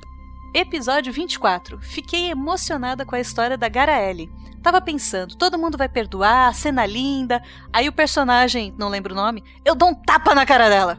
Episódio 0.54 1.12
24. 1.12 1.78
Fiquei 1.80 2.30
emocionada 2.30 3.04
com 3.04 3.14
a 3.14 3.20
história 3.20 3.56
da 3.56 3.68
Garaele. 3.68 4.30
Tava 4.62 4.80
pensando, 4.80 5.36
todo 5.36 5.58
mundo 5.58 5.78
vai 5.78 5.88
perdoar, 5.88 6.52
cena 6.54 6.84
linda. 6.84 7.40
Aí 7.72 7.88
o 7.88 7.92
personagem, 7.92 8.74
não 8.76 8.88
lembro 8.88 9.12
o 9.12 9.16
nome, 9.16 9.44
eu 9.64 9.74
dou 9.74 9.90
um 9.90 9.94
tapa 9.94 10.34
na 10.34 10.44
cara 10.44 10.68
dela. 10.68 10.98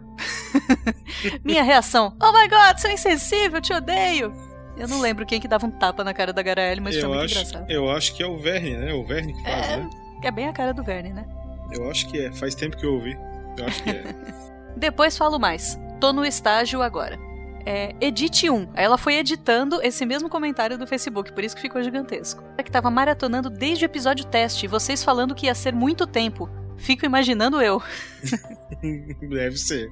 Minha 1.43 1.63
reação: 1.63 2.15
Oh 2.21 2.31
my 2.31 2.47
god, 2.47 2.77
seu 2.77 2.91
insensível, 2.91 3.59
te 3.59 3.73
odeio. 3.73 4.31
Eu 4.77 4.87
não 4.87 5.01
lembro 5.01 5.25
quem 5.25 5.41
que 5.41 5.47
dava 5.47 5.65
um 5.65 5.71
tapa 5.71 6.03
na 6.03 6.13
cara 6.13 6.31
da 6.31 6.41
Garaele, 6.41 6.79
mas 6.79 6.95
foi 6.95 7.03
eu, 7.03 7.09
muito 7.09 7.25
acho, 7.25 7.33
engraçado. 7.33 7.71
eu 7.71 7.89
acho 7.89 8.13
que 8.15 8.23
é 8.23 8.27
o 8.27 8.37
Verne, 8.37 8.77
né? 8.77 8.93
O 8.93 9.03
Verne 9.03 9.33
que 9.33 9.43
faz, 9.43 9.67
né? 9.67 9.89
é 10.23 10.31
bem 10.31 10.47
a 10.47 10.53
cara 10.53 10.73
do 10.73 10.83
Verne, 10.83 11.11
né? 11.11 11.25
Eu 11.71 11.89
acho 11.89 12.07
que 12.07 12.21
é. 12.21 12.31
Faz 12.31 12.55
tempo 12.55 12.77
que 12.77 12.85
eu 12.85 12.93
ouvi. 12.93 13.17
Eu 13.57 13.65
acho 13.65 13.83
que 13.83 13.89
é. 13.89 14.03
Depois 14.77 15.17
falo 15.17 15.39
mais. 15.39 15.77
Tô 15.99 16.13
no 16.13 16.23
estágio 16.23 16.81
agora. 16.81 17.26
É, 17.69 17.93
edite 17.99 18.49
1. 18.49 18.69
Aí 18.73 18.85
ela 18.85 18.97
foi 18.97 19.15
editando 19.15 19.81
esse 19.83 20.05
mesmo 20.05 20.29
comentário 20.29 20.77
do 20.77 20.87
Facebook, 20.87 21.33
por 21.33 21.43
isso 21.43 21.53
que 21.53 21.61
ficou 21.61 21.83
gigantesco. 21.83 22.41
É 22.57 22.63
que 22.63 22.71
tava 22.71 22.89
maratonando 22.89 23.49
desde 23.49 23.83
o 23.83 23.87
episódio 23.87 24.23
teste, 24.23 24.67
vocês 24.67 25.03
falando 25.03 25.35
que 25.35 25.47
ia 25.47 25.53
ser 25.53 25.73
muito 25.73 26.07
tempo. 26.07 26.49
Fico 26.77 27.05
imaginando 27.05 27.61
eu. 27.61 27.83
Deve 29.19 29.57
ser. 29.57 29.91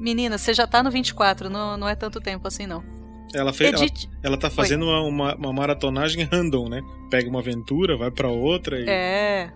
Menina, 0.00 0.36
você 0.36 0.52
já 0.52 0.66
tá 0.66 0.82
no 0.82 0.90
24, 0.90 1.48
não, 1.48 1.76
não 1.76 1.88
é 1.88 1.94
tanto 1.94 2.20
tempo 2.20 2.48
assim 2.48 2.66
não. 2.66 2.82
Ela, 3.32 3.52
fez, 3.52 3.72
ela, 3.72 3.90
ela 4.24 4.36
tá 4.36 4.50
fazendo 4.50 4.84
uma, 4.84 5.00
uma, 5.02 5.34
uma, 5.36 5.52
maratonagem 5.52 6.24
random, 6.24 6.68
né? 6.68 6.80
Pega 7.08 7.30
uma 7.30 7.38
aventura, 7.38 7.96
vai 7.96 8.10
para 8.10 8.28
outra 8.28 8.80
e. 8.80 8.88
É. 8.88 9.52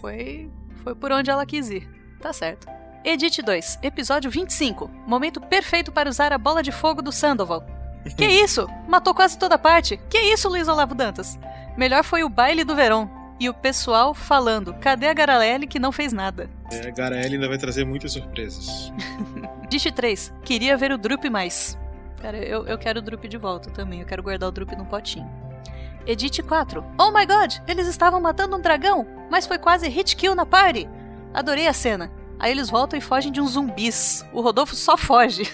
Foi, 0.00 0.50
foi 0.82 0.96
por 0.96 1.12
onde 1.12 1.30
ela 1.30 1.46
quis 1.46 1.70
ir. 1.70 1.88
Tá 2.20 2.32
certo. 2.32 2.66
Edit 3.06 3.40
2, 3.40 3.78
episódio 3.84 4.28
25. 4.28 4.90
Momento 5.06 5.40
perfeito 5.40 5.92
para 5.92 6.10
usar 6.10 6.32
a 6.32 6.38
bola 6.38 6.60
de 6.60 6.72
fogo 6.72 7.00
do 7.00 7.12
Sandoval. 7.12 7.64
que 8.16 8.26
isso? 8.26 8.68
Matou 8.88 9.14
quase 9.14 9.38
toda 9.38 9.56
parte. 9.56 9.96
Que 10.10 10.18
isso, 10.18 10.48
Luiz 10.48 10.66
Olavo 10.66 10.92
Dantas? 10.92 11.38
Melhor 11.76 12.02
foi 12.02 12.24
o 12.24 12.28
baile 12.28 12.64
do 12.64 12.74
verão. 12.74 13.08
E 13.38 13.48
o 13.48 13.54
pessoal 13.54 14.12
falando: 14.12 14.74
cadê 14.80 15.06
a 15.06 15.14
Garelli 15.14 15.68
que 15.68 15.78
não 15.78 15.92
fez 15.92 16.12
nada? 16.12 16.50
É, 16.72 16.88
a 16.88 16.90
Garelli 16.90 17.34
ainda 17.34 17.46
vai 17.48 17.58
trazer 17.58 17.84
muitas 17.84 18.10
surpresas. 18.10 18.92
Dish 19.70 19.84
3, 19.84 20.34
queria 20.42 20.76
ver 20.76 20.90
o 20.90 20.98
Drup 20.98 21.30
mais. 21.30 21.78
Cara, 22.20 22.38
eu, 22.38 22.66
eu 22.66 22.76
quero 22.76 22.98
o 22.98 23.02
Drup 23.02 23.28
de 23.28 23.38
volta 23.38 23.70
também. 23.70 24.00
Eu 24.00 24.06
quero 24.06 24.20
guardar 24.20 24.48
o 24.48 24.52
Drup 24.52 24.72
no 24.72 24.84
potinho. 24.84 25.30
Edit 26.04 26.42
4. 26.42 26.84
Oh 26.98 27.12
my 27.12 27.24
god, 27.24 27.54
eles 27.68 27.86
estavam 27.86 28.20
matando 28.20 28.56
um 28.56 28.60
dragão, 28.60 29.06
mas 29.30 29.46
foi 29.46 29.58
quase 29.58 29.88
hit 29.88 30.16
kill 30.16 30.34
na 30.34 30.44
party. 30.44 30.88
Adorei 31.32 31.68
a 31.68 31.72
cena. 31.72 32.10
Aí 32.46 32.52
eles 32.52 32.70
voltam 32.70 32.96
e 32.96 33.02
fogem 33.02 33.32
de 33.32 33.40
uns 33.40 33.54
zumbis. 33.54 34.24
O 34.32 34.40
Rodolfo 34.40 34.76
só 34.76 34.96
foge. 34.96 35.50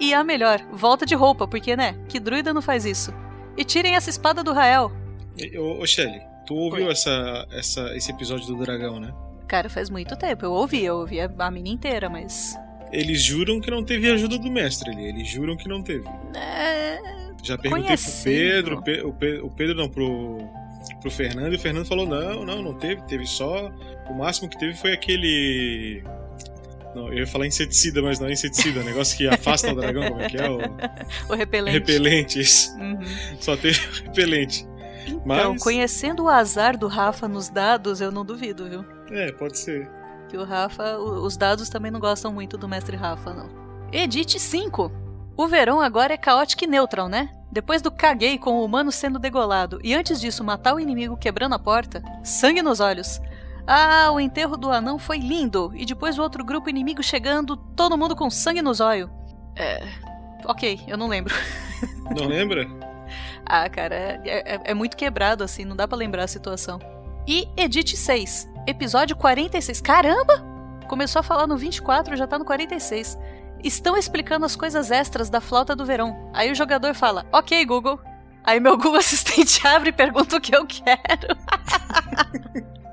E 0.00 0.14
a 0.14 0.24
melhor, 0.24 0.66
volta 0.72 1.04
de 1.04 1.14
roupa, 1.14 1.46
porque 1.46 1.76
né? 1.76 1.94
Que 2.08 2.18
druida 2.18 2.54
não 2.54 2.62
faz 2.62 2.86
isso? 2.86 3.12
E 3.54 3.64
tirem 3.64 3.94
essa 3.94 4.08
espada 4.08 4.42
do 4.42 4.54
Rael. 4.54 4.90
Ô, 5.58 5.82
ô 5.82 5.86
Shelly, 5.86 6.22
tu 6.46 6.54
ouviu 6.54 6.90
essa, 6.90 7.46
essa, 7.52 7.94
esse 7.94 8.10
episódio 8.10 8.46
do 8.46 8.56
dragão, 8.56 8.98
né? 8.98 9.12
Cara, 9.46 9.68
faz 9.68 9.90
muito 9.90 10.16
tempo. 10.16 10.46
Eu 10.46 10.52
ouvi, 10.52 10.82
eu 10.82 10.96
ouvi 10.96 11.18
a 11.20 11.50
mina 11.50 11.68
inteira, 11.68 12.08
mas 12.08 12.58
eles 12.90 13.22
juram 13.22 13.60
que 13.60 13.70
não 13.70 13.84
teve 13.84 14.10
ajuda 14.10 14.38
do 14.38 14.50
mestre 14.50 14.90
ali. 14.90 15.04
Eles 15.04 15.28
juram 15.28 15.54
que 15.54 15.68
não 15.68 15.82
teve. 15.82 16.08
É... 16.34 16.98
Já 17.42 17.58
perguntei 17.58 17.94
pro 17.94 18.22
Pedro, 18.24 18.78
o 18.78 19.12
Pedro, 19.12 19.46
o 19.46 19.50
Pedro 19.50 19.76
não, 19.76 19.88
pro, 19.90 20.38
pro 21.02 21.10
Fernando, 21.10 21.52
e 21.52 21.56
o 21.56 21.60
Fernando 21.60 21.84
falou: 21.84 22.06
não, 22.06 22.42
não, 22.42 22.62
não 22.62 22.72
teve, 22.72 23.02
teve 23.02 23.26
só. 23.26 23.70
O 24.08 24.14
máximo 24.14 24.48
que 24.48 24.58
teve 24.58 24.74
foi 24.74 24.92
aquele. 24.92 26.02
Não, 26.94 27.08
eu 27.08 27.20
ia 27.20 27.26
falar 27.26 27.46
inseticida, 27.46 28.00
mas 28.00 28.20
não 28.20 28.28
é 28.28 28.32
inseticida, 28.32 28.80
é 28.80 28.84
negócio 28.84 29.16
que 29.16 29.26
afasta 29.26 29.72
o 29.72 29.74
dragão, 29.74 30.08
como 30.10 30.20
é 30.20 30.28
que 30.28 30.36
é? 30.36 30.48
O, 30.48 30.58
o 31.30 31.34
repelente. 31.34 31.74
Repelente, 31.74 32.40
isso. 32.40 32.72
Uhum. 32.76 32.98
Só 33.40 33.56
teve 33.56 33.80
repelente. 34.04 34.66
Então, 35.06 35.22
mas... 35.24 35.62
conhecendo 35.62 36.24
o 36.24 36.28
azar 36.28 36.78
do 36.78 36.86
Rafa 36.86 37.26
nos 37.26 37.48
dados, 37.48 38.00
eu 38.00 38.12
não 38.12 38.24
duvido, 38.24 38.68
viu? 38.68 38.84
É, 39.10 39.32
pode 39.32 39.58
ser 39.58 39.90
que 40.34 40.38
o 40.38 40.44
Rafa, 40.44 40.98
os 40.98 41.36
dados 41.36 41.68
também 41.68 41.92
não 41.92 42.00
gostam 42.00 42.32
muito 42.32 42.58
do 42.58 42.68
mestre 42.68 42.96
Rafa, 42.96 43.32
não. 43.32 43.48
Edit 43.92 44.40
5. 44.40 44.90
O 45.36 45.46
verão 45.46 45.80
agora 45.80 46.14
é 46.14 46.16
caótico 46.16 46.64
e 46.64 46.66
neutral, 46.66 47.08
né? 47.08 47.30
Depois 47.52 47.80
do 47.80 47.90
caguei 47.90 48.36
com 48.36 48.54
o 48.54 48.64
humano 48.64 48.90
sendo 48.90 49.20
degolado 49.20 49.78
e 49.84 49.94
antes 49.94 50.20
disso 50.20 50.42
matar 50.42 50.74
o 50.74 50.80
inimigo 50.80 51.16
quebrando 51.16 51.54
a 51.54 51.58
porta, 51.58 52.02
sangue 52.24 52.62
nos 52.62 52.80
olhos. 52.80 53.20
Ah, 53.66 54.10
o 54.12 54.20
enterro 54.20 54.56
do 54.56 54.70
anão 54.70 54.98
foi 54.98 55.18
lindo 55.18 55.72
e 55.74 55.86
depois 55.86 56.18
o 56.18 56.22
outro 56.22 56.44
grupo 56.44 56.68
inimigo 56.68 57.02
chegando, 57.02 57.56
todo 57.56 57.96
mundo 57.96 58.14
com 58.14 58.28
sangue 58.28 58.60
nos 58.60 58.80
olhos. 58.80 59.10
É. 59.56 59.82
Ok, 60.44 60.80
eu 60.86 60.96
não 60.98 61.08
lembro. 61.08 61.34
Não 62.14 62.26
lembra? 62.26 62.66
ah, 63.46 63.68
cara, 63.68 63.94
é, 63.94 64.20
é, 64.24 64.60
é 64.64 64.74
muito 64.74 64.96
quebrado 64.96 65.42
assim, 65.42 65.64
não 65.64 65.74
dá 65.74 65.88
para 65.88 65.96
lembrar 65.96 66.24
a 66.24 66.28
situação. 66.28 66.78
E 67.26 67.48
Edit 67.56 67.96
6. 67.96 68.48
Episódio 68.66 69.16
46. 69.16 69.80
Caramba! 69.80 70.44
Começou 70.86 71.20
a 71.20 71.22
falar 71.22 71.46
no 71.46 71.56
24, 71.56 72.16
já 72.16 72.26
tá 72.26 72.38
no 72.38 72.44
46. 72.44 73.18
Estão 73.62 73.96
explicando 73.96 74.44
as 74.44 74.54
coisas 74.54 74.90
extras 74.90 75.30
da 75.30 75.40
flauta 75.40 75.74
do 75.74 75.86
verão. 75.86 76.30
Aí 76.34 76.52
o 76.52 76.54
jogador 76.54 76.94
fala: 76.94 77.26
Ok, 77.32 77.64
Google. 77.64 77.98
Aí 78.44 78.60
meu 78.60 78.76
Google 78.76 78.96
Assistente 79.00 79.66
abre 79.66 79.88
e 79.88 79.92
pergunta 79.92 80.36
o 80.36 80.40
que 80.40 80.54
eu 80.54 80.66
quero. 80.66 81.34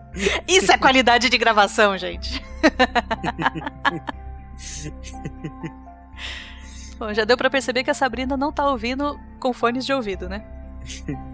Isso 0.48 0.72
é 0.72 0.78
qualidade 0.78 1.30
de 1.30 1.38
gravação, 1.38 1.98
gente. 1.98 2.42
Bom, 6.98 7.14
já 7.14 7.26
deu 7.26 7.38
para 7.38 7.50
perceber 7.50 7.84
que 7.84 7.90
a 7.90 7.96
Sabrina 7.96 8.38
não 8.38 8.52
tá 8.52 8.70
ouvindo 8.70 9.20
com 9.40 9.54
fones 9.54 9.86
de 9.86 9.94
ouvido, 9.94 10.30
né? 10.30 10.44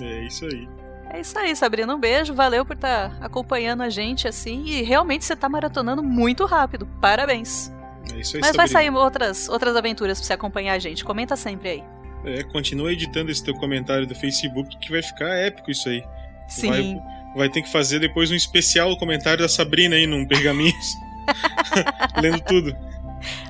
É 0.00 0.24
isso 0.24 0.46
aí. 0.46 0.68
É 1.10 1.20
isso 1.20 1.38
aí, 1.38 1.54
Sabrina. 1.54 1.94
Um 1.94 2.00
beijo. 2.00 2.32
Valeu 2.32 2.64
por 2.64 2.74
estar 2.74 3.10
tá 3.10 3.26
acompanhando 3.26 3.82
a 3.82 3.90
gente 3.90 4.26
assim. 4.26 4.64
E 4.64 4.82
realmente 4.82 5.24
você 5.24 5.36
tá 5.36 5.48
maratonando 5.48 6.02
muito 6.02 6.46
rápido. 6.46 6.86
Parabéns. 7.00 7.70
É 8.12 8.18
isso 8.18 8.36
aí, 8.36 8.40
Mas 8.40 8.48
Sabrina. 8.48 8.52
vai 8.56 8.68
sair 8.68 8.90
outras, 8.90 9.48
outras 9.50 9.76
aventuras 9.76 10.18
pra 10.18 10.26
você 10.26 10.32
acompanhar 10.32 10.72
a 10.72 10.78
gente. 10.78 11.04
Comenta 11.04 11.36
sempre 11.36 11.68
aí. 11.68 11.84
É, 12.24 12.42
continua 12.44 12.92
editando 12.92 13.30
esse 13.30 13.44
teu 13.44 13.54
comentário 13.54 14.06
do 14.06 14.14
Facebook 14.14 14.78
que 14.78 14.90
vai 14.90 15.02
ficar 15.02 15.28
épico 15.34 15.70
isso 15.70 15.88
aí. 15.88 16.02
Sim. 16.48 16.70
Vai, 16.70 17.00
vai 17.34 17.48
ter 17.48 17.62
que 17.62 17.70
fazer 17.70 17.98
depois 17.98 18.30
um 18.30 18.34
especial 18.34 18.96
comentário 18.96 19.42
da 19.42 19.48
Sabrina 19.48 19.96
aí 19.96 20.06
num 20.06 20.26
pergaminho. 20.26 20.74
Lendo 22.20 22.40
tudo. 22.40 22.76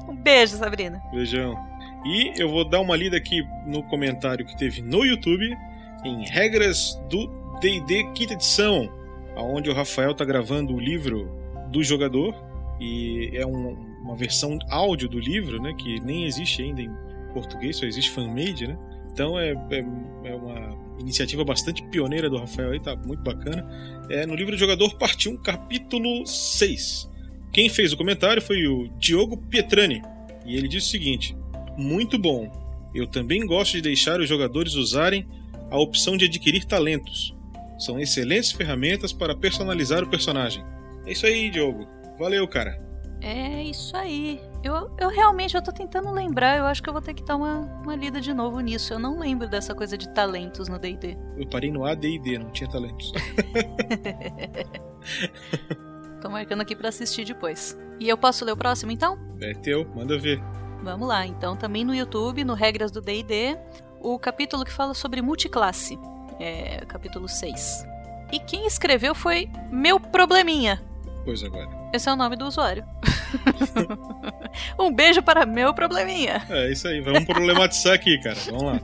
Um 0.08 0.14
beijo, 0.14 0.56
Sabrina. 0.56 1.02
Beijão. 1.12 1.56
E 2.04 2.32
eu 2.36 2.48
vou 2.48 2.64
dar 2.68 2.80
uma 2.80 2.96
lida 2.96 3.16
aqui 3.16 3.46
no 3.66 3.82
comentário 3.84 4.44
que 4.44 4.56
teve 4.56 4.82
no 4.82 5.04
YouTube 5.04 5.56
em 6.04 6.24
regras 6.28 7.00
do 7.08 7.28
D&D 7.60 8.10
quinta 8.12 8.34
edição, 8.34 8.92
aonde 9.36 9.70
o 9.70 9.74
Rafael 9.74 10.14
tá 10.14 10.24
gravando 10.24 10.74
o 10.74 10.80
livro 10.80 11.30
do 11.70 11.82
jogador 11.82 12.34
e 12.80 13.30
é 13.34 13.46
um, 13.46 13.76
uma 14.02 14.16
versão 14.16 14.58
áudio 14.68 15.08
do 15.08 15.20
livro, 15.20 15.62
né, 15.62 15.72
que 15.78 16.00
nem 16.00 16.24
existe 16.24 16.62
ainda 16.62 16.82
em 16.82 16.90
português, 17.32 17.76
só 17.76 17.86
existe 17.86 18.10
fanmade, 18.10 18.66
né? 18.66 18.76
Então 19.12 19.38
é, 19.38 19.50
é, 19.50 19.84
é, 20.24 20.34
uma 20.34 20.78
iniciativa 20.98 21.44
bastante 21.44 21.82
pioneira 21.84 22.30
do 22.30 22.38
Rafael 22.38 22.72
aí, 22.72 22.80
tá 22.80 22.96
muito 22.96 23.22
bacana. 23.22 23.66
É 24.08 24.24
no 24.26 24.34
livro 24.34 24.52
do 24.52 24.58
jogador, 24.58 24.96
parte 24.96 25.28
1, 25.28 25.36
capítulo 25.38 26.26
6. 26.26 27.10
Quem 27.52 27.68
fez 27.68 27.92
o 27.92 27.96
comentário 27.96 28.40
foi 28.40 28.66
o 28.66 28.88
Diogo 28.98 29.36
Pietrani, 29.36 30.02
e 30.46 30.56
ele 30.56 30.68
disse 30.68 30.88
o 30.88 30.90
seguinte: 30.90 31.36
Muito 31.76 32.18
bom. 32.18 32.50
Eu 32.94 33.06
também 33.06 33.46
gosto 33.46 33.72
de 33.72 33.82
deixar 33.82 34.20
os 34.20 34.28
jogadores 34.28 34.74
usarem 34.74 35.26
a 35.70 35.78
opção 35.78 36.16
de 36.16 36.26
adquirir 36.26 36.64
talentos. 36.64 37.34
São 37.78 37.98
excelentes 37.98 38.52
ferramentas 38.52 39.12
para 39.12 39.34
personalizar 39.34 40.02
o 40.02 40.08
personagem. 40.08 40.62
É 41.06 41.12
isso 41.12 41.26
aí, 41.26 41.50
Diogo. 41.50 41.88
Valeu, 42.18 42.46
cara. 42.46 42.80
É 43.20 43.62
isso 43.62 43.96
aí. 43.96 44.40
Eu, 44.62 44.94
eu 44.98 45.08
realmente 45.08 45.56
eu 45.56 45.62
tô 45.62 45.72
tentando 45.72 46.10
lembrar, 46.12 46.56
eu 46.56 46.66
acho 46.66 46.82
que 46.82 46.88
eu 46.88 46.92
vou 46.92 47.02
ter 47.02 47.14
que 47.14 47.24
dar 47.24 47.36
uma, 47.36 47.60
uma 47.82 47.96
lida 47.96 48.20
de 48.20 48.32
novo 48.32 48.60
nisso. 48.60 48.92
Eu 48.92 48.98
não 48.98 49.18
lembro 49.18 49.48
dessa 49.48 49.74
coisa 49.74 49.98
de 49.98 50.08
talentos 50.08 50.68
no 50.68 50.78
DD. 50.78 51.18
Eu 51.36 51.48
parei 51.48 51.70
no 51.70 51.84
ADD, 51.84 52.38
não 52.38 52.50
tinha 52.50 52.70
talentos. 52.70 53.12
tô 56.22 56.30
marcando 56.30 56.60
aqui 56.60 56.76
para 56.76 56.88
assistir 56.88 57.24
depois. 57.24 57.76
E 57.98 58.08
eu 58.08 58.16
posso 58.16 58.44
ler 58.44 58.52
o 58.52 58.56
próximo 58.56 58.92
então? 58.92 59.18
É 59.40 59.52
teu, 59.52 59.84
manda 59.94 60.18
ver. 60.18 60.40
Vamos 60.82 61.08
lá, 61.08 61.26
então 61.26 61.56
também 61.56 61.84
no 61.84 61.94
YouTube, 61.94 62.44
no 62.44 62.54
Regras 62.54 62.90
do 62.90 63.00
DD, 63.00 63.56
o 64.00 64.18
capítulo 64.18 64.64
que 64.64 64.72
fala 64.72 64.94
sobre 64.94 65.22
multiclasse 65.22 65.96
é, 66.42 66.84
capítulo 66.86 67.28
6. 67.28 67.86
E 68.32 68.40
quem 68.40 68.66
escreveu 68.66 69.14
foi 69.14 69.48
Meu 69.70 70.00
Probleminha. 70.00 70.82
Agora. 71.46 71.68
Esse 71.92 72.08
é 72.08 72.12
o 72.12 72.16
nome 72.16 72.36
do 72.36 72.46
usuário. 72.46 72.84
um 74.78 74.92
beijo 74.92 75.22
para 75.22 75.46
Meu 75.46 75.72
Probleminha. 75.72 76.44
É 76.50 76.70
isso 76.70 76.88
aí, 76.88 77.00
vamos 77.00 77.24
problematizar 77.24 77.94
aqui, 77.94 78.18
cara. 78.20 78.36
Vamos 78.46 78.62
lá. 78.64 78.80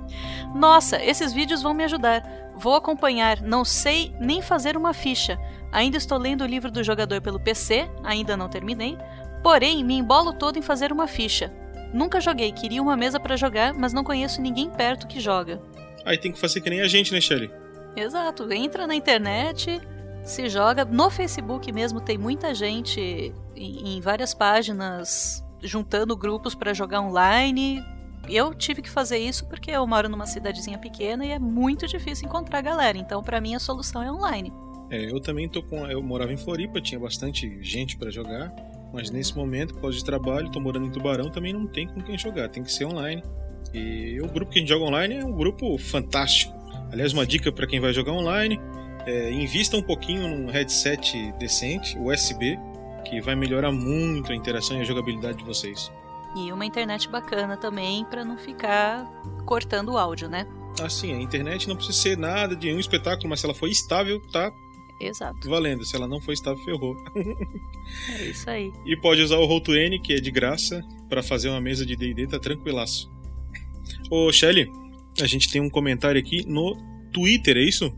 Nossa, 0.54 1.02
esses 1.02 1.32
vídeos 1.32 1.62
vão 1.62 1.74
me 1.74 1.84
ajudar. 1.84 2.22
Vou 2.56 2.74
acompanhar, 2.74 3.40
não 3.40 3.64
sei 3.64 4.14
nem 4.18 4.40
fazer 4.40 4.76
uma 4.76 4.94
ficha. 4.94 5.38
Ainda 5.70 5.96
estou 5.96 6.18
lendo 6.18 6.42
o 6.42 6.46
livro 6.46 6.70
do 6.70 6.82
jogador 6.82 7.20
pelo 7.20 7.40
PC, 7.40 7.90
ainda 8.02 8.36
não 8.36 8.48
terminei. 8.48 8.96
Porém, 9.42 9.84
me 9.84 9.94
embolo 9.94 10.32
todo 10.32 10.58
em 10.58 10.62
fazer 10.62 10.92
uma 10.92 11.06
ficha. 11.06 11.52
Nunca 11.92 12.20
joguei, 12.20 12.52
queria 12.52 12.82
uma 12.82 12.96
mesa 12.96 13.20
para 13.20 13.36
jogar, 13.36 13.74
mas 13.74 13.92
não 13.92 14.04
conheço 14.04 14.40
ninguém 14.40 14.70
perto 14.70 15.06
que 15.06 15.20
joga. 15.20 15.60
Aí 16.04 16.16
tem 16.16 16.32
que 16.32 16.38
fazer 16.38 16.60
que 16.60 16.70
nem 16.70 16.80
a 16.80 16.88
gente, 16.88 17.12
né, 17.12 17.20
Shelly? 17.20 17.50
Exato. 17.94 18.50
Entra 18.52 18.86
na 18.86 18.94
internet, 18.94 19.80
se 20.22 20.48
joga. 20.48 20.84
No 20.84 21.10
Facebook 21.10 21.70
mesmo 21.72 22.00
tem 22.00 22.16
muita 22.16 22.54
gente 22.54 23.32
em, 23.56 23.96
em 23.96 24.00
várias 24.00 24.34
páginas 24.34 25.44
juntando 25.62 26.16
grupos 26.16 26.54
para 26.54 26.72
jogar 26.74 27.00
online. 27.00 27.82
eu 28.28 28.54
tive 28.54 28.82
que 28.82 28.90
fazer 28.90 29.18
isso 29.18 29.46
porque 29.46 29.70
eu 29.70 29.86
moro 29.86 30.08
numa 30.08 30.26
cidadezinha 30.26 30.78
pequena 30.78 31.24
e 31.24 31.30
é 31.30 31.38
muito 31.38 31.86
difícil 31.86 32.26
encontrar 32.26 32.60
galera. 32.60 32.98
Então, 32.98 33.22
para 33.22 33.40
mim, 33.40 33.54
a 33.54 33.58
solução 33.58 34.02
é 34.02 34.10
online. 34.10 34.52
É, 34.90 35.10
eu 35.10 35.20
também 35.20 35.48
tô 35.48 35.62
com. 35.62 35.86
Eu 35.86 36.02
morava 36.02 36.32
em 36.32 36.36
Floripa, 36.36 36.80
tinha 36.80 37.00
bastante 37.00 37.58
gente 37.62 37.96
para 37.96 38.10
jogar. 38.10 38.52
Mas 38.92 39.10
nesse 39.10 39.34
momento, 39.34 39.72
por 39.72 39.82
causa 39.82 39.96
de 39.96 40.04
trabalho, 40.04 40.50
tô 40.50 40.60
morando 40.60 40.86
em 40.86 40.90
Tubarão, 40.90 41.30
também 41.30 41.52
não 41.52 41.66
tem 41.66 41.88
com 41.88 42.02
quem 42.02 42.18
jogar, 42.18 42.50
tem 42.50 42.62
que 42.62 42.70
ser 42.70 42.84
online. 42.84 43.22
E 43.72 44.20
o 44.20 44.28
grupo 44.28 44.52
que 44.52 44.58
a 44.58 44.60
gente 44.60 44.68
joga 44.68 44.84
online 44.84 45.16
é 45.16 45.24
um 45.24 45.32
grupo 45.32 45.78
fantástico. 45.78 46.54
Aliás, 46.92 47.14
uma 47.14 47.26
dica 47.26 47.50
para 47.50 47.66
quem 47.66 47.80
vai 47.80 47.90
jogar 47.94 48.12
online: 48.12 48.60
é, 49.06 49.30
invista 49.30 49.76
um 49.76 49.82
pouquinho 49.82 50.28
num 50.28 50.50
headset 50.50 51.32
decente, 51.38 51.98
USB, 51.98 52.58
que 53.04 53.20
vai 53.20 53.34
melhorar 53.34 53.72
muito 53.72 54.32
a 54.32 54.34
interação 54.34 54.78
e 54.78 54.80
a 54.80 54.84
jogabilidade 54.84 55.38
de 55.38 55.44
vocês. 55.44 55.90
E 56.36 56.50
uma 56.52 56.64
internet 56.64 57.08
bacana 57.08 57.56
também 57.56 58.04
para 58.06 58.24
não 58.24 58.38
ficar 58.38 59.04
cortando 59.44 59.90
o 59.90 59.98
áudio, 59.98 60.28
né? 60.28 60.46
Assim, 60.80 61.12
a 61.12 61.20
internet 61.20 61.68
não 61.68 61.76
precisa 61.76 61.98
ser 61.98 62.16
nada 62.16 62.56
de 62.56 62.72
um 62.72 62.78
espetáculo, 62.78 63.28
mas 63.28 63.40
se 63.40 63.46
ela 63.46 63.54
for 63.54 63.68
estável, 63.68 64.20
tá 64.32 64.50
Exato. 64.98 65.48
valendo. 65.48 65.84
Se 65.84 65.94
ela 65.94 66.08
não 66.08 66.20
for 66.20 66.32
estável, 66.32 66.62
ferrou. 66.64 66.96
É 68.08 68.24
isso 68.24 68.48
aí. 68.48 68.72
E 68.86 68.96
pode 68.96 69.20
usar 69.20 69.36
o 69.36 69.46
Roll20, 69.46 70.00
que 70.00 70.14
é 70.14 70.20
de 70.20 70.30
graça, 70.30 70.82
para 71.08 71.22
fazer 71.22 71.50
uma 71.50 71.60
mesa 71.60 71.84
de 71.84 71.94
D&D, 71.94 72.26
tá 72.26 72.38
tranquilaço. 72.38 73.10
Ô, 74.10 74.32
Shelly, 74.32 74.70
a 75.20 75.26
gente 75.26 75.50
tem 75.50 75.60
um 75.60 75.68
comentário 75.68 76.18
aqui 76.18 76.46
no 76.46 76.74
Twitter, 77.12 77.58
é 77.58 77.62
isso? 77.62 77.92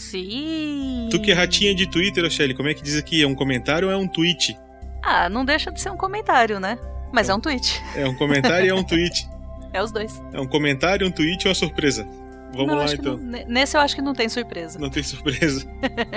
Sim. 0.00 1.08
Tu 1.10 1.20
que 1.20 1.30
é 1.30 1.34
ratinha 1.34 1.74
de 1.74 1.86
Twitter, 1.86 2.28
Shelly, 2.30 2.54
como 2.54 2.68
é 2.68 2.74
que 2.74 2.82
diz 2.82 2.96
aqui? 2.96 3.22
É 3.22 3.26
um 3.26 3.34
comentário 3.34 3.88
ou 3.88 3.94
é 3.94 3.96
um 3.96 4.08
tweet? 4.08 4.56
Ah, 5.02 5.28
não 5.28 5.44
deixa 5.44 5.70
de 5.70 5.80
ser 5.80 5.90
um 5.90 5.96
comentário, 5.96 6.58
né? 6.58 6.78
Mas 7.12 7.28
é 7.28 7.34
um 7.34 7.40
tweet. 7.40 7.80
É 7.94 8.06
um 8.06 8.14
comentário 8.14 8.66
e 8.66 8.68
é 8.70 8.74
um 8.74 8.82
tweet. 8.84 9.28
É 9.72 9.80
os 9.80 9.92
dois. 9.92 10.20
É 10.32 10.40
um 10.40 10.48
comentário, 10.48 11.06
um 11.06 11.12
tweet 11.12 11.46
ou 11.46 11.50
uma 11.50 11.54
surpresa? 11.54 12.04
Vamos 12.52 12.66
Não, 12.66 12.74
lá 12.78 12.92
então. 12.92 13.16
não- 13.16 13.46
nesse 13.46 13.76
eu 13.76 13.80
acho 13.80 13.94
que 13.94 14.02
não 14.02 14.12
tem 14.12 14.28
surpresa. 14.28 14.80
Não 14.80 14.90
tem 14.90 15.00
surpresa. 15.00 15.64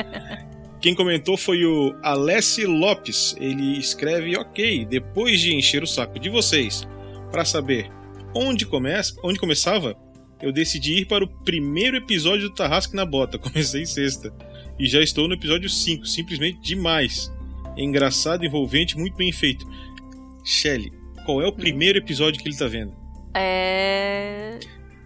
Quem 0.82 0.96
comentou 0.96 1.38
foi 1.38 1.64
o 1.64 1.96
Alessi 2.02 2.66
Lopes. 2.66 3.36
Ele 3.40 3.78
escreve: 3.78 4.36
Ok, 4.38 4.86
depois 4.86 5.40
de 5.40 5.56
encher 5.56 5.84
o 5.84 5.88
saco 5.88 6.18
de 6.18 6.32
vocês 6.32 6.88
para 7.32 7.46
saber 7.46 7.92
onde, 8.36 8.66
começa, 8.66 9.14
onde 9.24 9.38
começava, 9.40 9.96
eu 10.44 10.52
decidi 10.52 11.00
ir 11.00 11.06
para 11.06 11.24
o 11.24 11.28
primeiro 11.28 11.98
episódio 11.98 12.50
do 12.50 12.56
Tarrasque 12.56 12.96
na 12.96 13.06
Bota. 13.06 13.38
Comecei 13.40 13.86
sexta. 13.86 14.34
E 14.80 14.88
já 14.88 15.02
estou 15.02 15.28
no 15.28 15.36
episódio 15.36 15.70
5. 15.70 16.06
Simplesmente 16.06 16.60
demais. 16.62 17.32
Engraçado, 17.78 18.46
envolvente, 18.46 18.98
muito 18.98 19.16
bem 19.16 19.32
feito. 19.32 19.66
Shelly, 20.44 20.92
qual 21.26 21.42
é 21.42 21.48
o 21.48 21.54
primeiro 21.54 21.98
episódio 21.98 22.42
que 22.42 22.48
ele 22.48 22.58
tá 22.58 22.68
vendo? 22.68 22.94
É. 23.34 24.60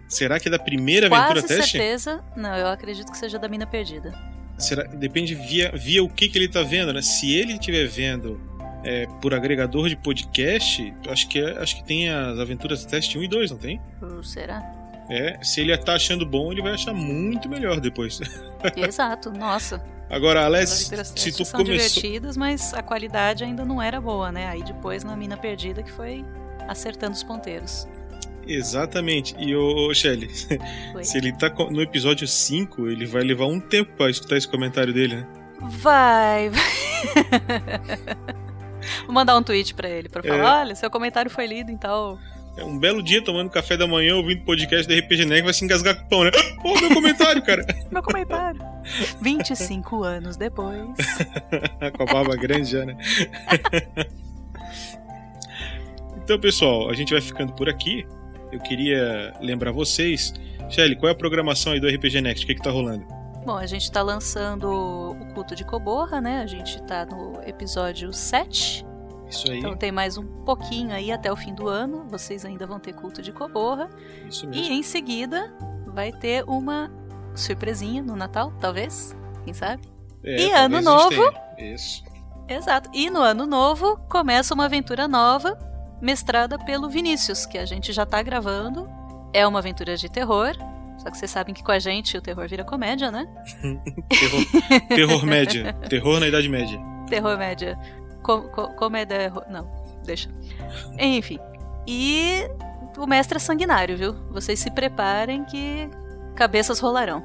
Será 0.08 0.40
que 0.40 0.48
é 0.48 0.50
da 0.50 0.58
primeira 0.58 1.06
aventura 1.06 1.40
Quase 1.42 1.48
teste? 1.48 1.72
certeza. 1.72 2.24
Não, 2.36 2.54
eu 2.56 2.66
acredito 2.68 3.10
que 3.12 3.18
seja 3.18 3.38
da 3.38 3.48
mina 3.48 3.66
perdida. 3.66 4.12
Será, 4.58 4.84
depende 4.84 5.34
via, 5.34 5.70
via 5.74 6.02
o 6.02 6.08
que, 6.08 6.28
que 6.28 6.36
ele 6.38 6.48
tá 6.48 6.62
vendo, 6.62 6.92
né? 6.92 7.00
Se 7.02 7.32
ele 7.32 7.52
estiver 7.52 7.86
vendo 7.86 8.40
é, 8.84 9.06
por 9.20 9.32
agregador 9.32 9.88
de 9.88 9.96
podcast, 9.96 10.92
acho 11.08 11.28
que, 11.28 11.38
é- 11.38 11.58
acho 11.58 11.76
que 11.76 11.84
tem 11.84 12.08
as 12.08 12.38
aventuras 12.38 12.84
teste 12.84 13.18
1 13.18 13.22
e 13.22 13.28
2, 13.28 13.50
não 13.52 13.58
tem? 13.58 13.80
Uh, 14.02 14.22
Será? 14.24 14.60
É, 15.10 15.38
se 15.42 15.60
ele 15.60 15.76
tá 15.78 15.94
achando 15.94 16.26
bom, 16.26 16.52
ele 16.52 16.60
vai 16.62 16.72
achar 16.72 16.92
muito 16.92 17.48
melhor 17.48 17.80
depois. 17.80 18.20
Exato, 18.76 19.30
nossa. 19.30 19.82
Agora, 20.10 20.44
Alex, 20.44 20.90
se 21.16 21.32
tu 21.32 21.44
são 21.44 21.60
começou. 21.60 21.64
divertidas, 21.64 22.36
mas 22.36 22.72
a 22.72 22.82
qualidade 22.82 23.44
ainda 23.44 23.64
não 23.64 23.80
era 23.80 24.00
boa, 24.00 24.32
né? 24.32 24.46
Aí 24.48 24.62
depois 24.62 25.04
na 25.04 25.14
mina 25.16 25.36
perdida 25.36 25.82
que 25.82 25.92
foi 25.92 26.24
acertando 26.66 27.12
os 27.12 27.22
ponteiros. 27.22 27.86
Exatamente. 28.46 29.34
E 29.38 29.54
o 29.54 29.92
Shelly, 29.92 30.30
Oi. 30.94 31.04
se 31.04 31.18
ele 31.18 31.32
tá 31.32 31.50
no 31.70 31.82
episódio 31.82 32.26
5, 32.26 32.88
ele 32.88 33.04
vai 33.04 33.22
levar 33.22 33.44
um 33.46 33.60
tempo 33.60 33.92
pra 33.96 34.08
escutar 34.08 34.36
esse 34.38 34.48
comentário 34.48 34.92
dele, 34.94 35.16
né? 35.16 35.26
Vai, 35.60 36.48
vai. 36.50 36.62
Vou 39.04 39.12
mandar 39.14 39.36
um 39.36 39.42
tweet 39.42 39.74
pra 39.74 39.88
ele 39.88 40.08
pra 40.08 40.22
falar: 40.22 40.58
É. 40.58 40.60
olha, 40.62 40.74
seu 40.74 40.90
comentário 40.90 41.30
foi 41.30 41.46
lido, 41.46 41.70
então. 41.70 42.18
É 42.58 42.64
um 42.64 42.76
belo 42.76 43.00
dia 43.00 43.22
tomando 43.22 43.48
café 43.48 43.76
da 43.76 43.86
manhã, 43.86 44.16
ouvindo 44.16 44.42
podcast 44.42 44.88
da 44.88 44.98
RPG 44.98 45.24
Neck, 45.26 45.42
vai 45.42 45.54
se 45.54 45.64
engasgar 45.64 45.94
com 45.94 46.06
o 46.06 46.08
pão, 46.08 46.24
né? 46.24 46.32
Ô, 46.64 46.80
meu 46.80 46.92
comentário, 46.92 47.40
cara! 47.40 47.64
Meu 47.88 48.02
comentário. 48.02 48.60
25 49.22 50.02
anos 50.02 50.36
depois. 50.36 50.88
com 51.96 52.02
a 52.02 52.06
barba 52.06 52.34
grande 52.34 52.72
já, 52.72 52.84
né? 52.84 52.98
então, 56.22 56.38
pessoal, 56.40 56.90
a 56.90 56.94
gente 56.94 57.12
vai 57.12 57.20
ficando 57.20 57.52
por 57.52 57.68
aqui. 57.68 58.04
Eu 58.50 58.58
queria 58.58 59.32
lembrar 59.40 59.70
vocês. 59.70 60.34
Shelly, 60.68 60.96
qual 60.96 61.10
é 61.10 61.12
a 61.12 61.16
programação 61.16 61.74
aí 61.74 61.80
do 61.80 61.86
RPG 61.86 62.20
Next? 62.20 62.44
O 62.44 62.48
que, 62.48 62.56
que 62.56 62.62
tá 62.62 62.70
rolando? 62.70 63.06
Bom, 63.46 63.56
a 63.56 63.66
gente 63.66 63.90
tá 63.90 64.02
lançando 64.02 64.68
o 64.68 65.32
culto 65.32 65.54
de 65.54 65.64
Coborra, 65.64 66.20
né? 66.20 66.42
A 66.42 66.46
gente 66.46 66.82
tá 66.82 67.06
no 67.06 67.40
episódio 67.46 68.12
7. 68.12 68.87
Isso 69.28 69.50
aí, 69.50 69.58
Então 69.58 69.76
tem 69.76 69.92
mais 69.92 70.16
um 70.16 70.24
pouquinho 70.44 70.92
aí 70.92 71.12
até 71.12 71.30
o 71.30 71.36
fim 71.36 71.54
do 71.54 71.68
ano. 71.68 72.06
Vocês 72.08 72.44
ainda 72.44 72.66
vão 72.66 72.78
ter 72.80 72.92
culto 72.94 73.20
de 73.22 73.32
Coborra. 73.32 73.88
isso 74.28 74.44
E 74.46 74.48
mesmo. 74.48 74.72
em 74.74 74.82
seguida 74.82 75.52
vai 75.86 76.12
ter 76.12 76.44
uma 76.44 76.90
surpresinha 77.34 78.02
no 78.02 78.16
Natal, 78.16 78.52
talvez. 78.60 79.14
Quem 79.44 79.52
sabe? 79.54 79.82
É, 80.24 80.40
e 80.46 80.50
ano 80.52 80.80
novo. 80.80 81.22
Isso. 81.58 82.02
Exato. 82.48 82.88
E 82.94 83.10
no 83.10 83.20
ano 83.20 83.46
novo 83.46 83.98
começa 84.08 84.54
uma 84.54 84.64
aventura 84.64 85.06
nova, 85.06 85.58
mestrada 86.00 86.58
pelo 86.58 86.88
Vinícius, 86.88 87.44
que 87.44 87.58
a 87.58 87.66
gente 87.66 87.92
já 87.92 88.06
tá 88.06 88.22
gravando. 88.22 88.88
É 89.34 89.46
uma 89.46 89.58
aventura 89.58 89.96
de 89.96 90.08
terror. 90.08 90.52
Só 90.98 91.10
que 91.10 91.18
vocês 91.18 91.30
sabem 91.30 91.54
que 91.54 91.62
com 91.62 91.70
a 91.70 91.78
gente 91.78 92.16
o 92.16 92.20
terror 92.22 92.48
vira 92.48 92.64
comédia, 92.64 93.10
né? 93.10 93.28
Terror, 94.08 94.88
terror 94.88 95.24
média. 95.26 95.72
Terror 95.88 96.18
na 96.18 96.26
Idade 96.26 96.48
Média. 96.48 96.80
Terror 97.08 97.38
média. 97.38 97.78
Co 98.28 98.42
co 98.50 98.68
comédia. 98.74 99.30
ro- 99.30 99.44
Não, 99.48 99.66
deixa. 100.04 100.28
Enfim. 100.98 101.38
E 101.86 102.42
o 102.98 103.06
mestre 103.06 103.36
é 103.36 103.40
sanguinário, 103.40 103.96
viu? 103.96 104.12
Vocês 104.30 104.58
se 104.58 104.70
preparem 104.70 105.44
que 105.46 105.88
cabeças 106.36 106.78
rolarão. 106.78 107.22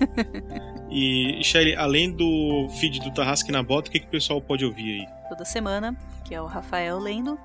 E, 0.90 1.44
Shelly, 1.44 1.76
além 1.76 2.10
do 2.10 2.66
feed 2.80 3.00
do 3.00 3.12
Tarrasque 3.12 3.52
na 3.52 3.62
Bota, 3.62 3.90
o 3.90 3.92
que, 3.92 4.00
que 4.00 4.06
o 4.06 4.10
pessoal 4.10 4.40
pode 4.40 4.64
ouvir 4.64 5.00
aí? 5.02 5.06
toda 5.28 5.44
semana, 5.44 5.94
que 6.24 6.34
é 6.34 6.40
o 6.40 6.46
Rafael 6.46 6.98
lendo 6.98 7.38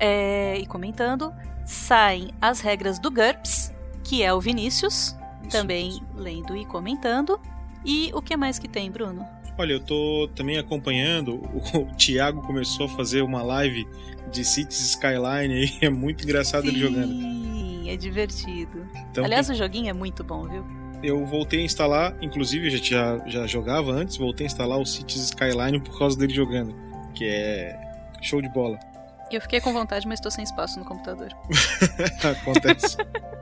é, 0.00 0.56
e 0.58 0.66
comentando. 0.66 1.32
Saem 1.64 2.30
as 2.40 2.58
regras 2.60 2.98
do 2.98 3.08
GURPS, 3.08 3.72
que 4.02 4.24
é 4.24 4.34
o 4.34 4.40
Vinícius, 4.40 5.16
Isso 5.42 5.50
também 5.52 6.02
lendo 6.16 6.56
e 6.56 6.64
comentando. 6.66 7.38
E 7.84 8.10
o 8.14 8.20
que 8.20 8.36
mais 8.36 8.58
que 8.58 8.66
tem, 8.66 8.90
Bruno? 8.90 9.24
Olha, 9.58 9.72
eu 9.72 9.80
tô 9.80 10.28
também 10.34 10.58
acompanhando. 10.58 11.40
O, 11.74 11.94
Thiago 11.96 12.42
começou 12.42 12.86
a 12.86 12.88
fazer 12.88 13.22
uma 13.22 13.42
live 13.42 13.86
de 14.30 14.44
Cities 14.44 14.80
Skyline 14.90 15.54
aí. 15.54 15.78
É 15.80 15.90
muito 15.90 16.24
engraçado 16.24 16.68
ele 16.68 16.78
jogando. 16.78 17.12
Sim, 17.12 17.88
é 17.88 17.96
divertido. 17.96 18.86
Então, 19.10 19.24
Aliás, 19.24 19.48
o 19.48 19.54
joguinho 19.54 19.88
é 19.88 19.92
muito 19.92 20.22
bom, 20.22 20.42
viu? 20.44 20.64
eu 21.02 21.26
voltei 21.26 21.60
a 21.60 21.64
instalar, 21.64 22.14
inclusive 22.22 22.66
eu 22.72 22.78
já, 22.78 23.18
já 23.26 23.46
jogava 23.46 23.90
antes, 23.90 24.16
voltei 24.16 24.46
a 24.46 24.48
instalar 24.48 24.78
o 24.78 24.86
Cities 24.86 25.24
Skyline 25.24 25.80
por 25.80 25.98
causa 25.98 26.16
dele 26.16 26.32
jogando. 26.32 26.74
Que 27.12 27.26
é 27.26 27.80
show 28.22 28.40
de 28.40 28.48
bola. 28.48 28.78
Eu 29.30 29.40
fiquei 29.40 29.60
com 29.60 29.72
vontade, 29.72 30.06
mas 30.06 30.18
estou 30.18 30.30
sem 30.30 30.44
espaço 30.44 30.78
no 30.78 30.84
computador. 30.84 31.28
Acontece. 32.22 32.96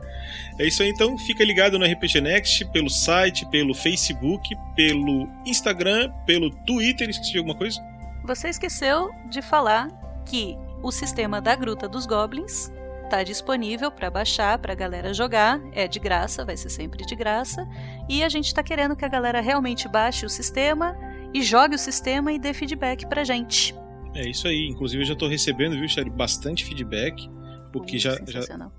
é 0.61 0.67
isso 0.67 0.83
aí, 0.83 0.91
então. 0.91 1.17
Fica 1.17 1.43
ligado 1.43 1.79
no 1.79 1.87
RPG 1.87 2.21
Next 2.21 2.67
pelo 2.67 2.91
site, 2.91 3.47
pelo 3.47 3.73
Facebook, 3.73 4.55
pelo 4.77 5.27
Instagram, 5.47 6.13
pelo 6.27 6.51
Twitter. 6.51 7.09
Esqueci 7.09 7.33
de 7.33 7.39
alguma 7.39 7.57
coisa? 7.57 7.81
Você 8.25 8.51
esqueceu 8.51 9.11
de 9.31 9.41
falar 9.41 9.89
que 10.27 10.59
o 10.83 10.93
sistema 10.93 11.41
da 11.41 11.57
Gruta 11.57 11.89
dos 11.89 12.05
Goblins 12.05 12.71
está 13.05 13.23
disponível 13.23 13.91
para 13.91 14.11
baixar, 14.11 14.59
para 14.59 14.73
a 14.73 14.77
galera 14.77 15.15
jogar. 15.15 15.59
É 15.73 15.89
de 15.89 15.99
graça, 15.99 16.45
vai 16.45 16.59
ser 16.59 16.69
sempre 16.69 17.07
de 17.07 17.17
graça. 17.17 17.67
E 18.07 18.23
a 18.23 18.29
gente 18.29 18.49
está 18.49 18.63
querendo 18.63 18.95
que 18.95 19.05
a 19.05 19.09
galera 19.09 19.41
realmente 19.41 19.89
baixe 19.89 20.27
o 20.27 20.29
sistema 20.29 20.95
e 21.33 21.43
jogue 21.43 21.75
o 21.75 21.79
sistema 21.79 22.33
e 22.33 22.39
dê 22.39 22.53
feedback 22.53 23.07
pra 23.07 23.25
gente. 23.25 23.75
É 24.15 24.29
isso 24.29 24.47
aí. 24.47 24.69
Inclusive 24.69 25.03
eu 25.03 25.07
já 25.07 25.17
tô 25.17 25.27
recebendo, 25.27 25.73
viu, 25.73 25.89
Sherry, 25.89 26.11
bastante 26.11 26.67
feedback. 26.67 27.31
Porque 27.73 27.99
já 27.99 28.19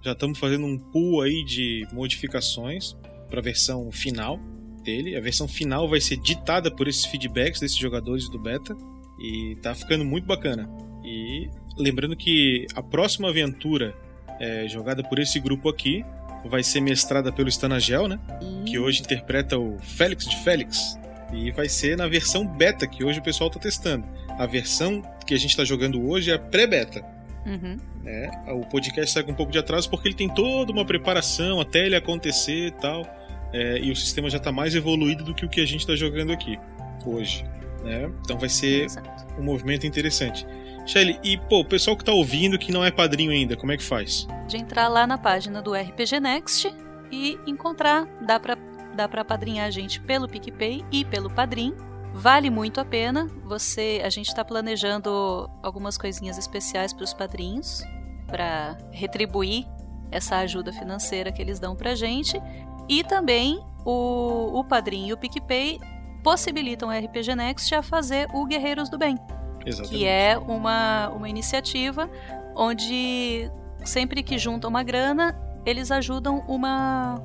já 0.02 0.12
estamos 0.12 0.38
fazendo 0.38 0.66
um 0.66 0.78
pool 0.78 1.22
aí 1.22 1.44
de 1.46 1.88
modificações 1.94 2.96
para 3.30 3.40
a 3.40 3.44
versão 3.44 3.92
final 3.92 4.40
dele. 4.84 5.16
A 5.16 5.22
versão 5.22 5.48
final 5.48 5.90
vai 5.90 6.02
ser 6.02 6.18
ditada 6.18 6.70
por 6.70 6.88
esses 6.88 7.06
feedbacks 7.06 7.60
desses 7.60 7.78
jogadores 7.78 8.30
do 8.30 8.38
beta 8.40 8.76
e 9.20 9.56
tá 9.62 9.74
ficando 9.74 10.04
muito 10.04 10.26
bacana. 10.26 10.70
E 11.04 11.50
lembrando 11.78 12.16
que 12.16 12.66
a 12.76 12.84
próxima 12.84 13.30
aventura 13.30 13.96
é, 14.40 14.68
jogada 14.68 15.04
por 15.04 15.20
esse 15.20 15.40
grupo 15.40 15.70
aqui 15.70 16.04
vai 16.46 16.64
ser 16.64 16.82
mestrada 16.82 17.32
pelo 17.32 17.48
Stanagel, 17.50 18.08
né? 18.08 18.20
Que 18.66 18.80
hoje 18.80 19.02
interpreta 19.02 19.58
o 19.58 19.78
Félix 19.80 20.28
de 20.28 20.36
Félix. 20.38 21.00
E 21.34 21.52
vai 21.52 21.70
ser 21.70 21.96
na 21.96 22.08
versão 22.08 22.46
beta 22.46 22.86
que 22.88 23.04
hoje 23.04 23.20
o 23.20 23.24
pessoal 23.24 23.50
tá 23.50 23.60
testando. 23.60 24.06
A 24.38 24.46
versão 24.46 25.02
que 25.26 25.34
a 25.34 25.38
gente 25.38 25.56
tá 25.56 25.64
jogando 25.64 26.04
hoje 26.06 26.32
é 26.32 26.34
a 26.34 26.40
pré-beta. 26.40 27.06
Uhum. 27.46 27.78
Né? 28.04 28.32
O 28.50 28.66
podcast 28.66 29.14
sai 29.14 29.24
com 29.24 29.32
um 29.32 29.36
pouco 29.36 29.52
de 29.52 29.58
atraso 29.58 29.90
porque 29.90 30.08
ele 30.08 30.16
tem 30.16 30.30
toda 30.30 30.72
uma 30.72 30.86
preparação 30.86 31.60
até 31.60 31.86
ele 31.86 31.96
acontecer 31.96 32.68
e 32.68 32.72
tal. 32.72 33.06
É, 33.54 33.80
e 33.80 33.92
o 33.92 33.96
sistema 33.96 34.30
já 34.30 34.38
está 34.38 34.52
mais 34.52 34.76
evoluído 34.76 35.24
do 35.24 35.34
que 35.34 35.46
o 35.46 35.50
que 35.50 35.60
a 35.60 35.66
gente 35.66 35.82
está 35.82 35.96
jogando 35.96 36.32
aqui 36.32 36.58
hoje. 37.06 37.44
Né? 37.84 38.10
Então 38.24 38.38
vai 38.38 38.50
ser 38.50 38.86
Exato. 38.86 39.26
um 39.38 39.44
movimento 39.44 39.86
interessante. 39.86 40.46
Shelly, 40.86 41.20
e 41.24 41.38
pô, 41.38 41.60
o 41.60 41.66
pessoal 41.66 41.96
que 41.96 42.04
tá 42.04 42.12
ouvindo 42.12 42.58
que 42.58 42.72
não 42.72 42.84
é 42.84 42.92
padrinho 42.92 43.32
ainda, 43.32 43.56
como 43.56 43.72
é 43.72 43.78
que 43.78 43.84
faz? 43.84 44.28
De 44.48 44.58
entrar 44.58 44.88
lá 44.88 45.06
na 45.06 45.18
página 45.18 45.62
do 45.62 45.74
RPG 45.74 46.20
Next 46.20 46.74
e 47.12 47.38
encontrar, 47.46 48.08
dá 48.26 48.40
pra, 48.40 48.58
dá 48.96 49.08
pra 49.08 49.24
padrinhar 49.24 49.68
a 49.68 49.72
gente 49.72 50.00
pelo 50.02 50.28
PicPay 50.28 50.84
e 50.92 51.06
pelo 51.06 51.30
Padrim. 51.30 51.76
Vale 52.14 52.50
muito 52.50 52.80
a 52.80 52.86
pena. 52.86 53.28
Você, 53.46 54.02
a 54.04 54.10
gente 54.10 54.28
está 54.28 54.44
planejando 54.44 55.50
algumas 55.64 55.98
coisinhas 55.98 56.38
especiais 56.38 56.94
para 56.94 57.04
os 57.04 57.14
padrinhos, 57.14 57.84
para 58.28 58.78
retribuir 58.92 59.66
essa 60.12 60.38
ajuda 60.38 60.74
financeira 60.74 61.32
que 61.32 61.42
eles 61.42 61.60
dão 61.60 61.76
pra 61.76 61.96
gente. 61.96 62.42
E 62.88 63.04
também 63.04 63.64
o, 63.86 64.60
o 64.60 64.64
Padrim 64.64 65.08
e 65.08 65.14
o 65.14 65.18
PicPay 65.18 65.80
possibilitam 66.24 66.90
a 66.90 67.00
RPG 67.00 67.36
Next 67.36 67.74
a 67.74 67.82
fazer 67.82 68.28
o 68.34 68.46
Guerreiros 68.46 68.90
do 68.90 68.98
Bem. 68.98 69.18
Exatamente. 69.66 69.98
Que 69.98 70.06
é 70.06 70.38
uma, 70.38 71.10
uma 71.10 71.30
iniciativa 71.30 72.10
onde 72.56 73.50
sempre 73.86 74.22
que 74.22 74.38
juntam 74.38 74.70
uma 74.70 74.84
grana, 74.84 75.40
eles 75.66 75.92
ajudam 75.92 76.44
uma, 76.48 77.16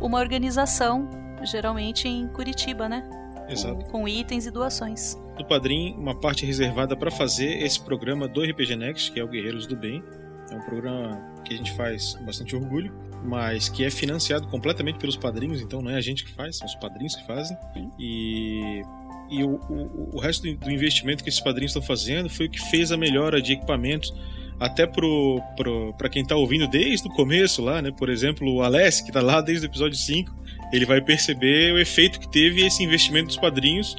uma 0.00 0.18
organização, 0.18 1.08
geralmente 1.42 2.08
em 2.08 2.28
Curitiba, 2.28 2.88
né? 2.88 3.08
Exato. 3.48 3.84
Com, 3.86 4.08
itens 4.08 4.46
e 4.46 4.50
doações. 4.50 5.16
Do 5.36 5.44
Padrim, 5.44 5.94
uma 5.98 6.14
parte 6.14 6.46
reservada 6.46 6.96
para 6.96 7.10
fazer 7.10 7.62
esse 7.62 7.80
programa 7.80 8.26
do 8.28 8.42
RPG 8.42 8.76
Next, 8.76 9.12
que 9.12 9.20
é 9.20 9.24
o 9.24 9.28
Guerreiros 9.28 9.66
do 9.66 9.76
Bem. 9.76 10.02
É 10.50 10.54
um 10.54 10.60
programa 10.60 11.20
que 11.44 11.54
a 11.54 11.56
gente 11.56 11.72
faz 11.72 12.14
com 12.14 12.24
bastante 12.24 12.54
orgulho, 12.54 12.92
mas 13.24 13.68
que 13.68 13.84
é 13.84 13.90
financiado 13.90 14.46
completamente 14.48 14.98
pelos 14.98 15.16
padrinhos, 15.16 15.60
então 15.60 15.82
não 15.82 15.90
é 15.90 15.96
a 15.96 16.00
gente 16.00 16.24
que 16.24 16.32
faz, 16.32 16.56
são 16.56 16.66
os 16.66 16.74
padrinhos 16.74 17.16
que 17.16 17.26
fazem. 17.26 17.56
E 17.98 18.82
e 19.30 19.42
o, 19.42 19.54
o, 19.68 20.10
o 20.14 20.20
resto 20.20 20.42
do 20.42 20.70
investimento 20.70 21.22
que 21.22 21.30
esses 21.30 21.40
padrinhos 21.40 21.70
estão 21.70 21.82
fazendo 21.82 22.28
foi 22.28 22.46
o 22.46 22.50
que 22.50 22.60
fez 22.70 22.92
a 22.92 22.96
melhora 22.96 23.40
de 23.40 23.54
equipamentos 23.54 24.14
até 24.60 24.86
pro, 24.86 25.40
pro, 25.56 25.92
pra 25.94 26.08
quem 26.08 26.24
tá 26.24 26.36
ouvindo 26.36 26.68
desde 26.68 27.08
o 27.08 27.10
começo 27.10 27.62
lá, 27.62 27.82
né? 27.82 27.90
Por 27.90 28.08
exemplo, 28.08 28.48
o 28.52 28.62
Alessio, 28.62 29.04
que 29.04 29.12
tá 29.12 29.20
lá 29.20 29.40
desde 29.40 29.66
o 29.66 29.68
episódio 29.68 29.96
5, 29.96 30.32
ele 30.74 30.84
vai 30.84 31.00
perceber 31.00 31.72
o 31.72 31.78
efeito 31.78 32.18
que 32.18 32.28
teve 32.28 32.66
esse 32.66 32.82
investimento 32.82 33.28
dos 33.28 33.36
padrinhos 33.36 33.96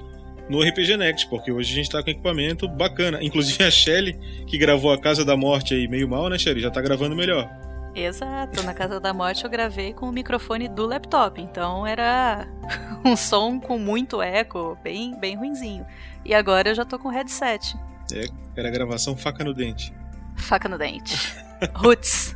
no 0.49 0.61
RPG 0.61 0.97
Next, 0.97 1.27
porque 1.27 1.51
hoje 1.51 1.71
a 1.71 1.75
gente 1.75 1.89
tá 1.89 2.03
com 2.03 2.09
equipamento 2.09 2.67
bacana. 2.67 3.23
Inclusive 3.23 3.63
a 3.63 3.71
Shelly, 3.71 4.13
que 4.45 4.57
gravou 4.57 4.91
a 4.91 4.99
Casa 4.99 5.23
da 5.23 5.37
Morte 5.37 5.73
aí 5.73 5.87
meio 5.87 6.07
mal, 6.07 6.29
né, 6.29 6.37
Shelly? 6.37 6.59
Já 6.61 6.69
tá 6.69 6.81
gravando 6.81 7.15
melhor. 7.15 7.49
Exato, 7.95 8.61
na 8.63 8.73
Casa 8.73 8.99
da 8.99 9.13
Morte 9.13 9.45
eu 9.45 9.49
gravei 9.49 9.93
com 9.93 10.09
o 10.09 10.11
microfone 10.11 10.67
do 10.67 10.85
laptop, 10.85 11.41
então 11.41 11.87
era 11.87 12.45
um 13.05 13.15
som 13.15 13.57
com 13.57 13.79
muito 13.79 14.21
eco, 14.21 14.77
bem, 14.83 15.17
bem 15.17 15.37
ruinzinho. 15.37 15.85
E 16.25 16.33
agora 16.33 16.69
eu 16.69 16.75
já 16.75 16.83
tô 16.83 16.99
com 16.99 17.07
headset. 17.07 17.77
É, 18.13 18.27
era 18.57 18.69
gravação 18.69 19.15
faca 19.15 19.45
no 19.45 19.53
dente. 19.53 19.93
Faca 20.35 20.67
no 20.67 20.77
dente. 20.77 21.33
Roots. 21.73 22.35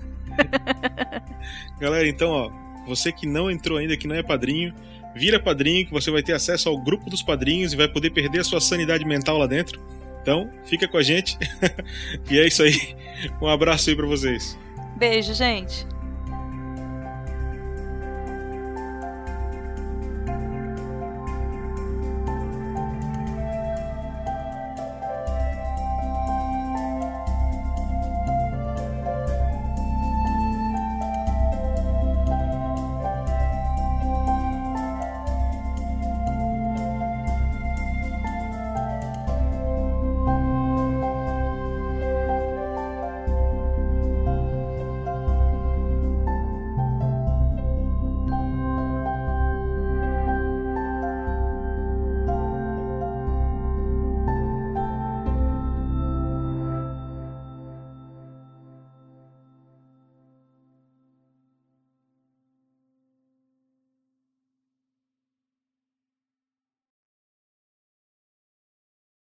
Galera, 1.77 2.07
então, 2.07 2.29
ó, 2.29 2.68
você 2.87 3.11
que 3.11 3.27
não 3.27 3.49
entrou 3.49 3.77
ainda, 3.77 3.95
que 3.97 4.07
não 4.07 4.15
é 4.15 4.23
padrinho, 4.23 4.73
vira 5.15 5.39
padrinho, 5.39 5.85
que 5.85 5.91
você 5.91 6.11
vai 6.11 6.23
ter 6.23 6.33
acesso 6.33 6.69
ao 6.69 6.77
grupo 6.77 7.09
dos 7.09 7.21
padrinhos 7.21 7.73
e 7.73 7.75
vai 7.75 7.87
poder 7.87 8.11
perder 8.11 8.39
a 8.39 8.43
sua 8.43 8.61
sanidade 8.61 9.05
mental 9.05 9.37
lá 9.37 9.47
dentro. 9.47 9.79
Então, 10.21 10.49
fica 10.65 10.87
com 10.87 10.97
a 10.97 11.03
gente. 11.03 11.37
e 12.29 12.37
é 12.37 12.47
isso 12.47 12.63
aí. 12.63 12.95
Um 13.41 13.47
abraço 13.47 13.89
aí 13.89 13.95
para 13.95 14.05
vocês. 14.05 14.57
Beijo, 14.97 15.33
gente. 15.33 15.85